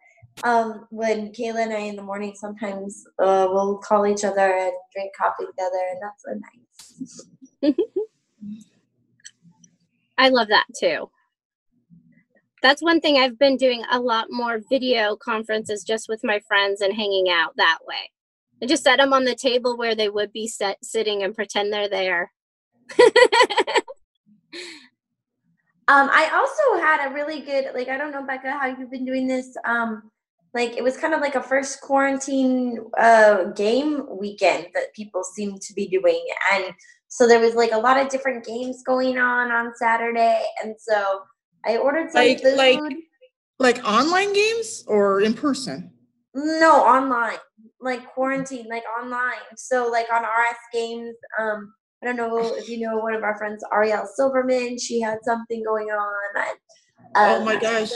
um, 0.42 0.86
when 0.90 1.32
Kayla 1.32 1.62
and 1.64 1.72
I 1.72 1.78
in 1.78 1.96
the 1.96 2.02
morning 2.02 2.34
sometimes 2.34 3.06
uh, 3.18 3.46
we'll 3.50 3.78
call 3.78 4.06
each 4.06 4.24
other 4.24 4.52
and 4.52 4.72
drink 4.92 5.12
coffee 5.16 5.46
together, 5.46 5.78
and 5.90 6.02
that's 6.02 6.22
so 6.24 7.72
nice. 7.72 7.80
I 10.18 10.28
love 10.28 10.48
that 10.48 10.66
too. 10.78 11.08
That's 12.64 12.82
one 12.82 13.02
thing 13.02 13.18
I've 13.18 13.38
been 13.38 13.58
doing 13.58 13.84
a 13.90 14.00
lot 14.00 14.28
more 14.30 14.58
video 14.70 15.16
conferences 15.16 15.84
just 15.84 16.08
with 16.08 16.24
my 16.24 16.40
friends 16.48 16.80
and 16.80 16.94
hanging 16.94 17.28
out 17.28 17.52
that 17.56 17.78
way. 17.86 18.10
I 18.62 18.66
just 18.66 18.82
set 18.82 18.96
them 18.96 19.12
on 19.12 19.24
the 19.24 19.34
table 19.34 19.76
where 19.76 19.94
they 19.94 20.08
would 20.08 20.32
be 20.32 20.48
set, 20.48 20.78
sitting 20.82 21.22
and 21.22 21.34
pretend 21.34 21.70
they're 21.72 21.90
there. 21.90 22.32
Um, 25.86 26.08
I 26.10 26.30
also 26.32 26.82
had 26.82 27.06
a 27.06 27.12
really 27.12 27.40
good 27.40 27.66
like 27.74 27.88
I 27.88 27.98
don't 27.98 28.10
know 28.10 28.24
Becca 28.24 28.52
how 28.52 28.66
you've 28.66 28.90
been 28.90 29.04
doing 29.04 29.26
this. 29.26 29.54
Um, 29.66 30.10
like 30.54 30.78
it 30.78 30.82
was 30.82 30.96
kind 30.96 31.12
of 31.12 31.20
like 31.20 31.34
a 31.34 31.42
first 31.42 31.82
quarantine 31.82 32.78
uh, 32.98 33.50
game 33.50 34.06
weekend 34.18 34.68
that 34.72 34.94
people 34.94 35.22
seem 35.22 35.58
to 35.58 35.74
be 35.74 35.86
doing, 35.86 36.24
and 36.54 36.72
so 37.08 37.28
there 37.28 37.38
was 37.38 37.54
like 37.54 37.72
a 37.72 37.78
lot 37.78 38.00
of 38.00 38.08
different 38.08 38.46
games 38.46 38.82
going 38.82 39.18
on 39.18 39.52
on 39.52 39.74
Saturday, 39.76 40.42
and 40.62 40.74
so 40.78 41.20
I 41.66 41.76
ordered 41.78 42.10
some 42.10 42.22
Like- 42.24 42.42
food. 42.42 42.56
like- 42.56 42.80
Like 43.60 43.84
online 43.84 44.32
games 44.32 44.84
or 44.88 45.20
in 45.20 45.32
person? 45.34 45.92
no, 46.34 46.72
online, 46.82 47.38
like 47.80 48.04
quarantine, 48.12 48.66
like 48.68 48.82
online. 49.00 49.38
So 49.56 49.88
like 49.88 50.06
on 50.12 50.24
RS 50.24 50.56
Games, 50.72 51.14
um, 51.38 51.72
I 52.02 52.06
don't 52.06 52.16
know 52.16 52.54
if 52.56 52.68
you 52.68 52.80
know 52.80 52.96
one 52.98 53.14
of 53.14 53.22
our 53.22 53.36
friends, 53.38 53.62
Ariel 53.72 54.06
Silverman. 54.16 54.76
She 54.78 55.00
had 55.00 55.18
something 55.22 55.62
going 55.62 55.86
on. 55.86 56.14
And, 56.36 56.58
oh 57.14 57.38
um, 57.38 57.44
my 57.44 57.56
gosh. 57.56 57.90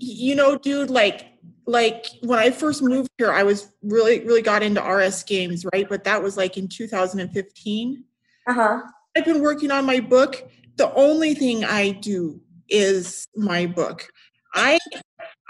You 0.00 0.34
know, 0.34 0.58
dude, 0.58 0.90
like 0.90 1.26
like 1.66 2.06
when 2.22 2.38
I 2.38 2.50
first 2.50 2.82
moved 2.82 3.08
here, 3.18 3.30
I 3.30 3.44
was 3.44 3.70
really, 3.82 4.24
really 4.24 4.42
got 4.42 4.62
into 4.64 4.82
RS 4.82 5.22
games, 5.22 5.64
right? 5.72 5.88
But 5.88 6.02
that 6.04 6.20
was 6.20 6.36
like 6.36 6.56
in 6.56 6.66
2015. 6.66 8.04
Uh 8.48 8.52
huh. 8.52 8.80
I've 9.16 9.24
been 9.24 9.40
working 9.40 9.70
on 9.70 9.86
my 9.86 10.00
book. 10.00 10.42
The 10.76 10.92
only 10.94 11.34
thing 11.34 11.64
I 11.64 11.90
do 11.92 12.40
is 12.68 13.26
my 13.36 13.66
book. 13.66 14.08
I 14.54 14.78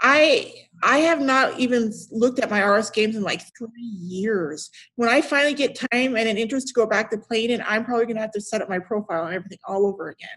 I 0.01 0.53
I 0.83 0.99
have 0.99 1.19
not 1.21 1.59
even 1.59 1.91
looked 2.11 2.39
at 2.39 2.49
my 2.49 2.61
RS 2.63 2.89
games 2.89 3.15
in 3.15 3.23
like 3.23 3.41
three 3.57 3.69
years. 3.81 4.69
When 4.95 5.09
I 5.09 5.21
finally 5.21 5.53
get 5.53 5.75
time 5.75 6.15
and 6.15 6.27
an 6.29 6.37
interest 6.37 6.67
to 6.69 6.73
go 6.73 6.85
back 6.85 7.09
to 7.11 7.17
playing 7.17 7.49
it, 7.51 7.61
I'm 7.67 7.83
probably 7.85 8.05
gonna 8.05 8.21
have 8.21 8.31
to 8.31 8.41
set 8.41 8.61
up 8.61 8.69
my 8.69 8.79
profile 8.79 9.25
and 9.25 9.33
everything 9.35 9.57
all 9.67 9.85
over 9.85 10.09
again. 10.09 10.29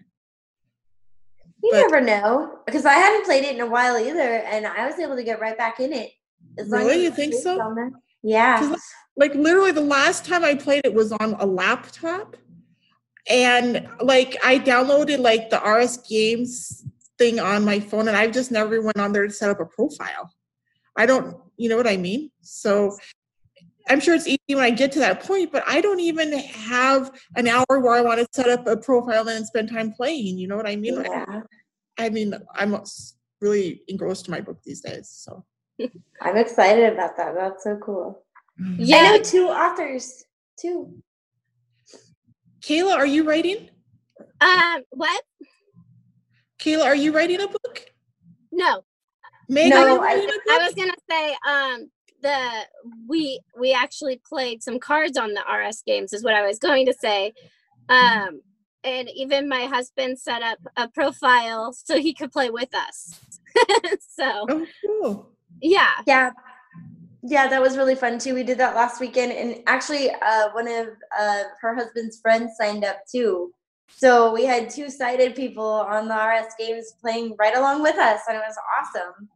You 1.62 1.70
But- 1.72 1.80
never 1.90 2.00
know 2.00 2.58
because 2.66 2.84
I 2.86 2.94
hadn't 2.94 3.24
played 3.24 3.44
it 3.44 3.54
in 3.54 3.60
a 3.60 3.66
while 3.66 3.96
either, 3.96 4.20
and 4.20 4.66
I 4.66 4.86
was 4.86 4.98
able 4.98 5.16
to 5.16 5.22
get 5.22 5.40
right 5.40 5.56
back 5.56 5.80
in 5.80 5.92
it. 5.92 6.10
as 6.58 6.68
long 6.68 6.80
Really? 6.80 6.96
as 6.96 7.02
You 7.04 7.10
think 7.12 7.34
so? 7.34 7.76
Yeah. 8.22 8.58
'Cause 8.58 8.80
Like 9.16 9.34
literally 9.34 9.70
the 9.72 9.80
last 9.80 10.24
time 10.24 10.44
I 10.44 10.54
played 10.54 10.84
it 10.84 10.92
was 10.92 11.12
on 11.12 11.34
a 11.38 11.46
laptop. 11.46 12.36
And 13.28 13.88
like 14.00 14.36
I 14.44 14.58
downloaded 14.58 15.18
like 15.20 15.50
the 15.50 15.60
RS 15.60 15.98
games 16.08 16.84
thing 17.18 17.38
on 17.38 17.64
my 17.64 17.78
phone 17.78 18.08
and 18.08 18.16
I've 18.16 18.32
just 18.32 18.50
never 18.50 18.80
went 18.82 18.98
on 18.98 19.12
there 19.12 19.26
to 19.26 19.32
set 19.32 19.50
up 19.50 19.60
a 19.60 19.66
profile. 19.66 20.32
I 20.96 21.06
don't, 21.06 21.36
you 21.56 21.68
know 21.68 21.76
what 21.76 21.86
I 21.86 21.96
mean? 21.96 22.30
So 22.40 22.96
I'm 23.88 24.00
sure 24.00 24.14
it's 24.14 24.26
easy 24.26 24.40
when 24.48 24.60
I 24.64 24.70
get 24.70 24.92
to 24.92 24.98
that 25.00 25.22
point, 25.22 25.52
but 25.52 25.62
I 25.66 25.80
don't 25.80 26.00
even 26.00 26.32
have 26.32 27.10
an 27.36 27.48
hour 27.48 27.64
where 27.68 27.94
I 27.94 28.00
want 28.00 28.20
to 28.20 28.26
set 28.32 28.48
up 28.48 28.66
a 28.66 28.76
profile 28.76 29.28
and 29.28 29.46
spend 29.46 29.70
time 29.70 29.92
playing. 29.92 30.38
You 30.38 30.48
know 30.48 30.56
what 30.56 30.68
I 30.68 30.76
mean? 30.76 31.02
Yeah. 31.02 31.42
I 31.98 32.08
mean, 32.08 32.34
I'm 32.54 32.76
really 33.40 33.82
engrossed 33.88 34.28
in 34.28 34.32
my 34.32 34.40
book 34.40 34.58
these 34.64 34.80
days. 34.80 35.08
So 35.08 35.44
I'm 36.20 36.36
excited 36.36 36.92
about 36.92 37.16
that. 37.16 37.34
That's 37.34 37.64
so 37.64 37.76
cool. 37.76 38.24
Mm-hmm. 38.60 38.82
I 38.82 38.84
Yeah, 38.84 39.16
know 39.16 39.22
two 39.22 39.46
authors 39.48 40.24
too. 40.58 41.02
Kayla, 42.62 42.94
are 42.94 43.06
you 43.06 43.24
writing? 43.24 43.68
um, 44.40 44.82
what? 44.90 45.22
Kayla, 46.58 46.84
are 46.84 46.94
you 46.96 47.12
writing 47.14 47.40
a 47.40 47.48
book? 47.48 47.86
No, 48.52 48.84
Megan, 49.48 49.70
No, 49.70 50.00
I- 50.00 50.04
writing 50.04 50.28
a 50.28 50.32
book? 50.32 50.42
I 50.50 50.58
was 50.64 50.74
gonna 50.74 50.92
say, 51.10 51.36
um, 51.46 51.90
the 52.22 52.66
we 53.08 53.40
we 53.58 53.72
actually 53.72 54.20
played 54.28 54.62
some 54.62 54.78
cards 54.78 55.16
on 55.18 55.34
the 55.34 55.42
RS 55.50 55.82
games 55.84 56.12
is 56.12 56.22
what 56.22 56.34
I 56.34 56.46
was 56.46 56.58
going 56.58 56.86
to 56.86 56.92
say. 56.94 57.32
Um, 57.88 58.42
and 58.84 59.08
even 59.10 59.48
my 59.48 59.64
husband 59.66 60.18
set 60.20 60.42
up 60.42 60.58
a 60.76 60.88
profile 60.88 61.72
so 61.72 61.98
he 61.98 62.14
could 62.14 62.30
play 62.32 62.50
with 62.50 62.72
us. 62.74 63.18
so 64.08 64.46
Oh, 64.48 64.66
cool. 64.86 65.28
yeah, 65.60 65.90
Yeah. 66.06 66.30
Yeah, 67.22 67.46
that 67.48 67.60
was 67.62 67.76
really 67.76 67.94
fun 67.94 68.18
too. 68.18 68.34
We 68.34 68.42
did 68.42 68.58
that 68.58 68.74
last 68.74 69.00
weekend, 69.00 69.32
and 69.32 69.62
actually, 69.66 70.10
uh, 70.10 70.50
one 70.52 70.66
of 70.66 70.88
uh, 71.18 71.44
her 71.60 71.74
husband's 71.74 72.20
friends 72.20 72.52
signed 72.58 72.84
up 72.84 72.98
too. 73.10 73.52
So 73.94 74.32
we 74.32 74.44
had 74.44 74.70
two 74.70 74.90
sighted 74.90 75.36
people 75.36 75.64
on 75.64 76.08
the 76.08 76.14
RS 76.14 76.54
games 76.58 76.94
playing 77.00 77.36
right 77.38 77.56
along 77.56 77.82
with 77.82 77.96
us, 77.96 78.20
and 78.28 78.36
it 78.36 78.42
was 78.46 78.56
awesome. 78.80 79.28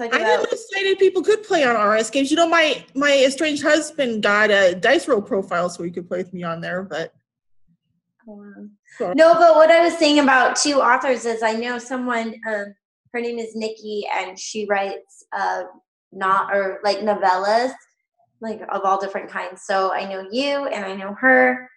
I 0.00 0.08
didn't 0.08 0.50
know 0.50 0.56
sighted 0.72 0.98
people 0.98 1.22
could 1.22 1.42
play 1.42 1.62
on 1.64 1.76
RS 1.76 2.08
games. 2.08 2.30
You 2.30 2.38
know, 2.38 2.48
my 2.48 2.82
my 2.94 3.12
estranged 3.18 3.62
husband 3.62 4.22
got 4.22 4.50
a 4.50 4.74
dice 4.74 5.06
roll 5.06 5.20
profile 5.20 5.68
so 5.68 5.82
he 5.82 5.90
could 5.90 6.08
play 6.08 6.18
with 6.18 6.32
me 6.32 6.42
on 6.42 6.62
there, 6.62 6.82
but 6.82 7.12
so- 8.96 9.12
No, 9.14 9.34
but 9.34 9.56
what 9.56 9.70
I 9.70 9.82
was 9.84 9.98
saying 9.98 10.20
about 10.20 10.56
two 10.56 10.80
authors 10.80 11.26
is 11.26 11.42
I 11.42 11.52
know 11.52 11.78
someone, 11.78 12.34
um, 12.48 12.74
her 13.12 13.20
name 13.20 13.38
is 13.38 13.54
Nikki, 13.54 14.06
and 14.10 14.38
she 14.38 14.66
writes 14.66 15.24
uh, 15.36 15.64
not 16.12 16.54
or 16.54 16.80
like 16.84 16.98
novellas, 16.98 17.72
like 18.40 18.60
of 18.70 18.82
all 18.84 19.00
different 19.00 19.30
kinds. 19.30 19.62
So 19.64 19.92
I 19.92 20.04
know 20.04 20.26
you, 20.30 20.66
and 20.66 20.84
I 20.84 20.94
know 20.94 21.14
her, 21.20 21.68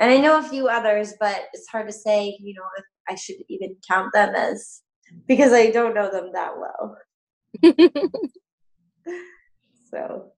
and 0.00 0.10
I 0.10 0.18
know 0.18 0.38
a 0.38 0.42
few 0.42 0.68
others, 0.68 1.14
but 1.20 1.42
it's 1.52 1.68
hard 1.68 1.86
to 1.86 1.92
say, 1.92 2.36
you 2.40 2.54
know, 2.54 2.62
if 2.78 2.84
I 3.08 3.14
should 3.14 3.36
even 3.48 3.76
count 3.88 4.12
them 4.12 4.34
as 4.34 4.82
because 5.28 5.52
I 5.52 5.70
don't 5.70 5.94
know 5.94 6.10
them 6.10 6.30
that 6.32 6.52
well. 6.58 6.96
So 9.90 10.32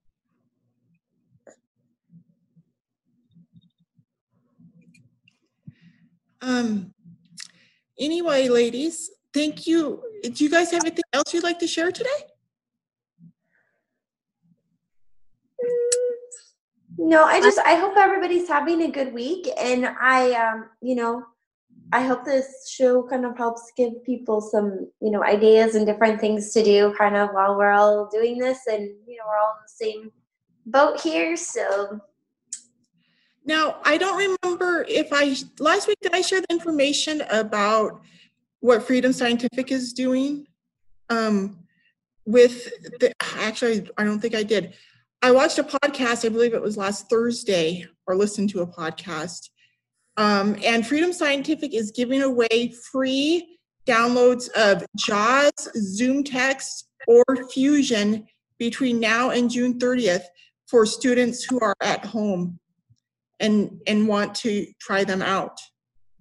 Um, 6.41 6.93
anyway, 7.99 8.47
ladies, 8.47 9.09
thank 9.33 9.67
you. 9.67 10.01
Do 10.23 10.43
you 10.43 10.49
guys 10.49 10.71
have 10.71 10.83
anything 10.83 11.03
else 11.13 11.33
you'd 11.33 11.43
like 11.43 11.59
to 11.59 11.67
share 11.67 11.91
today? 11.91 12.09
No, 16.97 17.23
I 17.23 17.39
just 17.41 17.59
I 17.59 17.75
hope 17.75 17.95
everybody's 17.95 18.47
having 18.47 18.81
a 18.81 18.91
good 18.91 19.13
week 19.13 19.47
and 19.57 19.85
I 19.85 20.33
um 20.33 20.69
you 20.81 20.95
know 20.95 21.23
I 21.93 22.01
hope 22.01 22.25
this 22.25 22.69
show 22.69 23.03
kind 23.03 23.25
of 23.25 23.37
helps 23.37 23.71
give 23.77 24.03
people 24.03 24.41
some, 24.41 24.91
you 25.01 25.09
know, 25.09 25.23
ideas 25.23 25.75
and 25.75 25.85
different 25.85 26.19
things 26.19 26.51
to 26.51 26.63
do 26.63 26.93
kind 26.97 27.15
of 27.15 27.29
while 27.29 27.57
we're 27.57 27.71
all 27.71 28.09
doing 28.11 28.37
this 28.37 28.59
and 28.67 28.81
you 29.07 29.15
know 29.15 29.23
we're 29.25 29.37
all 29.37 29.55
in 29.55 29.63
the 29.63 29.85
same 29.85 30.11
boat 30.65 30.99
here. 30.99 31.37
So 31.37 32.01
Now, 33.45 33.77
I 33.85 33.97
don't 33.97 34.37
remember 34.43 34.85
if 34.89 35.07
I, 35.13 35.35
last 35.59 35.87
week, 35.87 35.97
did 36.01 36.13
I 36.13 36.21
share 36.21 36.41
the 36.41 36.53
information 36.53 37.23
about 37.29 38.01
what 38.59 38.83
Freedom 38.83 39.13
Scientific 39.13 39.71
is 39.71 39.93
doing? 39.93 40.47
Um, 41.09 41.59
with 42.25 42.65
the, 42.99 43.13
actually, 43.21 43.89
I 43.97 44.03
don't 44.03 44.19
think 44.19 44.35
I 44.35 44.43
did. 44.43 44.73
I 45.21 45.31
watched 45.31 45.57
a 45.57 45.63
podcast, 45.63 46.25
I 46.25 46.29
believe 46.29 46.53
it 46.53 46.61
was 46.61 46.77
last 46.77 47.09
Thursday, 47.09 47.85
or 48.05 48.15
listened 48.15 48.49
to 48.51 48.61
a 48.61 48.67
podcast. 48.67 49.49
Um, 50.15 50.57
and 50.63 50.85
Freedom 50.85 51.11
Scientific 51.11 51.73
is 51.73 51.91
giving 51.91 52.21
away 52.21 52.73
free 52.91 53.57
downloads 53.85 54.49
of 54.51 54.85
JAWS, 54.95 55.69
Zoom 55.75 56.23
text, 56.23 56.89
or 57.07 57.23
Fusion 57.51 58.25
between 58.59 58.99
now 58.99 59.29
and 59.29 59.49
June 59.49 59.79
30th 59.79 60.23
for 60.67 60.85
students 60.85 61.43
who 61.43 61.59
are 61.59 61.75
at 61.81 62.05
home 62.05 62.59
and 63.39 63.79
and 63.87 64.07
want 64.07 64.35
to 64.35 64.65
try 64.79 65.03
them 65.03 65.21
out. 65.21 65.59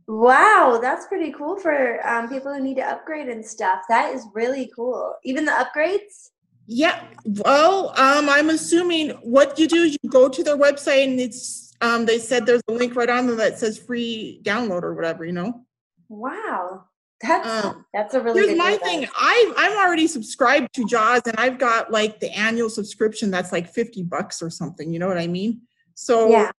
wow, 0.07 0.79
that's 0.81 1.07
pretty 1.07 1.33
cool 1.33 1.59
for 1.59 2.07
um, 2.07 2.29
people 2.29 2.53
who 2.53 2.61
need 2.61 2.77
to 2.77 2.89
upgrade 2.89 3.29
and 3.29 3.45
stuff. 3.45 3.81
That 3.89 4.15
is 4.15 4.27
really 4.35 4.71
cool. 4.77 5.15
Even 5.25 5.45
the 5.45 5.53
upgrades? 5.53 6.31
Yeah, 6.67 7.05
well, 7.25 7.91
um, 7.97 8.29
I'm 8.29 8.51
assuming 8.51 9.11
what 9.23 9.59
you 9.59 9.69
do 9.69 9.83
is 9.85 9.97
you 10.03 10.11
go 10.11 10.29
to 10.29 10.43
their 10.43 10.57
website 10.57 11.05
and 11.05 11.21
it's 11.21 11.75
um, 11.81 12.07
they 12.07 12.19
said 12.19 12.47
there's 12.47 12.63
a 12.69 12.73
link 12.73 12.97
right 12.97 13.09
on 13.09 13.27
there 13.27 13.37
that 13.37 13.59
says 13.59 13.79
free 13.79 14.41
download 14.43 14.83
or 14.83 14.95
whatever, 14.95 15.25
you 15.25 15.33
know. 15.33 15.65
Wow. 16.09 16.85
That's 17.21 17.65
Um, 17.65 17.87
that's 17.95 18.15
a 18.15 18.21
really 18.21 18.47
Here's 18.47 18.59
my 18.59 18.77
thing. 18.77 19.07
I 19.15 19.53
I'm 19.57 19.77
already 19.79 20.07
subscribed 20.07 20.75
to 20.75 20.85
JAWS 20.85 21.23
and 21.27 21.37
I've 21.39 21.59
got 21.59 21.91
like 21.91 22.21
the 22.21 22.31
annual 22.37 22.69
subscription 22.69 23.31
that's 23.31 23.53
like 23.53 23.73
50 23.73 24.03
bucks 24.03 24.43
or 24.43 24.51
something. 24.51 24.93
You 24.93 24.99
know 24.99 25.09
what 25.09 25.19
I 25.19 25.27
mean? 25.27 25.63
So 25.95 26.29
Yeah. 26.29 26.51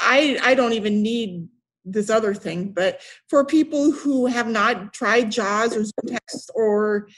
I 0.00 0.38
I 0.42 0.54
don't 0.54 0.72
even 0.72 1.02
need 1.02 1.48
this 1.84 2.10
other 2.10 2.34
thing. 2.34 2.72
But 2.72 3.00
for 3.28 3.44
people 3.44 3.92
who 3.92 4.26
have 4.26 4.48
not 4.48 4.92
tried 4.92 5.30
JAWS 5.30 5.76
or 5.76 5.84
Zoom 5.84 6.08
Text 6.08 6.50
or 6.54 7.08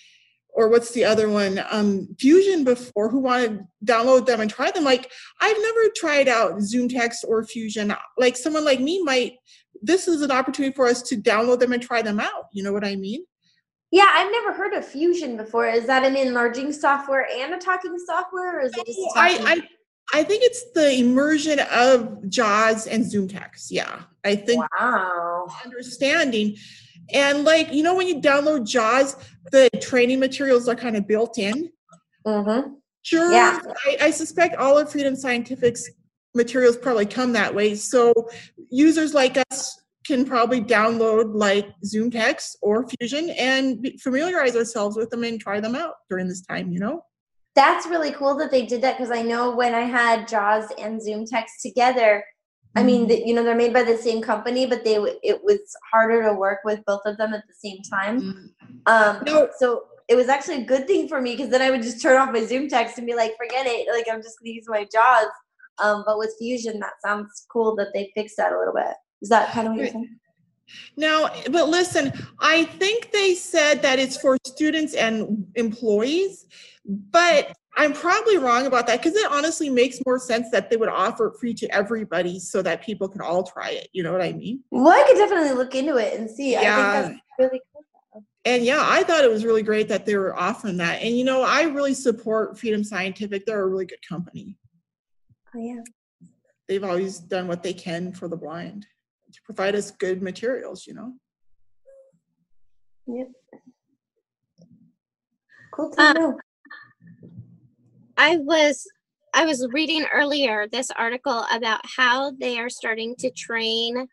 or 0.54 0.68
what's 0.68 0.92
the 0.92 1.04
other 1.04 1.28
one, 1.28 1.64
um, 1.70 2.08
Fusion 2.18 2.64
before, 2.64 3.08
who 3.08 3.18
want 3.18 3.44
to 3.44 3.66
download 3.84 4.26
them 4.26 4.40
and 4.40 4.50
try 4.50 4.70
them, 4.70 4.84
like 4.84 5.10
I've 5.40 5.56
never 5.60 5.88
tried 5.96 6.28
out 6.28 6.60
Zoom 6.60 6.88
Text 6.88 7.24
or 7.26 7.44
Fusion. 7.44 7.94
Like 8.18 8.36
someone 8.36 8.64
like 8.64 8.80
me 8.80 9.02
might. 9.02 9.34
This 9.80 10.06
is 10.06 10.22
an 10.22 10.30
opportunity 10.30 10.74
for 10.74 10.86
us 10.86 11.02
to 11.02 11.16
download 11.16 11.58
them 11.58 11.72
and 11.72 11.82
try 11.82 12.02
them 12.02 12.20
out. 12.20 12.46
You 12.52 12.62
know 12.62 12.72
what 12.72 12.84
I 12.84 12.94
mean? 12.96 13.24
Yeah, 13.90 14.08
I've 14.08 14.30
never 14.30 14.52
heard 14.52 14.74
of 14.74 14.86
Fusion 14.86 15.36
before. 15.36 15.66
Is 15.68 15.86
that 15.86 16.04
an 16.04 16.16
enlarging 16.16 16.72
software 16.72 17.26
and 17.30 17.54
a 17.54 17.58
talking 17.58 17.98
software, 18.06 18.58
or 18.58 18.62
is 18.62 18.72
it 18.76 18.86
just 18.86 18.98
talking? 19.14 19.46
I, 19.46 19.52
I 19.52 19.62
I 20.14 20.24
think 20.24 20.42
it's 20.44 20.72
the 20.72 20.98
immersion 20.98 21.60
of 21.70 22.28
JAWS 22.28 22.86
and 22.86 23.08
Zoom 23.08 23.28
Text. 23.28 23.70
Yeah, 23.70 24.00
I 24.24 24.36
think 24.36 24.64
wow. 24.78 25.46
understanding. 25.64 26.56
And 27.12 27.44
like, 27.44 27.72
you 27.72 27.82
know, 27.82 27.94
when 27.94 28.06
you 28.06 28.20
download 28.20 28.66
JAWS, 28.66 29.16
the 29.50 29.68
training 29.80 30.20
materials 30.20 30.68
are 30.68 30.74
kind 30.74 30.96
of 30.96 31.06
built 31.06 31.38
in. 31.38 31.70
Mm-hmm. 32.26 32.74
Sure, 33.02 33.32
Yeah. 33.32 33.60
I, 33.84 33.96
I 34.00 34.10
suspect 34.10 34.56
all 34.56 34.78
of 34.78 34.90
Freedom 34.90 35.16
Scientific's 35.16 35.90
materials 36.34 36.76
probably 36.76 37.06
come 37.06 37.32
that 37.32 37.54
way. 37.54 37.74
So 37.74 38.14
users 38.70 39.12
like 39.12 39.36
us 39.50 39.80
can 40.06 40.24
probably 40.24 40.60
download 40.60 41.32
like 41.34 41.68
Zoom 41.84 42.10
Text 42.10 42.56
or 42.62 42.88
Fusion 42.88 43.30
and 43.30 43.86
familiarize 44.00 44.56
ourselves 44.56 44.96
with 44.96 45.10
them 45.10 45.24
and 45.24 45.40
try 45.40 45.60
them 45.60 45.74
out 45.74 45.94
during 46.08 46.28
this 46.28 46.42
time, 46.42 46.72
you 46.72 46.80
know? 46.80 47.04
That's 47.54 47.86
really 47.86 48.12
cool 48.12 48.36
that 48.38 48.50
they 48.50 48.64
did 48.64 48.80
that 48.82 48.96
because 48.96 49.10
I 49.10 49.22
know 49.22 49.54
when 49.54 49.74
I 49.74 49.82
had 49.82 50.26
JAWS 50.26 50.72
and 50.78 51.02
Zoom 51.02 51.26
Text 51.26 51.60
together, 51.60 52.24
I 52.74 52.80
Mm-hmm. 52.80 52.86
mean, 52.86 53.06
the, 53.08 53.22
you 53.26 53.34
know, 53.34 53.44
they're 53.44 53.54
made 53.54 53.72
by 53.72 53.82
the 53.82 53.96
same 53.96 54.22
company, 54.22 54.66
but 54.66 54.82
they 54.84 54.96
it 55.22 55.42
was 55.44 55.60
harder 55.92 56.22
to 56.22 56.32
work 56.34 56.60
with 56.64 56.80
both 56.86 57.02
of 57.04 57.16
them 57.18 57.34
at 57.34 57.44
the 57.46 57.54
same 57.54 57.82
time. 57.82 58.54
Um, 58.86 59.22
No. 59.26 59.48
so 59.58 59.84
it 60.08 60.14
was 60.14 60.28
actually 60.28 60.62
a 60.62 60.64
good 60.64 60.86
thing 60.86 61.08
for 61.08 61.20
me 61.20 61.36
because 61.36 61.50
then 61.50 61.62
I 61.62 61.70
would 61.70 61.82
just 61.82 62.02
turn 62.02 62.16
off 62.20 62.32
my 62.32 62.44
Zoom 62.44 62.68
Text 62.68 62.98
and 62.98 63.06
be 63.06 63.14
like, 63.14 63.36
forget 63.36 63.66
it, 63.66 63.88
like 63.92 64.06
I'm 64.10 64.22
just 64.22 64.38
gonna 64.40 64.52
use 64.54 64.64
my 64.68 64.86
JAWS. 64.92 65.30
Um, 65.78 66.02
but 66.06 66.18
with 66.18 66.34
Fusion, 66.38 66.80
that 66.80 66.94
sounds 67.04 67.46
cool 67.52 67.76
that 67.76 67.88
they 67.94 68.10
fixed 68.14 68.36
that 68.38 68.52
a 68.52 68.58
little 68.58 68.74
bit. 68.74 68.94
Is 69.22 69.28
that 69.28 69.52
kind 69.52 69.66
of 69.68 69.72
what 69.72 69.76
you're 69.78 69.86
Right. 69.86 69.92
saying? 69.92 70.18
Now, 70.96 71.30
but 71.50 71.68
listen, 71.68 72.12
I 72.40 72.64
think 72.64 73.10
they 73.12 73.34
said 73.34 73.82
that 73.82 73.98
it's 73.98 74.16
for 74.16 74.36
students 74.46 74.94
and 74.94 75.46
employees, 75.56 76.46
but 76.86 77.52
I'm 77.76 77.92
probably 77.94 78.36
wrong 78.38 78.66
about 78.66 78.86
that 78.86 79.02
because 79.02 79.16
it 79.16 79.30
honestly 79.30 79.70
makes 79.70 79.98
more 80.04 80.18
sense 80.18 80.50
that 80.50 80.68
they 80.68 80.76
would 80.76 80.90
offer 80.90 81.28
it 81.28 81.38
free 81.40 81.54
to 81.54 81.74
everybody 81.74 82.38
so 82.38 82.60
that 82.62 82.82
people 82.82 83.08
can 83.08 83.20
all 83.22 83.42
try 83.44 83.70
it. 83.70 83.88
You 83.92 84.02
know 84.02 84.12
what 84.12 84.20
I 84.20 84.32
mean? 84.32 84.62
Well, 84.70 84.88
I 84.88 85.02
could 85.06 85.16
definitely 85.16 85.52
look 85.52 85.74
into 85.74 85.96
it 85.96 86.18
and 86.18 86.30
see. 86.30 86.54
I 86.54 86.62
Yeah. 86.62 86.76
think 86.76 86.92
that's 86.92 87.22
really 87.38 87.60
cool. 87.72 88.24
And 88.44 88.64
yeah, 88.64 88.80
I 88.84 89.04
thought 89.04 89.24
it 89.24 89.30
was 89.30 89.44
really 89.44 89.62
great 89.62 89.88
that 89.88 90.04
they 90.04 90.16
were 90.16 90.36
offering 90.38 90.76
that. 90.78 91.00
And 91.00 91.16
you 91.16 91.24
know, 91.24 91.42
I 91.42 91.62
really 91.62 91.94
support 91.94 92.58
Freedom 92.58 92.84
Scientific. 92.84 93.46
They're 93.46 93.62
a 93.62 93.66
really 93.68 93.86
good 93.86 94.06
company. 94.06 94.58
Oh 95.54 95.58
yeah. 95.58 95.80
They've 96.68 96.84
always 96.84 97.20
done 97.20 97.48
what 97.48 97.62
they 97.62 97.72
can 97.72 98.12
for 98.12 98.28
the 98.28 98.36
blind 98.36 98.86
to 99.32 99.40
provide 99.44 99.74
us 99.74 99.90
good 99.92 100.22
materials, 100.22 100.86
you 100.86 100.94
know? 100.94 101.14
Yep. 103.06 103.28
Cool 105.72 105.90
to 105.90 106.00
Uh, 106.02 106.12
know. 106.12 106.38
I 108.22 108.36
was 108.36 108.86
I 109.34 109.44
was 109.46 109.66
reading 109.72 110.04
earlier 110.12 110.68
this 110.68 110.92
article 110.92 111.44
about 111.52 111.80
how 111.96 112.30
they 112.30 112.60
are 112.60 112.70
starting 112.70 113.16
to 113.16 113.30
train 113.30 114.06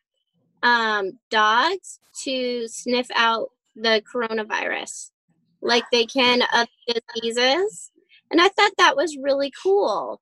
um, 0.64 1.20
dogs 1.30 2.00
to 2.24 2.68
sniff 2.68 3.08
out 3.16 3.50
the 3.76 4.02
coronavirus, 4.12 5.12
like 5.62 5.84
they 5.92 6.08
can 6.08 6.42
other 6.52 6.72
diseases, 6.88 7.92
and 8.32 8.42
I 8.42 8.48
thought 8.48 8.72
that 8.80 8.96
was 8.96 9.16
really 9.16 9.52
cool. 9.62 10.20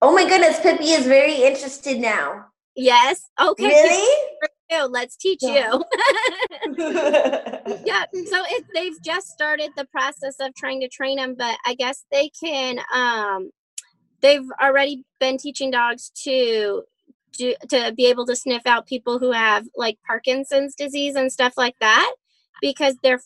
Oh 0.00 0.14
my 0.14 0.28
goodness, 0.28 0.60
Pippi 0.60 0.90
is 0.90 1.04
very 1.04 1.42
interested 1.42 1.98
now. 1.98 2.46
Yes. 2.76 3.28
Okay. 3.40 3.66
Really? 3.66 4.28
You. 4.72 4.86
Let's 4.86 5.16
teach 5.16 5.40
Yeah. 5.42 5.72
you. 5.72 5.84
yeah. 7.84 8.04
So 8.12 8.42
it, 8.48 8.64
they've 8.74 9.00
just 9.02 9.28
started 9.28 9.70
the 9.76 9.86
process 9.86 10.36
of 10.40 10.54
trying 10.54 10.80
to 10.80 10.88
train 10.88 11.16
them, 11.16 11.34
but 11.36 11.56
I 11.66 11.74
guess 11.74 12.04
they 12.10 12.30
can. 12.30 12.78
Um, 12.94 13.50
they've 14.20 14.48
already 14.62 15.04
been 15.20 15.38
teaching 15.38 15.70
dogs 15.70 16.10
to 16.24 16.82
do 17.32 17.54
to 17.70 17.92
be 17.96 18.06
able 18.06 18.26
to 18.26 18.36
sniff 18.36 18.66
out 18.66 18.86
people 18.86 19.18
who 19.18 19.32
have 19.32 19.66
like 19.76 19.98
Parkinson's 20.06 20.74
disease 20.74 21.14
and 21.14 21.32
stuff 21.32 21.54
like 21.56 21.76
that 21.80 22.14
because 22.60 22.96
their 23.02 23.20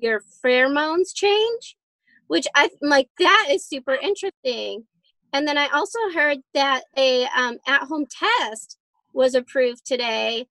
your 0.00 0.22
pheromones 0.44 1.14
change, 1.14 1.76
which 2.26 2.46
I 2.54 2.70
like. 2.80 3.08
That 3.18 3.48
is 3.50 3.66
super 3.66 3.94
interesting. 3.94 4.84
And 5.32 5.46
then 5.46 5.58
I 5.58 5.68
also 5.68 5.98
heard 6.14 6.38
that 6.54 6.84
a 6.96 7.26
um, 7.36 7.58
at-home 7.66 8.06
test 8.06 8.78
was 9.12 9.34
approved 9.34 9.84
today 9.84 10.46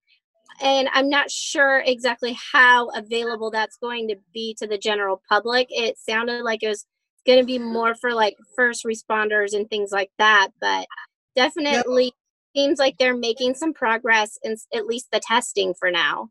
and 0.61 0.89
I'm 0.93 1.09
not 1.09 1.29
sure 1.29 1.83
exactly 1.85 2.37
how 2.53 2.89
available 2.89 3.51
that's 3.51 3.77
going 3.77 4.07
to 4.09 4.15
be 4.33 4.55
to 4.59 4.67
the 4.67 4.77
general 4.77 5.21
public. 5.29 5.67
It 5.69 5.97
sounded 5.97 6.43
like 6.43 6.63
it 6.63 6.69
was 6.69 6.85
going 7.25 7.39
to 7.39 7.45
be 7.45 7.59
more 7.59 7.93
for 7.95 8.13
like 8.13 8.35
first 8.55 8.85
responders 8.85 9.53
and 9.53 9.69
things 9.69 9.91
like 9.91 10.09
that, 10.17 10.49
but 10.59 10.87
definitely 11.35 12.13
seems 12.55 12.79
like 12.79 12.97
they're 12.97 13.15
making 13.15 13.53
some 13.53 13.73
progress 13.73 14.39
in 14.43 14.55
at 14.73 14.87
least 14.87 15.07
the 15.11 15.19
testing 15.19 15.73
for 15.77 15.91
now. 15.91 16.29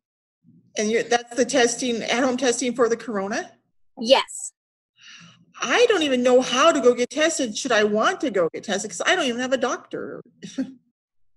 And 0.79 0.91
you're, 0.91 1.05
that's 1.05 1.37
the 1.37 1.45
testing, 1.45 2.03
at-home 2.03 2.37
testing 2.37 2.75
for 2.75 2.89
the 2.89 2.97
corona? 2.97 3.53
Yes. 4.01 4.53
I 5.63 5.87
don't 5.89 6.03
even 6.03 6.23
know 6.23 6.43
how 6.43 6.71
to 6.71 6.81
go 6.81 6.95
get 6.95 7.09
tested. 7.09 7.57
Should 7.57 7.73
I 7.73 7.85
want 7.85 8.21
to 8.23 8.31
go 8.31 8.49
get 8.53 8.65
tested? 8.65 8.91
Because 8.91 9.03
I 9.07 9.17
don't 9.17 9.25
even 9.25 9.41
have 9.41 9.53
a 9.53 9.59
doctor. 9.59 10.23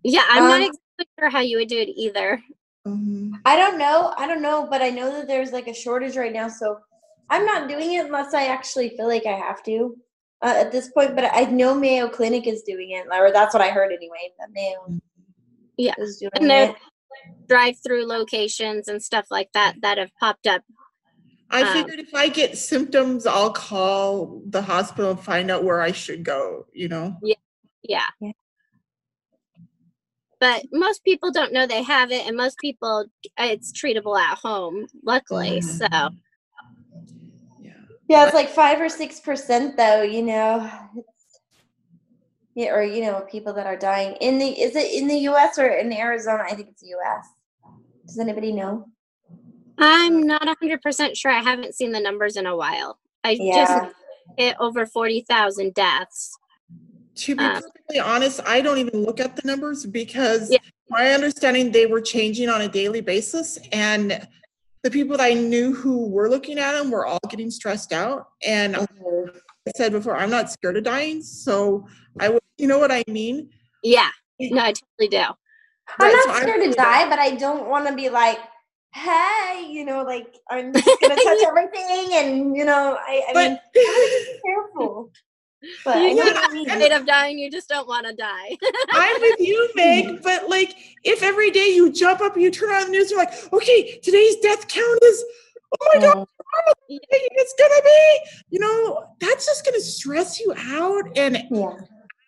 Yeah, 0.03 0.23
I'm 0.29 0.43
not 0.43 0.61
Um, 0.61 0.67
exactly 0.67 1.05
sure 1.19 1.29
how 1.29 1.41
you 1.41 1.57
would 1.57 1.67
do 1.67 1.77
it 1.77 1.89
either. 1.89 2.41
Um, 2.93 3.41
I 3.45 3.55
don't 3.55 3.77
know. 3.77 4.13
I 4.17 4.27
don't 4.27 4.41
know, 4.41 4.67
but 4.69 4.81
I 4.81 4.89
know 4.89 5.11
that 5.11 5.27
there's 5.27 5.51
like 5.51 5.67
a 5.67 5.73
shortage 5.73 6.17
right 6.17 6.33
now, 6.33 6.47
so 6.47 6.79
I'm 7.29 7.45
not 7.45 7.69
doing 7.69 7.93
it 7.93 8.05
unless 8.05 8.33
I 8.33 8.45
actually 8.47 8.89
feel 8.97 9.07
like 9.07 9.25
I 9.25 9.31
have 9.33 9.63
to 9.63 9.95
uh, 10.41 10.53
at 10.57 10.71
this 10.71 10.89
point. 10.91 11.15
But 11.15 11.29
I 11.33 11.43
know 11.45 11.73
Mayo 11.75 12.09
Clinic 12.09 12.47
is 12.47 12.63
doing 12.63 12.91
it, 12.91 13.05
or 13.11 13.31
that's 13.31 13.53
what 13.53 13.61
I 13.61 13.69
heard 13.69 13.91
anyway. 13.91 14.31
That 14.39 14.49
Mayo 14.51 14.99
Yeah. 15.77 15.93
is 15.97 16.17
doing 16.17 16.31
And 16.35 16.49
they're- 16.49 16.69
it. 16.71 16.75
Drive-through 17.47 18.05
locations 18.05 18.87
and 18.87 19.01
stuff 19.01 19.25
like 19.31 19.51
that 19.53 19.81
that 19.81 19.97
have 19.97 20.11
popped 20.19 20.45
up. 20.45 20.61
I 21.49 21.63
Um, 21.63 21.73
figured 21.73 21.99
if 21.99 22.13
I 22.13 22.29
get 22.29 22.55
symptoms, 22.57 23.25
I'll 23.25 23.51
call 23.51 24.41
the 24.45 24.61
hospital 24.61 25.11
and 25.11 25.19
find 25.19 25.49
out 25.49 25.63
where 25.63 25.81
I 25.81 25.91
should 25.91 26.23
go, 26.23 26.67
you 26.71 26.87
know? 26.87 27.15
Yeah. 27.23 27.35
Yeah. 27.81 28.05
But 30.39 30.65
most 30.71 31.03
people 31.03 31.31
don't 31.31 31.51
know 31.51 31.67
they 31.67 31.83
have 31.83 32.11
it, 32.11 32.25
and 32.25 32.37
most 32.37 32.57
people, 32.59 33.05
uh, 33.37 33.43
it's 33.43 33.71
treatable 33.71 34.17
at 34.17 34.37
home, 34.37 34.87
luckily. 35.03 35.59
Mm-hmm. 35.59 35.69
So, 35.69 36.09
Yeah. 37.61 37.73
Yeah, 38.07 38.25
it's 38.25 38.33
like 38.33 38.49
five 38.49 38.79
or 38.79 38.89
six 38.89 39.19
percent 39.19 39.75
though. 39.75 40.01
You 40.01 40.23
know, 40.23 40.71
yeah, 42.55 42.73
or 42.73 42.83
you 42.83 43.01
know, 43.01 43.21
people 43.29 43.53
that 43.53 43.67
are 43.67 43.77
dying 43.77 44.15
in 44.21 44.39
the 44.39 44.47
is 44.47 44.75
it 44.75 44.91
in 44.91 45.07
the 45.07 45.17
U.S. 45.31 45.59
or 45.59 45.67
in 45.67 45.91
Arizona? 45.93 46.43
I 46.45 46.55
think 46.55 46.69
it's 46.69 46.83
U.S. 46.83 47.27
Does 48.07 48.19
anybody 48.19 48.51
know? 48.51 48.85
I'm 49.77 50.23
not 50.23 50.41
100% 50.41 51.15
sure. 51.15 51.31
I 51.31 51.41
haven't 51.41 51.75
seen 51.75 51.91
the 51.91 51.99
numbers 51.99 52.35
in 52.35 52.45
a 52.45 52.55
while. 52.55 52.99
I 53.23 53.35
just 53.35 53.45
Yeah, 53.45 53.89
hit 54.37 54.55
over 54.59 54.85
40,000 54.85 55.73
deaths. 55.73 56.37
To 57.19 57.35
be 57.35 57.43
Uh, 57.43 57.59
perfectly 57.59 57.99
honest, 57.99 58.39
I 58.45 58.61
don't 58.61 58.77
even 58.77 59.03
look 59.03 59.19
at 59.19 59.35
the 59.35 59.41
numbers 59.45 59.85
because 59.85 60.49
Yeah. 60.51 60.59
my 60.89 61.11
understanding 61.11 61.71
they 61.71 61.85
were 61.85 61.99
changing 62.01 62.47
on 62.49 62.61
a 62.61 62.67
daily 62.69 63.01
basis 63.01 63.59
and 63.73 64.25
the 64.83 64.89
people 64.89 65.17
that 65.17 65.23
I 65.23 65.33
knew 65.33 65.73
who 65.73 66.07
were 66.07 66.29
looking 66.29 66.57
at 66.57 66.71
them 66.73 66.89
were 66.91 67.05
all 67.05 67.19
getting 67.29 67.51
stressed 67.51 67.91
out. 67.91 68.27
And 68.45 68.77
I 68.77 68.85
said 69.75 69.91
before, 69.91 70.15
I'm 70.15 70.29
not 70.29 70.49
scared 70.49 70.77
of 70.77 70.83
dying. 70.85 71.21
So 71.21 71.85
I 72.21 72.29
would, 72.29 72.41
you 72.57 72.67
know 72.67 72.79
what 72.79 72.91
I 72.91 73.03
mean? 73.07 73.49
Yeah. 73.83 74.09
No, 74.39 74.61
I 74.61 74.71
totally 74.71 75.09
do. 75.09 75.25
I'm 75.99 76.11
not 76.13 76.23
so 76.23 76.31
I 76.31 76.41
scared 76.43 76.63
to 76.63 76.71
die, 76.71 77.09
but 77.09 77.19
I 77.19 77.31
don't 77.35 77.67
want 77.67 77.85
to 77.87 77.93
be 77.93 78.07
like, 78.09 78.39
hey, 78.93 79.67
you 79.69 79.83
know, 79.83 80.03
like 80.03 80.33
I'm 80.49 80.71
just 80.71 80.87
gonna 81.01 81.15
touch 81.15 81.43
everything, 81.45 82.13
and 82.13 82.55
you 82.55 82.63
know, 82.63 82.97
I, 82.99 83.23
I 83.29 83.33
mean, 83.33 83.59
But 83.73 83.73
be 83.73 84.39
careful. 84.45 85.11
But 85.83 85.97
You 86.01 86.15
know 86.15 86.23
Yeah, 86.25 86.33
what 86.33 86.51
you 86.53 86.57
mean. 86.59 86.69
afraid 86.69 86.91
of 86.93 87.05
dying, 87.05 87.37
you 87.39 87.51
just 87.51 87.67
don't 87.69 87.87
want 87.87 88.05
to 88.07 88.13
die. 88.13 88.57
I'm 88.91 89.21
with 89.21 89.39
you, 89.39 89.69
Meg. 89.75 90.21
But 90.23 90.49
like, 90.49 90.75
if 91.03 91.21
every 91.23 91.51
day 91.51 91.67
you 91.75 91.91
jump 91.91 92.21
up, 92.21 92.37
you 92.37 92.49
turn 92.51 92.69
on 92.71 92.85
the 92.85 92.91
news, 92.91 93.11
you're 93.11 93.19
like, 93.19 93.33
okay, 93.53 93.99
today's 93.99 94.37
death 94.37 94.67
count 94.67 94.99
is, 95.03 95.23
oh 95.81 95.91
my 95.93 95.99
god, 96.01 96.17
Mhm. 96.89 96.97
it's 97.01 97.53
gonna 97.59 97.81
be, 97.83 98.29
you 98.51 98.59
know, 98.59 99.05
that's 99.19 99.45
just 99.45 99.65
gonna 99.65 99.79
stress 99.81 100.39
you 100.39 100.53
out 100.57 101.17
and 101.17 101.43
Yeah. 101.51 101.75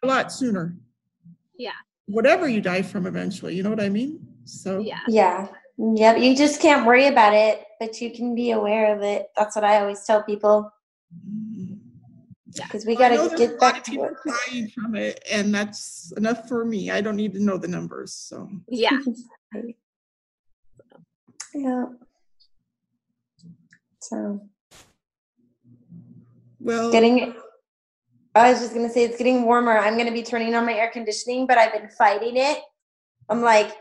a 0.04 0.08
lot 0.08 0.32
sooner. 0.32 0.76
Yeah. 1.58 1.72
Whatever 2.08 2.48
you 2.50 2.60
die 2.62 2.82
from 2.82 3.08
eventually, 3.08 3.56
you 3.56 3.64
know 3.64 3.70
what 3.70 3.80
I 3.82 3.90
mean? 3.90 4.20
So 4.46 4.80
Yeah. 4.80 5.00
Yeah. 5.08 5.48
Yep. 5.78 6.18
You 6.20 6.36
just 6.36 6.62
can't 6.62 6.86
worry 6.86 7.08
about 7.08 7.34
it, 7.34 7.64
but 7.80 8.02
you 8.02 8.12
can 8.12 8.36
be 8.36 8.52
aware 8.52 8.94
of 8.96 9.02
it. 9.02 9.28
That's 9.38 9.56
what 9.56 9.64
I 9.66 9.80
always 9.80 10.04
tell 10.06 10.22
people 10.24 10.72
Mm. 11.14 11.51
Because 12.56 12.86
we 12.86 12.96
got 12.96 13.12
know 13.12 13.30
to 13.30 13.36
there's 13.36 13.42
a 13.42 13.48
get 13.48 13.62
lot 13.62 13.74
back 13.74 13.78
of 13.78 13.84
to 13.86 13.92
people 13.92 14.06
work. 14.06 14.22
dying 14.48 14.68
from 14.70 14.96
it, 14.96 15.24
and 15.32 15.54
that's 15.54 16.12
enough 16.18 16.48
for 16.48 16.66
me. 16.66 16.92
I 16.92 17.02
don't 17.02 17.16
need 17.16 17.34
to 17.34 17.44
know 17.44 17.58
the 17.58 17.68
numbers. 17.68 18.14
So 18.14 18.50
Yeah. 18.68 18.98
Yeah. 21.54 21.86
So 24.00 24.42
well, 26.62 26.92
getting. 26.92 27.36
I 28.34 28.52
was 28.52 28.62
just 28.62 28.74
gonna 28.74 28.90
say 28.90 29.04
it's 29.04 29.18
getting 29.18 29.44
warmer. 29.44 29.78
I'm 29.78 29.98
gonna 29.98 30.14
be 30.14 30.24
turning 30.24 30.56
on 30.56 30.66
my 30.66 30.74
air 30.74 30.90
conditioning, 30.92 31.46
but 31.48 31.58
I've 31.58 31.74
been 31.74 31.90
fighting 31.90 32.38
it. 32.38 32.60
I'm 33.28 33.42
like, 33.42 33.76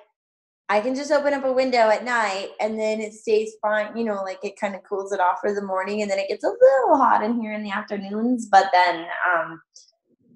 I 0.70 0.80
can 0.80 0.94
just 0.94 1.10
open 1.10 1.34
up 1.34 1.44
a 1.44 1.52
window 1.52 1.88
at 1.90 2.04
night 2.04 2.50
and 2.60 2.78
then 2.78 3.00
it 3.00 3.12
stays 3.12 3.54
fine. 3.60 3.96
You 3.96 4.04
know, 4.04 4.22
like 4.22 4.38
it 4.44 4.56
kind 4.58 4.76
of 4.76 4.84
cools 4.84 5.10
it 5.12 5.18
off 5.18 5.40
for 5.40 5.52
the 5.52 5.60
morning, 5.62 6.00
and 6.02 6.08
then 6.10 6.20
it 6.20 6.28
gets 6.28 6.44
a 6.44 6.46
little 6.48 6.96
hot 6.96 7.24
in 7.24 7.40
here 7.40 7.52
in 7.54 7.64
the 7.64 7.72
afternoons. 7.72 8.46
But 8.46 8.66
then 8.72 9.00
um, 9.34 9.60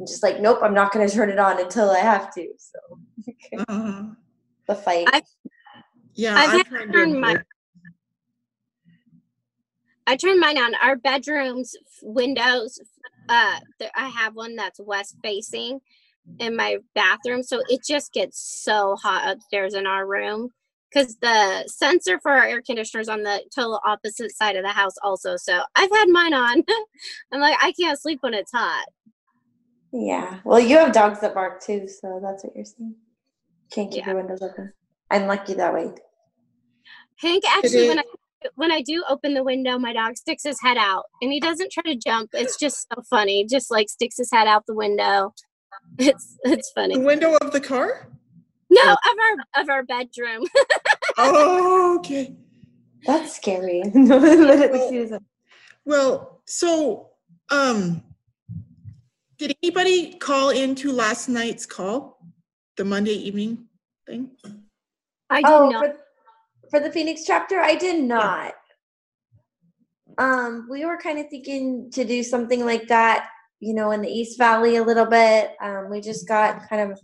I'm 0.01 0.07
just 0.09 0.25
like, 0.25 0.40
nope, 0.40 0.59
I'm 0.61 0.75
not 0.75 0.90
gonna 0.92 1.09
turn 1.09 1.31
it 1.31 1.38
on 1.38 1.61
until 1.61 1.88
I 1.92 2.01
have 2.01 2.35
to. 2.35 2.49
So 2.59 3.61
uh, 3.68 4.03
the 4.66 4.75
fight. 4.75 5.07
I- 5.12 5.23
yeah, 6.16 6.35
I've 6.37 6.51
I'm 6.51 6.57
had 6.59 6.66
trying 6.66 6.81
to 6.81 6.87
to 6.87 6.92
turn 6.92 7.20
my- 7.20 7.42
I 10.09 10.16
turned 10.16 10.40
mine 10.40 10.59
on. 10.59 10.75
Our 10.83 10.97
bedrooms 10.97 11.77
windows, 12.03 12.79
uh, 13.29 13.59
there, 13.79 13.90
I 13.97 14.09
have 14.09 14.35
one 14.35 14.55
that's 14.57 14.81
west 14.81 15.16
facing 15.23 15.81
in 16.38 16.56
my 16.56 16.78
bathroom, 16.94 17.42
so 17.42 17.62
it 17.68 17.80
just 17.87 18.12
gets 18.12 18.62
so 18.62 18.96
hot 18.96 19.30
upstairs 19.30 19.74
in 19.74 19.87
our 19.87 20.06
room. 20.06 20.50
Because 20.90 21.16
the 21.16 21.64
sensor 21.66 22.20
for 22.20 22.30
our 22.30 22.44
air 22.44 22.62
conditioner 22.62 23.00
is 23.00 23.08
on 23.08 23.24
the 23.24 23.42
total 23.52 23.80
opposite 23.84 24.30
side 24.37 24.54
of 24.54 24.62
the 24.62 24.70
house, 24.70 24.94
also. 25.02 25.37
So 25.37 25.62
I've 25.74 25.90
had 25.90 26.08
mine 26.08 26.32
on. 26.34 26.62
I'm 27.32 27.40
like, 27.40 27.56
I 27.60 27.72
can't 27.72 28.00
sleep 28.00 28.18
when 28.22 28.32
it's 28.32 28.52
hot. 28.52 28.87
Yeah. 29.92 30.38
Well, 30.44 30.60
you 30.60 30.78
have 30.78 30.92
dogs 30.92 31.20
that 31.20 31.34
bark 31.34 31.60
too, 31.62 31.88
so 31.88 32.20
that's 32.22 32.44
what 32.44 32.54
you're 32.54 32.64
saying. 32.64 32.94
Can't 33.72 33.90
keep 33.90 34.00
Yeah. 34.06 34.12
your 34.12 34.16
windows 34.16 34.40
open. 34.42 34.72
I'm 35.10 35.26
lucky 35.26 35.54
that 35.54 35.74
way. 35.74 35.90
Hank 37.16 37.44
actually, 37.48 37.88
when 37.88 37.98
I 37.98 38.04
when 38.56 38.70
I 38.70 38.82
do 38.82 39.02
open 39.08 39.34
the 39.34 39.42
window, 39.42 39.78
my 39.78 39.92
dog 39.92 40.16
sticks 40.16 40.42
his 40.42 40.60
head 40.60 40.76
out, 40.76 41.04
and 41.22 41.32
he 41.32 41.40
doesn't 41.40 41.72
try 41.72 41.82
to 41.84 41.96
jump. 41.96 42.30
It's 42.34 42.58
just 42.58 42.87
so 42.92 43.02
funny. 43.08 43.46
Just 43.48 43.70
like 43.70 43.88
sticks 43.88 44.16
his 44.18 44.30
head 44.32 44.46
out 44.46 44.66
the 44.66 44.74
window. 44.74 45.32
It's 45.98 46.37
it's 46.42 46.72
funny. 46.74 46.94
the 46.94 47.00
window 47.00 47.37
of 47.37 47.52
the 47.52 47.61
car. 47.61 48.09
No, 48.68 48.83
of 48.83 48.96
our 48.96 49.62
of 49.62 49.68
our 49.68 49.83
bedroom. 49.85 50.44
Oh, 51.16 51.96
okay. 51.98 52.35
That's 53.07 53.37
scary. 53.37 53.83
Let 53.94 54.59
it 54.61 54.72
Well- 54.72 54.90
see 54.90 55.09
Well, 55.85 56.40
so 56.46 57.11
um, 57.50 58.02
did 59.38 59.54
anybody 59.62 60.14
call 60.14 60.50
into 60.50 60.90
last 60.90 61.28
night's 61.28 61.66
call, 61.66 62.18
the 62.76 62.85
Monday 62.85 63.12
evening 63.12 63.66
thing? 64.07 64.30
I 65.30 65.42
did 65.42 65.50
oh, 65.50 65.68
not. 65.68 65.85
for, 65.85 65.94
for 66.70 66.80
the 66.80 66.90
Phoenix 66.90 67.22
chapter, 67.24 67.61
I 67.61 67.76
did 67.76 68.02
not. 68.02 68.54
Um, 70.18 70.66
we 70.70 70.85
were 70.85 70.96
kind 70.96 71.18
of 71.18 71.28
thinking 71.28 71.90
to 71.92 72.04
do 72.04 72.22
something 72.22 72.64
like 72.64 72.88
that, 72.88 73.28
you 73.61 73.75
know, 73.75 73.90
in 73.90 74.03
the 74.03 74.09
East 74.09 74.38
Valley 74.38 74.77
a 74.77 74.85
little 74.85 75.07
bit. 75.07 75.53
Um, 75.61 75.90
we 75.90 76.01
just 76.01 76.27
got 76.29 76.69
kind 76.69 76.92
of 76.92 77.00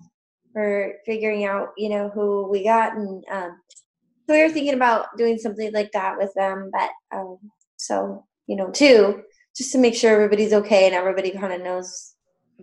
for 0.53 0.95
figuring 1.07 1.45
out, 1.45 1.69
you 1.77 1.89
know, 1.89 2.11
who 2.11 2.49
we 2.51 2.65
got, 2.65 2.97
and 2.97 3.25
um, 3.31 3.61
so 4.27 4.35
we 4.35 4.43
were 4.43 4.51
thinking 4.51 4.75
about 4.75 5.07
doing 5.17 5.39
something 5.39 5.73
like 5.73 5.93
that 5.93 6.17
with 6.19 6.33
them. 6.35 6.71
But 6.73 6.91
um, 7.17 7.39
so 7.77 8.27
you 8.47 8.57
know, 8.57 8.71
too, 8.71 9.23
just 9.57 9.73
to 9.73 9.79
make 9.79 9.95
sure 9.95 10.13
everybody's 10.13 10.53
okay 10.53 10.87
and 10.87 10.95
everybody 10.95 11.31
kind 11.31 11.53
of 11.53 11.63
knows 11.63 12.15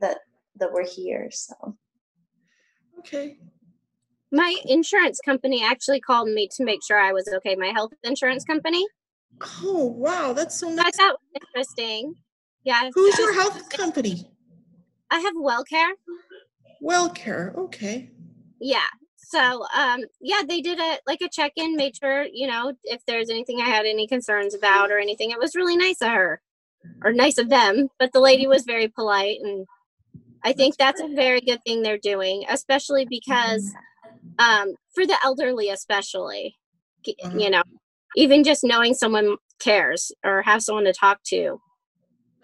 that 0.01 0.19
that 0.59 0.71
we're 0.73 0.87
here. 0.87 1.29
So 1.31 1.77
Okay. 2.99 3.37
My 4.31 4.55
insurance 4.65 5.19
company 5.23 5.63
actually 5.63 6.01
called 6.01 6.27
me 6.27 6.49
to 6.57 6.65
make 6.65 6.79
sure 6.85 6.99
I 6.99 7.13
was 7.13 7.29
okay. 7.37 7.55
My 7.55 7.67
health 7.67 7.91
insurance 8.03 8.43
company. 8.43 8.85
Oh, 9.63 9.85
wow, 9.85 10.33
that's 10.33 10.59
so 10.59 10.69
I 10.69 10.75
nice. 10.75 10.95
thought 10.97 11.15
was 11.33 11.41
interesting. 11.41 12.15
Yeah. 12.63 12.89
Who's 12.93 13.17
your 13.17 13.33
health 13.33 13.69
company? 13.69 14.29
I 15.09 15.19
have 15.19 15.33
WellCare. 15.35 15.91
WellCare. 16.83 17.55
Okay. 17.55 18.11
Yeah. 18.59 18.85
So 19.15 19.65
um 19.75 20.03
yeah, 20.21 20.41
they 20.47 20.61
did 20.61 20.79
a 20.79 20.99
like 21.07 21.21
a 21.21 21.29
check-in, 21.29 21.75
made 21.75 21.95
sure, 21.97 22.25
you 22.31 22.47
know, 22.47 22.73
if 22.83 23.05
there's 23.05 23.29
anything 23.29 23.59
I 23.61 23.65
had 23.65 23.85
any 23.85 24.07
concerns 24.07 24.53
about 24.53 24.91
or 24.91 24.99
anything. 24.99 25.31
It 25.31 25.39
was 25.39 25.55
really 25.55 25.77
nice 25.77 26.01
of 26.01 26.09
her. 26.09 26.41
Or 27.03 27.11
nice 27.11 27.37
of 27.37 27.49
them. 27.49 27.89
But 27.99 28.13
the 28.13 28.19
lady 28.19 28.47
was 28.47 28.63
very 28.63 28.87
polite 28.87 29.39
and 29.41 29.65
I 30.43 30.53
think 30.53 30.77
that's 30.77 31.01
a 31.01 31.13
very 31.13 31.41
good 31.41 31.63
thing 31.65 31.81
they're 31.81 31.97
doing, 31.97 32.45
especially 32.49 33.05
because 33.09 33.73
um 34.39 34.75
for 34.93 35.05
the 35.05 35.17
elderly 35.23 35.69
especially. 35.69 36.55
Uh-huh. 37.07 37.37
you 37.37 37.49
know, 37.49 37.63
even 38.17 38.43
just 38.43 38.65
knowing 38.65 38.93
someone 38.93 39.37
cares 39.59 40.11
or 40.25 40.41
have 40.41 40.61
someone 40.61 40.83
to 40.83 40.93
talk 40.93 41.19
to. 41.27 41.61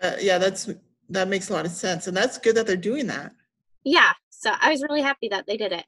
Uh, 0.03 0.17
yeah, 0.19 0.37
that's, 0.37 0.69
that 1.09 1.27
makes 1.27 1.49
a 1.49 1.53
lot 1.53 1.65
of 1.65 1.71
sense. 1.71 2.07
And 2.07 2.15
that's 2.15 2.37
good 2.37 2.55
that 2.55 2.67
they're 2.67 2.75
doing 2.75 3.07
that. 3.07 3.31
Yeah. 3.83 4.11
So 4.29 4.51
I 4.59 4.69
was 4.69 4.83
really 4.83 5.01
happy 5.01 5.29
that 5.29 5.47
they 5.47 5.57
did 5.57 5.71
it. 5.71 5.85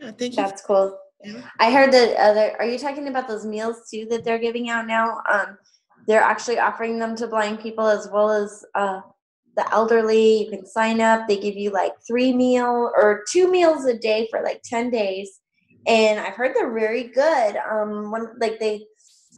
Yeah, 0.00 0.12
thank 0.12 0.32
you. 0.32 0.36
That's 0.36 0.62
cool. 0.62 0.96
Yeah. 1.24 1.42
I 1.58 1.72
heard 1.72 1.92
that 1.92 2.16
other. 2.16 2.54
Are 2.58 2.66
you 2.66 2.78
talking 2.78 3.08
about 3.08 3.26
those 3.26 3.44
meals 3.44 3.88
too 3.90 4.06
that 4.10 4.24
they're 4.24 4.38
giving 4.38 4.68
out 4.68 4.86
now? 4.86 5.22
Um, 5.28 5.58
they're 6.06 6.22
actually 6.22 6.58
offering 6.58 6.98
them 6.98 7.16
to 7.16 7.26
blind 7.26 7.60
people 7.60 7.86
as 7.86 8.08
well 8.12 8.30
as 8.30 8.64
uh, 8.74 9.00
the 9.56 9.68
elderly. 9.72 10.44
You 10.44 10.50
can 10.50 10.64
sign 10.64 11.00
up. 11.00 11.26
They 11.26 11.38
give 11.38 11.56
you 11.56 11.70
like 11.70 11.92
three 12.06 12.32
meal 12.32 12.92
or 12.96 13.24
two 13.30 13.50
meals 13.50 13.84
a 13.86 13.98
day 13.98 14.28
for 14.30 14.42
like 14.42 14.62
ten 14.62 14.90
days, 14.90 15.40
and 15.86 16.20
I've 16.20 16.34
heard 16.34 16.54
they're 16.54 16.72
very 16.72 17.04
good. 17.04 17.56
Um, 17.56 18.12
one 18.12 18.38
like 18.40 18.60
they, 18.60 18.84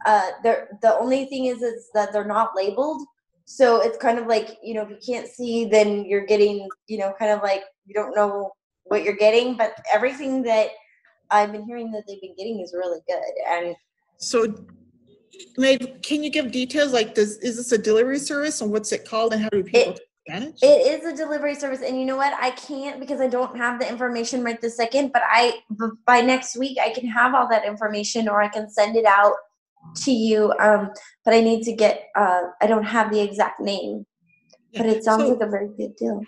uh, 0.05 0.29
they're 0.43 0.77
the 0.83 0.95
only 0.99 1.25
thing 1.25 1.45
is 1.45 1.63
is 1.63 1.89
that 1.95 2.13
they're 2.13 2.23
not 2.23 2.55
labeled. 2.55 3.01
So 3.45 3.81
it's 3.81 3.97
kind 3.97 4.17
of 4.19 4.27
like 4.27 4.57
you 4.63 4.73
know 4.73 4.83
if 4.83 4.89
you 4.89 4.97
can't 5.05 5.27
see, 5.27 5.65
then 5.65 6.05
you're 6.05 6.25
getting 6.25 6.67
you 6.87 6.97
know 6.97 7.13
kind 7.19 7.31
of 7.31 7.41
like 7.41 7.63
you 7.85 7.93
don't 7.93 8.15
know 8.15 8.51
what 8.85 9.03
you're 9.03 9.15
getting, 9.15 9.55
but 9.55 9.73
everything 9.93 10.43
that 10.43 10.69
I've 11.29 11.51
been 11.51 11.63
hearing 11.63 11.91
that 11.91 12.03
they've 12.07 12.21
been 12.21 12.35
getting 12.37 12.59
is 12.59 12.73
really 12.73 12.99
good. 13.07 13.23
And 13.47 13.75
So, 14.17 14.53
can 16.03 16.23
you 16.23 16.29
give 16.29 16.51
details? 16.51 16.91
Like, 16.91 17.15
does, 17.15 17.37
is 17.37 17.57
this 17.57 17.71
a 17.71 17.77
delivery 17.77 18.19
service 18.19 18.61
and 18.61 18.71
what's 18.71 18.91
it 18.91 19.07
called 19.07 19.33
and 19.33 19.41
how 19.41 19.49
do 19.49 19.63
people 19.63 19.97
advantage? 20.27 20.59
it 20.61 21.01
is 21.01 21.05
a 21.05 21.15
delivery 21.15 21.55
service. 21.55 21.81
And 21.81 21.97
you 21.97 22.05
know 22.05 22.17
what? 22.17 22.33
I 22.39 22.51
can't 22.51 22.99
because 22.99 23.21
I 23.21 23.27
don't 23.27 23.55
have 23.57 23.79
the 23.79 23.89
information 23.89 24.43
right 24.43 24.59
this 24.59 24.75
second. 24.77 25.11
But 25.13 25.23
i 25.25 25.59
by 26.05 26.21
next 26.21 26.57
week, 26.57 26.77
I 26.79 26.91
can 26.91 27.07
have 27.07 27.33
all 27.33 27.47
that 27.49 27.65
information 27.65 28.27
or 28.27 28.41
I 28.41 28.49
can 28.49 28.69
send 28.69 28.95
it 28.95 29.05
out 29.05 29.33
to 30.03 30.11
you. 30.11 30.53
Um, 30.59 30.91
but 31.25 31.33
I 31.33 31.41
need 31.41 31.63
to 31.63 31.73
get. 31.73 32.09
Uh, 32.15 32.43
I 32.61 32.67
don't 32.67 32.83
have 32.83 33.11
the 33.11 33.21
exact 33.21 33.59
name. 33.59 34.05
But 34.75 34.85
it 34.85 35.03
sounds 35.03 35.23
So- 35.23 35.29
like 35.29 35.47
a 35.47 35.49
very 35.49 35.69
good 35.77 35.95
deal. 35.97 36.21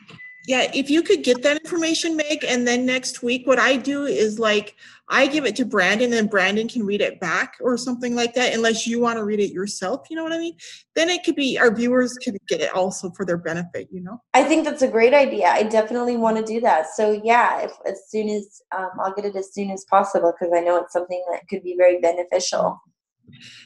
Yeah, 0.46 0.70
if 0.74 0.90
you 0.90 1.04
could 1.04 1.24
get 1.24 1.42
that 1.44 1.56
information, 1.56 2.18
Meg, 2.18 2.44
and 2.46 2.68
then 2.68 2.86
next 2.86 3.24
week, 3.24 3.48
what 3.48 3.60
I 3.60 3.78
do 3.78 4.04
is 4.04 4.40
like, 4.40 4.76
I 5.08 5.26
give 5.26 5.46
it 5.46 5.56
to 5.56 5.66
Brandon 5.66 6.12
and 6.12 6.30
Brandon 6.30 6.68
can 6.68 6.86
read 6.86 7.00
it 7.00 7.18
back 7.22 7.54
or 7.62 7.78
something 7.78 8.14
like 8.14 8.34
that, 8.34 8.54
unless 8.54 8.86
you 8.86 9.00
want 9.00 9.18
to 9.18 9.24
read 9.24 9.40
it 9.40 9.54
yourself, 9.54 10.02
you 10.10 10.18
know 10.18 10.24
what 10.24 10.34
I 10.34 10.40
mean? 10.40 10.58
Then 10.96 11.10
it 11.10 11.24
could 11.24 11.38
be, 11.38 11.58
our 11.58 11.74
viewers 11.74 12.18
could 12.18 12.36
get 12.50 12.60
it 12.60 12.76
also 12.76 13.10
for 13.12 13.26
their 13.26 13.38
benefit, 13.38 13.88
you 13.90 14.02
know? 14.02 14.22
I 14.34 14.44
think 14.44 14.66
that's 14.66 14.82
a 14.82 14.88
great 14.90 15.14
idea. 15.14 15.48
I 15.48 15.64
definitely 15.64 16.18
want 16.18 16.36
to 16.36 16.44
do 16.44 16.60
that. 16.60 16.88
So 16.94 17.22
yeah, 17.24 17.62
if 17.62 17.72
as 17.86 18.02
soon 18.10 18.28
as 18.28 18.62
um, 18.78 18.90
I'll 19.00 19.14
get 19.14 19.24
it 19.24 19.38
as 19.38 19.54
soon 19.54 19.72
as 19.72 19.86
possible 19.90 20.34
because 20.38 20.54
I 20.54 20.60
know 20.60 20.76
it's 20.76 20.92
something 20.92 21.24
that 21.32 21.48
could 21.48 21.64
be 21.64 21.76
very 21.78 22.02
beneficial. 22.02 22.82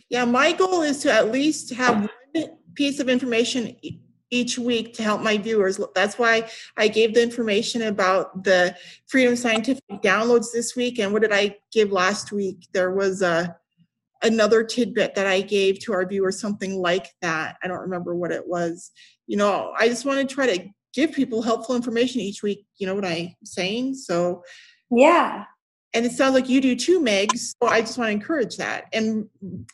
Yeah, 0.09 0.25
my 0.25 0.53
goal 0.53 0.81
is 0.81 0.99
to 0.99 1.11
at 1.11 1.31
least 1.31 1.73
have 1.73 2.09
one 2.33 2.45
piece 2.75 2.99
of 2.99 3.09
information 3.09 3.75
each 4.29 4.57
week 4.57 4.93
to 4.93 5.03
help 5.03 5.21
my 5.21 5.37
viewers. 5.37 5.79
That's 5.95 6.19
why 6.19 6.49
I 6.75 6.87
gave 6.87 7.13
the 7.13 7.23
information 7.23 7.83
about 7.83 8.43
the 8.43 8.75
Freedom 9.07 9.35
Scientific 9.35 9.83
downloads 10.01 10.47
this 10.53 10.75
week. 10.75 10.99
And 10.99 11.13
what 11.13 11.21
did 11.21 11.31
I 11.31 11.57
give 11.71 11.91
last 11.91 12.31
week? 12.31 12.67
There 12.73 12.91
was 12.91 13.21
a 13.21 13.55
another 14.23 14.63
tidbit 14.63 15.13
that 15.13 15.27
I 15.27 15.41
gave 15.41 15.79
to 15.79 15.93
our 15.93 16.05
viewers, 16.05 16.39
something 16.39 16.81
like 16.81 17.13
that. 17.21 17.57
I 17.63 17.67
don't 17.67 17.81
remember 17.81 18.15
what 18.15 18.31
it 18.31 18.47
was. 18.47 18.91
You 19.27 19.37
know, 19.37 19.73
I 19.77 19.87
just 19.87 20.05
want 20.05 20.27
to 20.27 20.35
try 20.35 20.57
to 20.57 20.67
give 20.93 21.11
people 21.11 21.41
helpful 21.43 21.75
information 21.75 22.21
each 22.21 22.41
week. 22.41 22.65
You 22.77 22.87
know 22.87 22.95
what 22.95 23.05
I'm 23.05 23.35
saying? 23.43 23.93
So 23.95 24.43
Yeah. 24.89 25.45
And 25.93 26.05
it 26.05 26.11
sounds 26.11 26.33
like 26.33 26.49
you 26.49 26.61
do 26.61 26.75
too, 26.75 27.01
Meg. 27.01 27.35
So 27.37 27.67
I 27.67 27.81
just 27.81 27.97
want 27.97 28.09
to 28.09 28.13
encourage 28.13 28.57
that. 28.57 28.85
And 28.93 29.27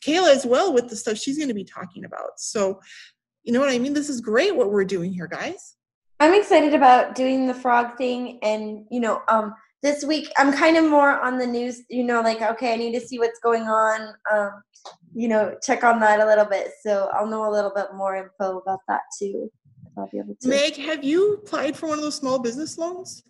Kayla 0.05 0.33
as 0.35 0.45
well 0.45 0.73
with 0.73 0.89
the 0.89 0.95
stuff 0.95 1.17
she's 1.17 1.37
going 1.37 1.49
to 1.49 1.55
be 1.55 1.63
talking 1.63 2.05
about. 2.05 2.39
So, 2.39 2.79
you 3.43 3.51
know 3.51 3.59
what 3.59 3.69
I 3.69 3.79
mean? 3.79 3.93
This 3.93 4.09
is 4.09 4.21
great 4.21 4.55
what 4.55 4.71
we're 4.71 4.85
doing 4.85 5.11
here, 5.11 5.27
guys. 5.27 5.75
I'm 6.19 6.33
excited 6.33 6.73
about 6.73 7.15
doing 7.15 7.47
the 7.47 7.53
frog 7.53 7.97
thing 7.97 8.39
and 8.41 8.85
you 8.89 8.99
know, 8.99 9.21
um 9.27 9.53
this 9.81 10.05
week 10.05 10.31
I'm 10.37 10.53
kind 10.53 10.77
of 10.77 10.85
more 10.85 11.19
on 11.19 11.37
the 11.37 11.47
news, 11.47 11.81
you 11.89 12.03
know, 12.03 12.21
like 12.21 12.41
okay, 12.41 12.73
I 12.73 12.77
need 12.77 12.97
to 12.97 13.05
see 13.05 13.19
what's 13.19 13.39
going 13.39 13.63
on. 13.63 14.13
Um, 14.31 14.61
you 15.13 15.27
know, 15.27 15.57
check 15.61 15.83
on 15.83 15.99
that 15.99 16.21
a 16.21 16.25
little 16.25 16.45
bit. 16.45 16.69
So 16.81 17.09
I'll 17.13 17.27
know 17.27 17.49
a 17.49 17.51
little 17.51 17.71
bit 17.75 17.87
more 17.93 18.15
info 18.15 18.59
about 18.59 18.79
that 18.87 19.01
too. 19.19 19.51
I'll 19.97 20.07
be 20.07 20.19
able 20.19 20.35
to. 20.39 20.47
Meg, 20.47 20.75
have 20.77 21.03
you 21.03 21.33
applied 21.33 21.75
for 21.75 21.87
one 21.89 21.97
of 21.97 22.03
those 22.03 22.15
small 22.15 22.39
business 22.39 22.77
loans? 22.77 23.23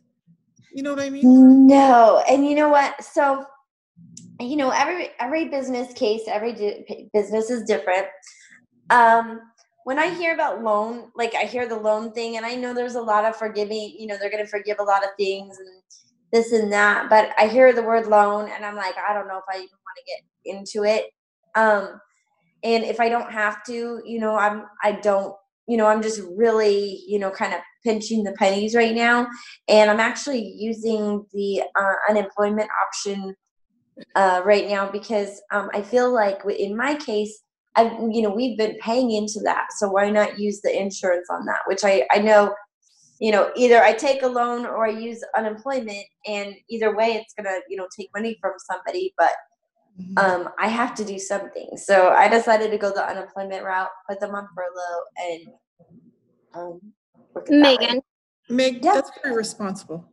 You 0.73 0.83
know 0.83 0.91
what 0.91 1.01
I 1.03 1.09
mean? 1.11 1.29
No, 1.67 2.23
and 2.29 2.45
you 2.45 2.55
know 2.55 2.69
what? 2.69 3.03
So, 3.03 3.45
you 4.39 4.57
know, 4.57 4.71
every 4.71 5.09
every 5.19 5.49
business 5.49 5.93
case, 5.93 6.23
every 6.27 6.53
di- 6.53 7.09
business 7.13 7.49
is 7.49 7.63
different. 7.65 8.07
Um, 8.89 9.41
when 9.85 9.99
I 9.99 10.09
hear 10.15 10.33
about 10.33 10.63
loan, 10.63 11.11
like 11.15 11.35
I 11.35 11.43
hear 11.45 11.67
the 11.67 11.77
loan 11.79 12.13
thing, 12.13 12.37
and 12.37 12.45
I 12.45 12.55
know 12.55 12.73
there's 12.73 12.95
a 12.95 13.01
lot 13.01 13.25
of 13.25 13.35
forgiving. 13.37 13.95
You 13.97 14.07
know, 14.07 14.17
they're 14.19 14.31
going 14.31 14.43
to 14.43 14.49
forgive 14.49 14.79
a 14.79 14.83
lot 14.83 15.03
of 15.03 15.11
things 15.19 15.57
and 15.59 15.69
this 16.33 16.53
and 16.53 16.71
that. 16.73 17.09
But 17.09 17.31
I 17.39 17.47
hear 17.47 17.73
the 17.73 17.83
word 17.83 18.07
loan, 18.07 18.49
and 18.49 18.65
I'm 18.65 18.75
like, 18.75 18.95
I 18.97 19.13
don't 19.13 19.27
know 19.27 19.37
if 19.39 19.45
I 19.49 19.57
even 19.57 19.69
want 19.69 19.97
to 19.97 20.03
get 20.07 20.57
into 20.57 20.83
it. 20.85 21.05
Um, 21.55 22.01
and 22.63 22.83
if 22.83 22.99
I 22.99 23.09
don't 23.09 23.31
have 23.31 23.63
to, 23.65 24.01
you 24.05 24.19
know, 24.19 24.35
I'm 24.35 24.65
I 24.83 24.93
don't. 24.93 25.35
You 25.67 25.77
know, 25.77 25.87
I'm 25.87 26.01
just 26.01 26.21
really, 26.35 27.01
you 27.07 27.19
know, 27.19 27.31
kind 27.31 27.53
of 27.53 27.59
pinching 27.83 28.23
the 28.23 28.33
pennies 28.33 28.75
right 28.75 28.93
now. 28.93 29.27
And 29.67 29.89
I'm 29.89 29.99
actually 29.99 30.53
using 30.57 31.25
the 31.33 31.63
uh, 31.79 31.93
unemployment 32.09 32.69
option 32.85 33.35
uh, 34.15 34.41
right 34.45 34.67
now 34.67 34.89
because 34.89 35.41
um, 35.51 35.69
I 35.73 35.81
feel 35.81 36.13
like 36.13 36.39
in 36.57 36.75
my 36.75 36.95
case, 36.95 37.41
I've 37.75 37.91
you 38.11 38.21
know 38.21 38.29
we've 38.29 38.57
been 38.57 38.77
paying 38.81 39.11
into 39.11 39.39
that, 39.45 39.67
so 39.77 39.89
why 39.89 40.09
not 40.09 40.39
use 40.39 40.61
the 40.61 40.79
insurance 40.79 41.27
on 41.29 41.45
that? 41.45 41.59
Which 41.65 41.83
I 41.83 42.05
I 42.11 42.19
know, 42.19 42.53
you 43.19 43.31
know, 43.31 43.51
either 43.55 43.81
I 43.83 43.93
take 43.93 44.21
a 44.21 44.27
loan 44.27 44.65
or 44.65 44.85
I 44.85 44.91
use 44.91 45.23
unemployment, 45.35 46.05
and 46.27 46.53
either 46.69 46.95
way, 46.95 47.13
it's 47.13 47.33
gonna 47.33 47.59
you 47.69 47.77
know 47.77 47.87
take 47.97 48.09
money 48.15 48.37
from 48.41 48.53
somebody, 48.69 49.13
but 49.17 49.31
Mhm. 49.99 50.17
um, 50.17 50.49
I 50.57 50.67
have 50.67 50.95
to 50.95 51.05
do 51.05 51.19
something. 51.19 51.69
So 51.77 52.09
I 52.09 52.27
decided 52.27 52.71
to 52.71 52.77
go 52.77 52.91
the 52.91 53.07
unemployment 53.07 53.63
route, 53.63 53.89
put 54.09 54.19
them 54.19 54.33
on 54.33 54.47
furlough, 54.55 55.03
and 55.17 55.47
um, 56.55 56.93
work 57.33 57.47
it 57.47 57.51
that 57.51 57.61
way. 57.61 57.77
Megan, 57.77 58.01
Meg, 58.49 58.83
yeah. 58.83 58.93
that's 58.93 59.11
very 59.21 59.35
responsible. 59.35 60.09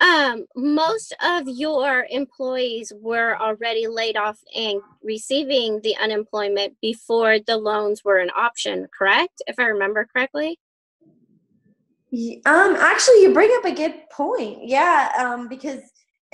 um, 0.00 0.44
most 0.54 1.14
of 1.22 1.48
your 1.48 2.06
employees 2.10 2.92
were 3.00 3.36
already 3.40 3.86
laid 3.88 4.16
off 4.16 4.38
and 4.54 4.80
receiving 5.02 5.80
the 5.82 5.96
unemployment 5.96 6.76
before 6.80 7.38
the 7.40 7.56
loans 7.56 8.04
were 8.04 8.18
an 8.18 8.30
option, 8.36 8.86
correct? 8.96 9.42
If 9.46 9.58
I 9.58 9.64
remember 9.64 10.06
correctly. 10.12 10.58
Um, 12.46 12.76
actually, 12.76 13.22
you 13.22 13.32
bring 13.32 13.50
up 13.58 13.64
a 13.64 13.72
good 13.74 13.94
point. 14.10 14.58
Yeah, 14.62 15.10
um, 15.18 15.48
because 15.48 15.80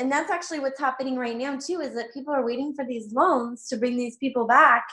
and 0.03 0.11
that's 0.11 0.33
actually 0.33 0.59
what's 0.59 0.81
happening 0.81 1.17
right 1.17 1.37
now 1.37 1.57
too. 1.57 1.81
Is 1.81 1.95
that 1.95 2.13
people 2.13 2.35
are 2.35 2.45
waiting 2.45 2.75
for 2.75 2.85
these 2.85 3.13
loans 3.13 3.69
to 3.69 3.77
bring 3.77 3.97
these 3.97 4.17
people 4.17 4.49
back, 4.49 4.85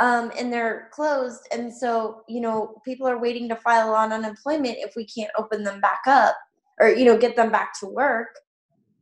um, 0.00 0.32
and 0.36 0.52
they're 0.52 0.88
closed, 0.92 1.42
and 1.52 1.72
so 1.72 2.22
you 2.28 2.40
know 2.40 2.74
people 2.84 3.06
are 3.06 3.20
waiting 3.20 3.48
to 3.48 3.56
file 3.56 3.94
on 3.94 4.12
unemployment 4.12 4.76
if 4.78 4.94
we 4.96 5.06
can't 5.06 5.30
open 5.38 5.62
them 5.62 5.80
back 5.80 6.00
up 6.08 6.34
or 6.80 6.88
you 6.88 7.04
know 7.04 7.16
get 7.16 7.36
them 7.36 7.52
back 7.52 7.78
to 7.78 7.86
work. 7.86 8.28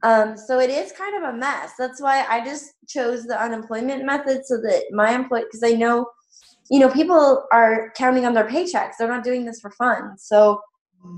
Um, 0.03 0.37
so 0.37 0.59
it 0.59 0.69
is 0.69 0.93
kind 0.93 1.17
of 1.17 1.35
a 1.35 1.37
mess. 1.37 1.73
That's 1.79 2.03
why 2.03 2.27
I 2.29 2.45
just 2.45 2.73
chose 2.87 3.25
the 3.25 3.41
unemployment 3.41 4.05
method 4.05 4.45
so 4.45 4.59
that 4.59 4.85
my 4.91 5.13
employee, 5.13 5.45
because 5.45 5.63
I 5.63 5.77
know, 5.77 6.11
you 6.71 6.81
know, 6.81 6.91
people 6.91 7.47
are 7.53 7.93
counting 7.97 8.27
on 8.27 8.35
their 8.35 8.49
paychecks. 8.49 8.95
They're 8.99 9.09
not 9.09 9.23
doing 9.23 9.45
this 9.45 9.61
for 9.61 9.71
fun. 9.71 10.19
So 10.19 10.61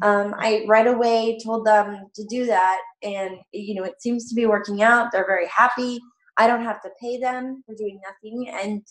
um, 0.02 0.34
I 0.38 0.64
right 0.66 0.86
away 0.86 1.38
told 1.44 1.66
them 1.66 2.06
to 2.14 2.24
do 2.24 2.46
that, 2.46 2.80
and 3.02 3.36
you 3.52 3.74
know 3.74 3.84
it 3.84 4.00
seems 4.00 4.28
to 4.28 4.34
be 4.34 4.46
working 4.46 4.82
out. 4.82 5.12
They're 5.12 5.26
very 5.26 5.46
happy. 5.48 6.00
I 6.36 6.46
don't 6.46 6.64
have 6.64 6.80
to 6.82 6.90
pay 7.00 7.18
them 7.18 7.62
for 7.66 7.74
doing 7.74 8.00
nothing, 8.06 8.48
and 8.48 8.82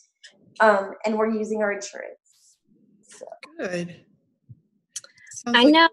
um, 0.60 0.92
and 1.06 1.18
we're 1.18 1.30
using 1.30 1.62
our 1.62 1.72
insurance. 1.72 2.58
So 3.08 3.26
Good. 3.60 4.04
Sounds 5.32 5.58
I 5.58 5.64
like- 5.64 5.74
know. 5.74 5.90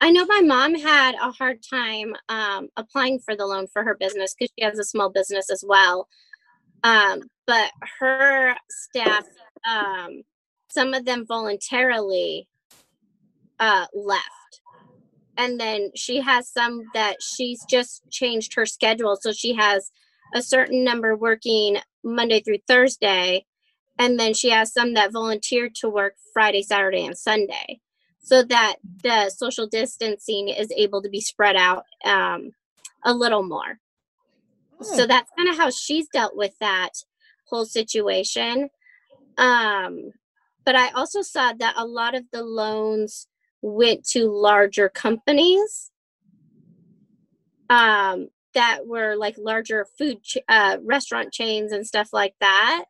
I 0.00 0.10
know 0.10 0.24
my 0.26 0.42
mom 0.42 0.76
had 0.76 1.16
a 1.16 1.32
hard 1.32 1.58
time 1.68 2.14
um, 2.28 2.68
applying 2.76 3.18
for 3.18 3.34
the 3.34 3.44
loan 3.44 3.66
for 3.66 3.82
her 3.82 3.96
business 3.98 4.32
because 4.32 4.52
she 4.56 4.64
has 4.64 4.78
a 4.78 4.84
small 4.84 5.10
business 5.10 5.50
as 5.50 5.64
well. 5.66 6.06
Um, 6.84 7.22
but 7.48 7.72
her 7.98 8.54
staff, 8.70 9.24
um, 9.68 10.22
some 10.70 10.94
of 10.94 11.04
them 11.04 11.26
voluntarily 11.26 12.46
uh, 13.60 13.86
left. 13.94 14.60
And 15.36 15.60
then 15.60 15.90
she 15.94 16.20
has 16.20 16.50
some 16.50 16.82
that 16.94 17.22
she's 17.22 17.64
just 17.64 18.02
changed 18.10 18.54
her 18.54 18.66
schedule. 18.66 19.16
So 19.20 19.32
she 19.32 19.54
has 19.54 19.92
a 20.34 20.42
certain 20.42 20.82
number 20.84 21.16
working 21.16 21.78
Monday 22.04 22.40
through 22.40 22.58
Thursday. 22.66 23.46
And 23.98 24.18
then 24.18 24.34
she 24.34 24.50
has 24.50 24.72
some 24.72 24.94
that 24.94 25.12
volunteered 25.12 25.74
to 25.76 25.88
work 25.88 26.14
Friday, 26.32 26.62
Saturday, 26.62 27.04
and 27.04 27.16
Sunday 27.16 27.80
so 28.28 28.42
that 28.42 28.76
the 29.02 29.30
social 29.30 29.66
distancing 29.66 30.48
is 30.48 30.70
able 30.76 31.02
to 31.02 31.08
be 31.08 31.20
spread 31.20 31.56
out 31.56 31.84
um, 32.04 32.50
a 33.04 33.14
little 33.14 33.42
more. 33.42 33.78
So 34.82 35.04
Oh, 35.04 35.06
that's 35.06 35.30
kind 35.36 35.48
of 35.48 35.56
how 35.56 35.70
she's 35.70 36.08
dealt 36.08 36.36
with 36.36 36.52
that 36.60 36.90
whole 37.48 37.64
situation. 37.64 38.68
Um, 39.38 40.12
but 40.64 40.76
I 40.76 40.90
also 40.90 41.22
saw 41.22 41.52
that 41.54 41.74
a 41.76 41.86
lot 41.86 42.14
of 42.14 42.24
the 42.32 42.42
loans 42.42 43.27
went 43.62 44.04
to 44.04 44.30
larger 44.30 44.88
companies 44.88 45.90
um, 47.70 48.28
that 48.54 48.86
were 48.86 49.16
like 49.16 49.36
larger 49.38 49.86
food 49.98 50.22
ch- 50.22 50.38
uh, 50.48 50.78
restaurant 50.82 51.32
chains 51.32 51.72
and 51.72 51.86
stuff 51.86 52.10
like 52.12 52.34
that 52.40 52.84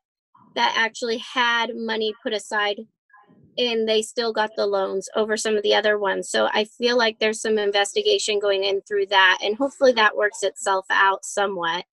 that 0.55 0.75
actually 0.77 1.19
had 1.19 1.75
money 1.75 2.15
put 2.23 2.33
aside 2.33 2.79
and 3.57 3.89
they 3.89 4.03
still 4.03 4.33
got 4.33 4.51
the 4.57 4.67
loans 4.67 5.09
over 5.17 5.37
some 5.37 5.57
of 5.57 5.63
the 5.65 5.75
other 5.75 5.99
ones. 5.99 6.31
So 6.31 6.49
I 6.53 6.65
feel 6.65 6.97
like 6.97 7.19
there's 7.19 7.41
some 7.41 7.59
investigation 7.59 8.39
going 8.39 8.63
in 8.63 8.81
through 8.83 9.07
that 9.07 9.39
and 9.43 9.57
hopefully 9.57 9.93
that 9.93 10.17
works 10.17 10.43
itself 10.43 10.87
out 10.91 11.25
somewhat. 11.25 11.85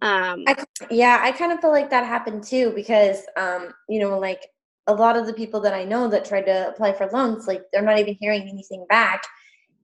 Um, 0.00 0.44
I, 0.46 0.64
yeah, 0.90 1.20
I 1.22 1.32
kind 1.32 1.52
of 1.52 1.60
feel 1.60 1.72
like 1.72 1.90
that 1.90 2.06
happened 2.06 2.44
too 2.44 2.70
because, 2.74 3.22
um, 3.36 3.72
you 3.88 3.98
know, 3.98 4.18
like 4.18 4.48
a 4.86 4.94
lot 4.94 5.16
of 5.16 5.26
the 5.26 5.32
people 5.32 5.60
that 5.60 5.74
I 5.74 5.84
know 5.84 6.08
that 6.08 6.24
tried 6.24 6.46
to 6.46 6.68
apply 6.68 6.92
for 6.92 7.08
loans, 7.12 7.46
like 7.46 7.62
they're 7.72 7.82
not 7.82 7.98
even 7.98 8.16
hearing 8.20 8.42
anything 8.48 8.86
back. 8.88 9.22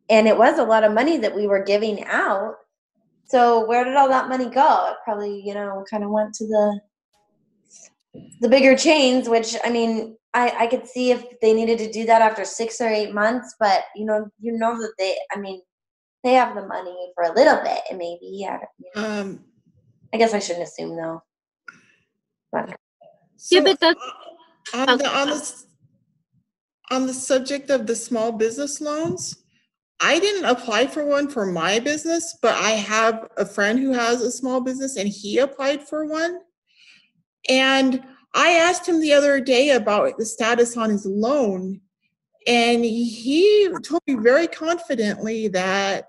And 0.09 0.29
it 0.29 0.37
was 0.37 0.59
a 0.59 0.65
lot 0.65 0.85
of 0.85 0.93
money 0.93 1.17
that 1.19 1.35
we 1.35 1.47
were 1.47 1.63
giving 1.65 2.05
out. 2.05 2.55
So 3.27 3.67
where 3.67 3.85
did 3.85 3.97
all 3.97 4.09
that 4.09 4.29
money 4.29 4.49
go? 4.49 4.89
It 4.91 4.97
probably, 5.05 5.41
you 5.45 5.55
know, 5.55 5.85
kind 5.91 6.05
of 6.05 6.11
went 6.11 6.35
to 6.35 6.47
the 6.47 6.81
the 8.41 8.49
bigger 8.49 8.77
chains, 8.77 9.29
which 9.29 9.57
I 9.65 9.71
mean, 9.71 10.17
I, 10.35 10.51
I 10.61 10.67
could 10.67 10.87
see 10.87 11.11
if 11.13 11.25
they 11.41 11.55
needed 11.55 11.79
to 11.79 11.91
do 11.91 12.05
that 12.07 12.21
after 12.23 12.45
six 12.45 12.81
or 12.81 12.89
eight 12.89 13.15
months, 13.15 13.55
but 13.59 13.85
you 13.97 14.05
know, 14.05 14.29
you 14.41 14.53
know 14.53 14.77
that 14.77 14.93
they, 14.99 15.17
I 15.35 15.39
mean, 15.39 15.63
they 16.23 16.35
have 16.35 16.55
the 16.55 16.67
money 16.67 16.95
for 17.15 17.25
a 17.25 17.33
little 17.35 17.63
bit, 17.63 17.81
and 17.89 17.99
maybe, 17.99 18.19
yeah. 18.23 18.59
you 18.79 18.91
know. 18.95 19.21
um, 19.21 19.41
I 20.13 20.19
guess 20.19 20.35
I 20.35 20.39
shouldn't 20.41 20.67
assume 20.69 20.97
though. 20.97 21.23
But 22.53 22.77
Yeah, 23.51 23.61
but 23.61 23.81
the- 23.81 23.89
uh, 23.89 23.95
On 24.75 24.99
the, 24.99 25.09
on 25.09 25.29
the, 25.29 25.55
on 26.91 27.07
the 27.07 27.15
subject 27.15 27.71
of 27.71 27.87
the 27.87 27.97
small 27.97 28.33
business 28.33 28.81
loans, 28.81 29.43
I 30.01 30.19
didn't 30.19 30.47
apply 30.47 30.89
for 30.89 31.05
one 31.05 31.29
for 31.29 31.47
my 31.47 31.79
business, 31.79 32.37
but 32.43 32.55
I 32.55 32.71
have 32.71 33.29
a 33.37 33.47
friend 33.47 33.79
who 33.79 33.93
has 33.93 34.21
a 34.21 34.33
small 34.33 34.61
business 34.61 34.97
and 34.97 35.09
he 35.09 35.39
applied 35.39 35.87
for 35.87 36.05
one. 36.05 36.41
And 37.49 38.03
I 38.35 38.55
asked 38.55 38.89
him 38.89 39.01
the 39.01 39.13
other 39.13 39.41
day 39.41 39.71
about 39.71 40.19
the 40.19 40.27
status 40.27 40.77
on 40.77 40.91
his 40.91 41.07
loan. 41.07 41.81
And 42.47 42.85
he 42.85 43.69
told 43.85 44.03
me 44.09 44.15
very 44.15 44.49
confidently 44.49 45.47
that 45.49 46.09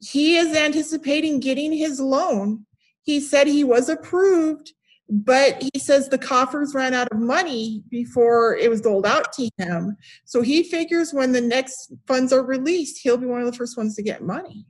he 0.00 0.36
is 0.36 0.56
anticipating 0.56 1.40
getting 1.40 1.72
his 1.72 2.00
loan. 2.00 2.64
He 3.02 3.20
said 3.20 3.46
he 3.46 3.64
was 3.64 3.88
approved, 3.88 4.72
but 5.10 5.62
he 5.62 5.78
says 5.78 6.08
the 6.08 6.18
coffers 6.18 6.74
ran 6.74 6.92
out 6.92 7.08
of 7.10 7.18
money 7.18 7.82
before 7.88 8.56
it 8.56 8.68
was 8.68 8.80
doled 8.80 9.06
out 9.06 9.32
to 9.32 9.48
him. 9.56 9.96
So 10.24 10.42
he 10.42 10.62
figures 10.62 11.12
when 11.12 11.32
the 11.32 11.40
next 11.40 11.92
funds 12.06 12.32
are 12.32 12.44
released, 12.44 13.00
he'll 13.02 13.16
be 13.16 13.26
one 13.26 13.40
of 13.40 13.46
the 13.46 13.56
first 13.56 13.76
ones 13.76 13.94
to 13.96 14.02
get 14.02 14.22
money. 14.22 14.66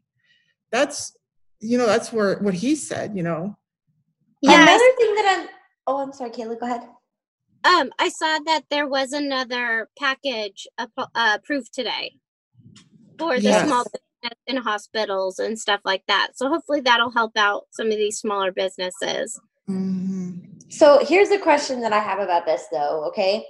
That's, 0.71 1.17
you 1.61 1.77
know, 1.77 1.87
that's 1.87 2.13
where 2.13 2.39
what 2.39 2.55
he 2.55 2.77
said, 2.77 3.17
you 3.17 3.23
know. 3.23 3.57
yeah, 4.43 4.63
another 4.63 4.91
thing 4.97 5.15
that 5.17 5.39
I'm 5.39 5.49
oh 5.87 6.03
I'm 6.03 6.13
sorry, 6.13 6.31
Kayla, 6.31 6.61
go 6.61 6.67
ahead. 6.67 6.83
Um, 7.65 7.91
I 7.99 8.09
saw 8.09 8.39
that 8.47 8.63
there 8.71 8.87
was 8.87 9.13
another 9.13 9.89
package 9.99 10.69
uh, 10.79 10.87
approved 11.17 11.75
today 11.75 12.13
for 13.19 13.41
the 13.41 13.67
small 13.67 13.85
business 13.85 14.39
in 14.47 14.57
hospitals 14.59 15.41
and 15.41 15.59
stuff 15.59 15.81
like 15.85 16.05
that. 16.07 16.29
So 16.37 16.49
hopefully 16.49 16.81
that'll 16.81 17.11
help 17.11 17.37
out 17.37 17.65
some 17.73 17.89
of 17.89 17.97
these 17.97 18.19
smaller 18.19 18.53
businesses. 18.53 19.41
Mhm. 19.69 20.73
So 20.73 21.05
here's 21.05 21.31
a 21.31 21.39
question 21.39 21.81
that 21.81 21.93
I 21.93 21.99
have 21.99 22.19
about 22.19 22.47
this 22.47 22.67
though, 22.71 23.05
okay? 23.09 23.47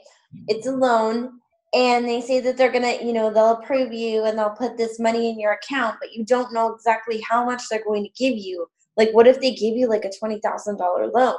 It's 0.46 0.66
a 0.66 0.72
loan 0.72 1.40
and 1.74 2.06
they 2.08 2.20
say 2.20 2.40
that 2.40 2.56
they're 2.56 2.72
gonna, 2.72 2.98
you 3.02 3.12
know, 3.12 3.30
they'll 3.32 3.52
approve 3.58 3.92
you 3.92 4.24
and 4.24 4.38
they'll 4.38 4.50
put 4.50 4.76
this 4.76 4.98
money 4.98 5.30
in 5.30 5.38
your 5.38 5.52
account, 5.52 5.96
but 6.00 6.12
you 6.12 6.24
don't 6.24 6.52
know 6.52 6.72
exactly 6.74 7.20
how 7.28 7.44
much 7.44 7.62
they're 7.68 7.84
going 7.84 8.04
to 8.04 8.10
give 8.10 8.36
you. 8.36 8.66
Like 8.96 9.10
what 9.12 9.26
if 9.26 9.40
they 9.40 9.52
give 9.52 9.76
you 9.76 9.88
like 9.88 10.04
a 10.04 10.12
twenty 10.18 10.40
thousand 10.40 10.78
dollar 10.78 11.08
loan? 11.08 11.36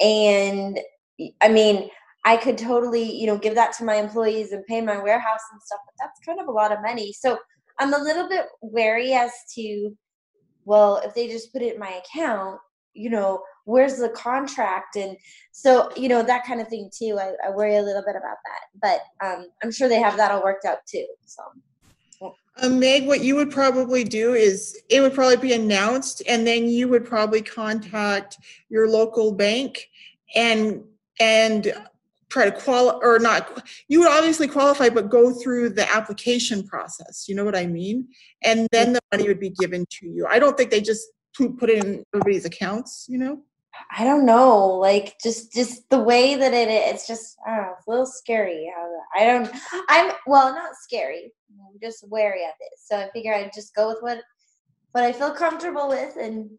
And 0.00 0.80
I 1.40 1.48
mean, 1.48 1.90
I 2.24 2.36
could 2.36 2.58
totally, 2.58 3.02
you 3.02 3.26
know, 3.26 3.38
give 3.38 3.54
that 3.54 3.72
to 3.74 3.84
my 3.84 3.96
employees 3.96 4.52
and 4.52 4.64
pay 4.66 4.80
my 4.80 4.98
warehouse 4.98 5.40
and 5.52 5.62
stuff, 5.62 5.80
but 5.86 5.94
that's 6.00 6.20
kind 6.26 6.40
of 6.40 6.48
a 6.48 6.52
lot 6.52 6.72
of 6.72 6.82
money. 6.82 7.12
So 7.12 7.38
I'm 7.78 7.94
a 7.94 7.98
little 7.98 8.28
bit 8.28 8.46
wary 8.60 9.12
as 9.14 9.30
to, 9.54 9.96
well, 10.64 10.98
if 11.04 11.14
they 11.14 11.28
just 11.28 11.52
put 11.52 11.62
it 11.62 11.74
in 11.74 11.80
my 11.80 12.00
account, 12.04 12.58
you 12.96 13.10
know, 13.10 13.42
where's 13.64 13.96
the 13.96 14.08
contract? 14.10 14.96
And 14.96 15.16
so, 15.52 15.90
you 15.96 16.08
know, 16.08 16.22
that 16.22 16.44
kind 16.44 16.60
of 16.60 16.68
thing 16.68 16.90
too. 16.96 17.18
I, 17.20 17.32
I 17.46 17.50
worry 17.50 17.76
a 17.76 17.82
little 17.82 18.02
bit 18.02 18.16
about 18.16 18.38
that, 18.44 18.60
but 18.80 19.26
um, 19.26 19.46
I'm 19.62 19.72
sure 19.72 19.88
they 19.88 20.00
have 20.00 20.16
that 20.16 20.30
all 20.30 20.42
worked 20.42 20.64
out 20.64 20.78
too. 20.86 21.06
So, 21.26 21.42
Uh, 22.62 22.68
Meg, 22.70 23.06
what 23.06 23.20
you 23.20 23.36
would 23.36 23.50
probably 23.50 24.02
do 24.02 24.34
is 24.34 24.80
it 24.88 25.00
would 25.00 25.14
probably 25.14 25.36
be 25.36 25.52
announced 25.52 26.22
and 26.26 26.46
then 26.46 26.68
you 26.68 26.88
would 26.88 27.04
probably 27.04 27.42
contact 27.42 28.38
your 28.70 28.88
local 28.88 29.32
bank 29.32 29.88
and, 30.34 30.82
and 31.20 31.74
try 32.28 32.44
to 32.44 32.52
qualify 32.52 32.98
or 33.02 33.18
not, 33.18 33.66
you 33.88 34.00
would 34.00 34.08
obviously 34.08 34.48
qualify, 34.48 34.88
but 34.88 35.10
go 35.10 35.32
through 35.32 35.70
the 35.70 35.88
application 35.94 36.66
process. 36.66 37.26
You 37.28 37.34
know 37.34 37.44
what 37.44 37.56
I 37.56 37.66
mean? 37.66 38.08
And 38.42 38.68
then 38.72 38.92
the 38.92 39.00
money 39.12 39.28
would 39.28 39.40
be 39.40 39.50
given 39.50 39.86
to 39.90 40.06
you. 40.06 40.26
I 40.28 40.38
don't 40.38 40.56
think 40.56 40.70
they 40.70 40.80
just 40.80 41.06
put 41.58 41.70
in 41.70 42.04
everybody's 42.14 42.44
accounts, 42.44 43.06
you 43.08 43.18
know? 43.18 43.40
I 43.96 44.04
don't 44.04 44.26
know, 44.26 44.66
like 44.66 45.16
just 45.22 45.52
just 45.52 45.88
the 45.90 46.00
way 46.00 46.34
that 46.34 46.54
it 46.54 46.68
is, 46.68 46.94
it's 46.94 47.06
just 47.06 47.36
I 47.46 47.56
don't 47.56 47.66
know, 47.66 47.72
it's 47.76 47.86
a 47.86 47.90
little 47.90 48.06
scary. 48.06 48.72
I 49.16 49.24
don't. 49.24 49.50
I'm 49.88 50.12
well, 50.26 50.54
not 50.54 50.74
scary. 50.80 51.32
I'm 51.50 51.78
just 51.82 52.04
wary 52.08 52.44
of 52.44 52.54
it. 52.60 52.72
So 52.78 52.98
I 52.98 53.10
figure 53.12 53.34
I'd 53.34 53.52
just 53.54 53.74
go 53.74 53.88
with 53.88 53.98
what 54.00 54.18
what 54.92 55.04
I 55.04 55.12
feel 55.12 55.32
comfortable 55.32 55.88
with 55.88 56.16
and 56.16 56.50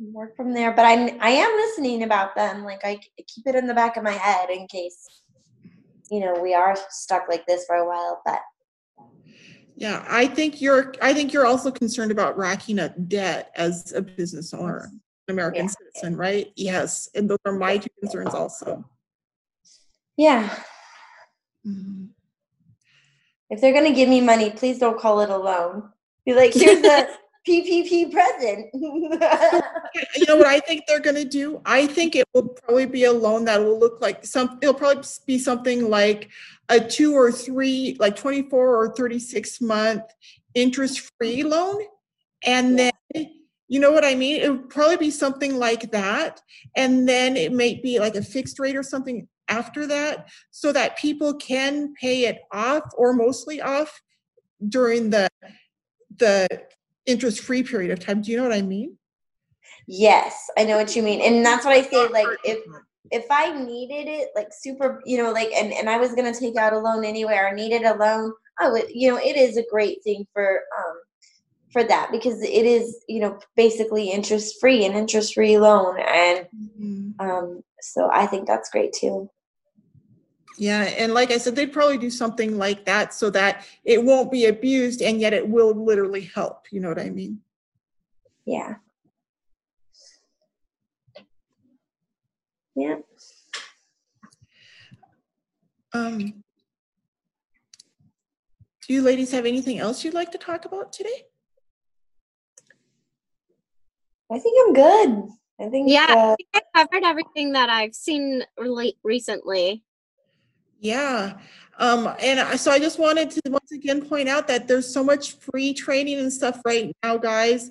work 0.00 0.36
from 0.36 0.52
there. 0.52 0.72
But 0.72 0.86
I'm 0.86 1.18
I 1.20 1.30
am 1.30 1.56
listening 1.56 2.02
about 2.02 2.34
them. 2.34 2.64
Like 2.64 2.84
I 2.84 3.00
keep 3.26 3.46
it 3.46 3.54
in 3.54 3.66
the 3.66 3.74
back 3.74 3.96
of 3.96 4.02
my 4.02 4.12
head 4.12 4.50
in 4.50 4.66
case 4.66 5.06
you 6.10 6.20
know 6.20 6.34
we 6.40 6.54
are 6.54 6.76
stuck 6.90 7.28
like 7.28 7.46
this 7.46 7.64
for 7.66 7.76
a 7.76 7.86
while. 7.86 8.20
But 8.24 8.40
Yeah, 9.76 10.04
I 10.08 10.26
think 10.26 10.60
you're, 10.60 10.94
I 11.02 11.12
think 11.12 11.32
you're 11.32 11.46
also 11.46 11.70
concerned 11.70 12.12
about 12.12 12.38
racking 12.38 12.78
up 12.78 12.92
debt 13.08 13.50
as 13.56 13.92
a 13.92 14.00
business 14.02 14.54
owner, 14.54 14.90
an 15.28 15.32
American 15.34 15.64
Yeah. 15.66 15.70
citizen, 15.92 16.16
right? 16.16 16.52
Yes, 16.54 17.08
and 17.14 17.28
those 17.28 17.38
are 17.44 17.52
my 17.52 17.78
two 17.78 17.88
concerns 18.00 18.34
also. 18.34 18.84
yeah, 20.16 20.62
Mhm. 21.66 22.10
if 23.50 23.60
they're 23.60 23.72
gonna 23.72 23.92
give 23.92 24.08
me 24.08 24.20
money, 24.20 24.50
please 24.50 24.78
don't 24.78 24.98
call 25.00 25.20
it 25.22 25.30
a 25.30 25.36
loan. 25.36 25.90
Be 26.24 26.34
like, 26.34 26.54
here's 26.54 26.80
the 26.82 27.08
PPP 27.46 28.10
present. 28.10 28.70
You 28.72 30.26
know 30.26 30.36
what 30.36 30.46
I 30.46 30.60
think 30.60 30.84
they're 30.86 31.00
gonna 31.00 31.24
do? 31.24 31.60
I 31.66 31.86
think 31.86 32.16
it 32.16 32.26
will 32.32 32.48
probably 32.48 32.86
be 32.86 33.04
a 33.04 33.12
loan 33.12 33.44
that 33.44 33.60
will 33.60 33.78
look 33.78 34.00
like 34.00 34.24
some, 34.24 34.58
it'll 34.62 34.74
probably 34.74 35.04
be 35.26 35.38
something 35.38 35.90
like 35.90 36.30
a 36.68 36.80
two 36.80 37.14
or 37.14 37.30
three, 37.30 37.96
like 38.00 38.16
twenty-four 38.16 38.76
or 38.76 38.94
thirty-six 38.94 39.60
month 39.60 40.02
interest-free 40.54 41.40
mm-hmm. 41.40 41.48
loan. 41.48 41.82
And 42.46 42.78
then, 42.78 42.92
you 43.68 43.80
know 43.80 43.92
what 43.92 44.04
I 44.04 44.14
mean? 44.14 44.40
It 44.40 44.50
would 44.50 44.70
probably 44.70 44.96
be 44.96 45.10
something 45.10 45.56
like 45.56 45.90
that. 45.90 46.40
And 46.76 47.08
then 47.08 47.36
it 47.36 47.52
may 47.52 47.74
be 47.74 47.98
like 47.98 48.14
a 48.14 48.22
fixed 48.22 48.58
rate 48.58 48.76
or 48.76 48.82
something 48.82 49.28
after 49.48 49.86
that, 49.86 50.28
so 50.50 50.72
that 50.72 50.96
people 50.96 51.34
can 51.34 51.92
pay 52.00 52.24
it 52.24 52.40
off 52.52 52.84
or 52.96 53.12
mostly 53.12 53.60
off 53.60 54.00
during 54.66 55.10
the, 55.10 55.28
the 56.16 56.48
interest-free 57.06 57.64
period 57.64 57.90
of 57.90 58.00
time. 58.00 58.22
Do 58.22 58.30
you 58.30 58.36
know 58.36 58.44
what 58.44 58.52
I 58.52 58.62
mean? 58.62 58.96
yes, 59.86 60.48
I 60.58 60.64
know 60.64 60.76
what 60.76 60.94
you 60.96 61.02
mean, 61.02 61.20
and 61.20 61.44
that's 61.44 61.64
what 61.64 61.74
I 61.74 61.82
say. 61.82 62.08
Like, 62.08 62.28
if 62.44 62.64
if 63.10 63.26
I 63.30 63.52
needed 63.64 64.08
it, 64.10 64.30
like 64.34 64.48
super, 64.52 65.02
you 65.04 65.18
know, 65.18 65.30
like, 65.32 65.50
and 65.52 65.72
and 65.72 65.88
I 65.88 65.98
was 65.98 66.14
gonna 66.14 66.34
take 66.34 66.56
out 66.56 66.72
a 66.72 66.78
loan 66.78 67.04
anyway, 67.04 67.36
or 67.36 67.54
needed 67.54 67.82
a 67.82 67.94
loan, 67.94 68.32
I 68.58 68.70
would, 68.70 68.84
you 68.90 69.10
know, 69.10 69.18
it 69.18 69.36
is 69.36 69.56
a 69.56 69.64
great 69.70 70.02
thing 70.04 70.26
for 70.32 70.60
um 70.78 70.96
for 71.72 71.84
that 71.84 72.10
because 72.12 72.40
it 72.42 72.66
is, 72.66 73.04
you 73.08 73.20
know, 73.20 73.38
basically 73.56 74.10
interest 74.10 74.56
free, 74.60 74.84
an 74.84 74.92
interest 74.94 75.34
free 75.34 75.58
loan, 75.58 75.98
and 75.98 76.46
Mhm. 76.54 77.14
um, 77.20 77.62
so 77.80 78.08
I 78.12 78.26
think 78.26 78.46
that's 78.46 78.70
great 78.70 78.92
too. 78.92 79.30
Yeah, 80.56 80.82
and 80.82 81.12
like 81.14 81.30
I 81.30 81.38
said, 81.38 81.56
they'd 81.56 81.72
probably 81.72 81.98
do 81.98 82.10
something 82.10 82.56
like 82.56 82.84
that 82.84 83.12
so 83.12 83.28
that 83.30 83.66
it 83.84 84.02
won't 84.02 84.30
be 84.30 84.46
abused 84.46 85.02
and 85.02 85.20
yet 85.20 85.32
it 85.32 85.48
will 85.48 85.74
literally 85.74 86.20
help. 86.22 86.66
You 86.70 86.80
know 86.80 86.88
what 86.88 86.98
I 87.00 87.10
mean? 87.10 87.40
Yeah. 88.44 88.76
Yeah. 92.76 92.96
Um, 95.92 96.18
do 98.86 98.92
you 98.92 99.02
ladies 99.02 99.30
have 99.30 99.46
anything 99.46 99.78
else 99.78 100.04
you'd 100.04 100.14
like 100.14 100.32
to 100.32 100.38
talk 100.38 100.64
about 100.64 100.92
today? 100.92 101.22
I 104.30 104.38
think 104.40 104.56
I'm 104.66 104.72
good. 104.74 105.28
I 105.60 105.68
think 105.68 105.88
Yeah, 105.88 106.06
uh, 106.08 106.32
I 106.32 106.36
think 106.36 106.48
I 106.74 106.84
covered 106.84 107.04
everything 107.04 107.52
that 107.52 107.70
I've 107.70 107.94
seen 107.94 108.42
rela- 108.58 108.96
recently. 109.04 109.83
Yeah. 110.80 111.34
Um, 111.78 112.14
and 112.20 112.60
so 112.60 112.70
I 112.70 112.78
just 112.78 112.98
wanted 112.98 113.30
to 113.30 113.40
once 113.46 113.72
again 113.72 114.06
point 114.06 114.28
out 114.28 114.46
that 114.48 114.68
there's 114.68 114.92
so 114.92 115.02
much 115.02 115.38
free 115.38 115.74
training 115.74 116.18
and 116.18 116.32
stuff 116.32 116.60
right 116.64 116.94
now, 117.02 117.16
guys. 117.16 117.70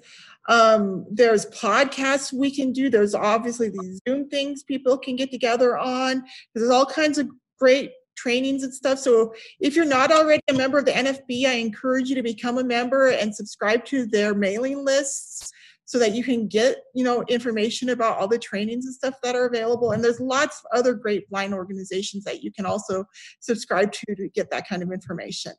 Um, 0.49 1.05
there's 1.09 1.45
podcasts 1.47 2.33
we 2.33 2.53
can 2.53 2.73
do. 2.73 2.89
There's 2.89 3.15
obviously 3.15 3.69
these 3.69 4.01
Zoom 4.07 4.29
things 4.29 4.63
people 4.63 4.97
can 4.97 5.15
get 5.15 5.31
together 5.31 5.77
on. 5.77 6.23
There's 6.53 6.69
all 6.69 6.85
kinds 6.85 7.17
of 7.17 7.29
great 7.57 7.91
trainings 8.15 8.63
and 8.63 8.73
stuff. 8.73 8.99
So 8.99 9.33
if 9.59 9.75
you're 9.75 9.85
not 9.85 10.11
already 10.11 10.41
a 10.49 10.53
member 10.53 10.77
of 10.77 10.85
the 10.85 10.91
NFB, 10.91 11.45
I 11.45 11.53
encourage 11.53 12.09
you 12.09 12.15
to 12.15 12.23
become 12.23 12.57
a 12.57 12.63
member 12.63 13.09
and 13.09 13.33
subscribe 13.33 13.85
to 13.85 14.05
their 14.05 14.33
mailing 14.33 14.83
lists 14.83 15.51
so 15.93 15.99
that 15.99 16.15
you 16.15 16.23
can 16.23 16.47
get 16.47 16.77
you 16.95 17.03
know 17.03 17.23
information 17.27 17.89
about 17.89 18.17
all 18.17 18.27
the 18.27 18.39
trainings 18.39 18.87
and 18.87 18.95
stuff 18.95 19.13
that 19.21 19.35
are 19.35 19.45
available. 19.45 19.91
And 19.91 20.03
there's 20.03 20.19
lots 20.19 20.59
of 20.59 20.79
other 20.79 20.95
great 20.95 21.29
blind 21.29 21.53
organizations 21.53 22.23
that 22.23 22.41
you 22.41 22.51
can 22.51 22.65
also 22.65 23.05
subscribe 23.41 23.91
to 23.91 24.15
to 24.15 24.27
get 24.29 24.49
that 24.49 24.67
kind 24.67 24.81
of 24.81 24.91
information. 24.91 25.53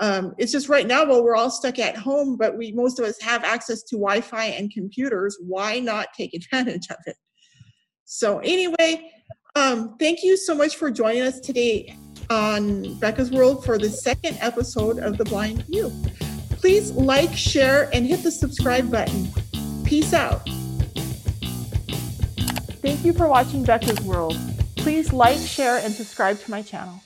Um, 0.00 0.34
it's 0.38 0.52
just 0.52 0.68
right 0.68 0.86
now 0.86 1.04
while 1.04 1.24
we're 1.24 1.34
all 1.34 1.50
stuck 1.50 1.80
at 1.80 1.96
home 1.96 2.36
but 2.36 2.56
we 2.56 2.70
most 2.70 3.00
of 3.00 3.06
us 3.06 3.20
have 3.20 3.42
access 3.42 3.82
to 3.84 3.96
wi-fi 3.96 4.44
and 4.44 4.70
computers 4.70 5.36
why 5.40 5.80
not 5.80 6.08
take 6.16 6.32
advantage 6.40 6.88
of 6.90 6.98
it? 7.06 7.16
So 8.04 8.38
anyway 8.38 9.10
um, 9.56 9.96
thank 9.98 10.22
you 10.22 10.36
so 10.36 10.54
much 10.54 10.76
for 10.76 10.92
joining 10.92 11.22
us 11.22 11.40
today 11.40 11.96
on 12.30 12.94
becca's 13.00 13.32
world 13.32 13.64
for 13.64 13.78
the 13.78 13.88
second 13.88 14.38
episode 14.40 14.98
of 14.98 15.16
the 15.16 15.24
blind 15.24 15.64
view. 15.64 15.90
Please 16.50 16.92
like 16.92 17.34
share 17.34 17.88
and 17.94 18.06
hit 18.06 18.22
the 18.22 18.30
subscribe 18.30 18.90
button 18.90 19.28
Peace 19.86 20.12
out. 20.12 20.42
Thank 22.82 23.04
you 23.04 23.12
for 23.12 23.28
watching 23.28 23.62
Becca's 23.62 24.00
World. 24.00 24.36
Please 24.74 25.12
like, 25.12 25.38
share, 25.38 25.78
and 25.78 25.94
subscribe 25.94 26.40
to 26.40 26.50
my 26.50 26.60
channel. 26.60 27.02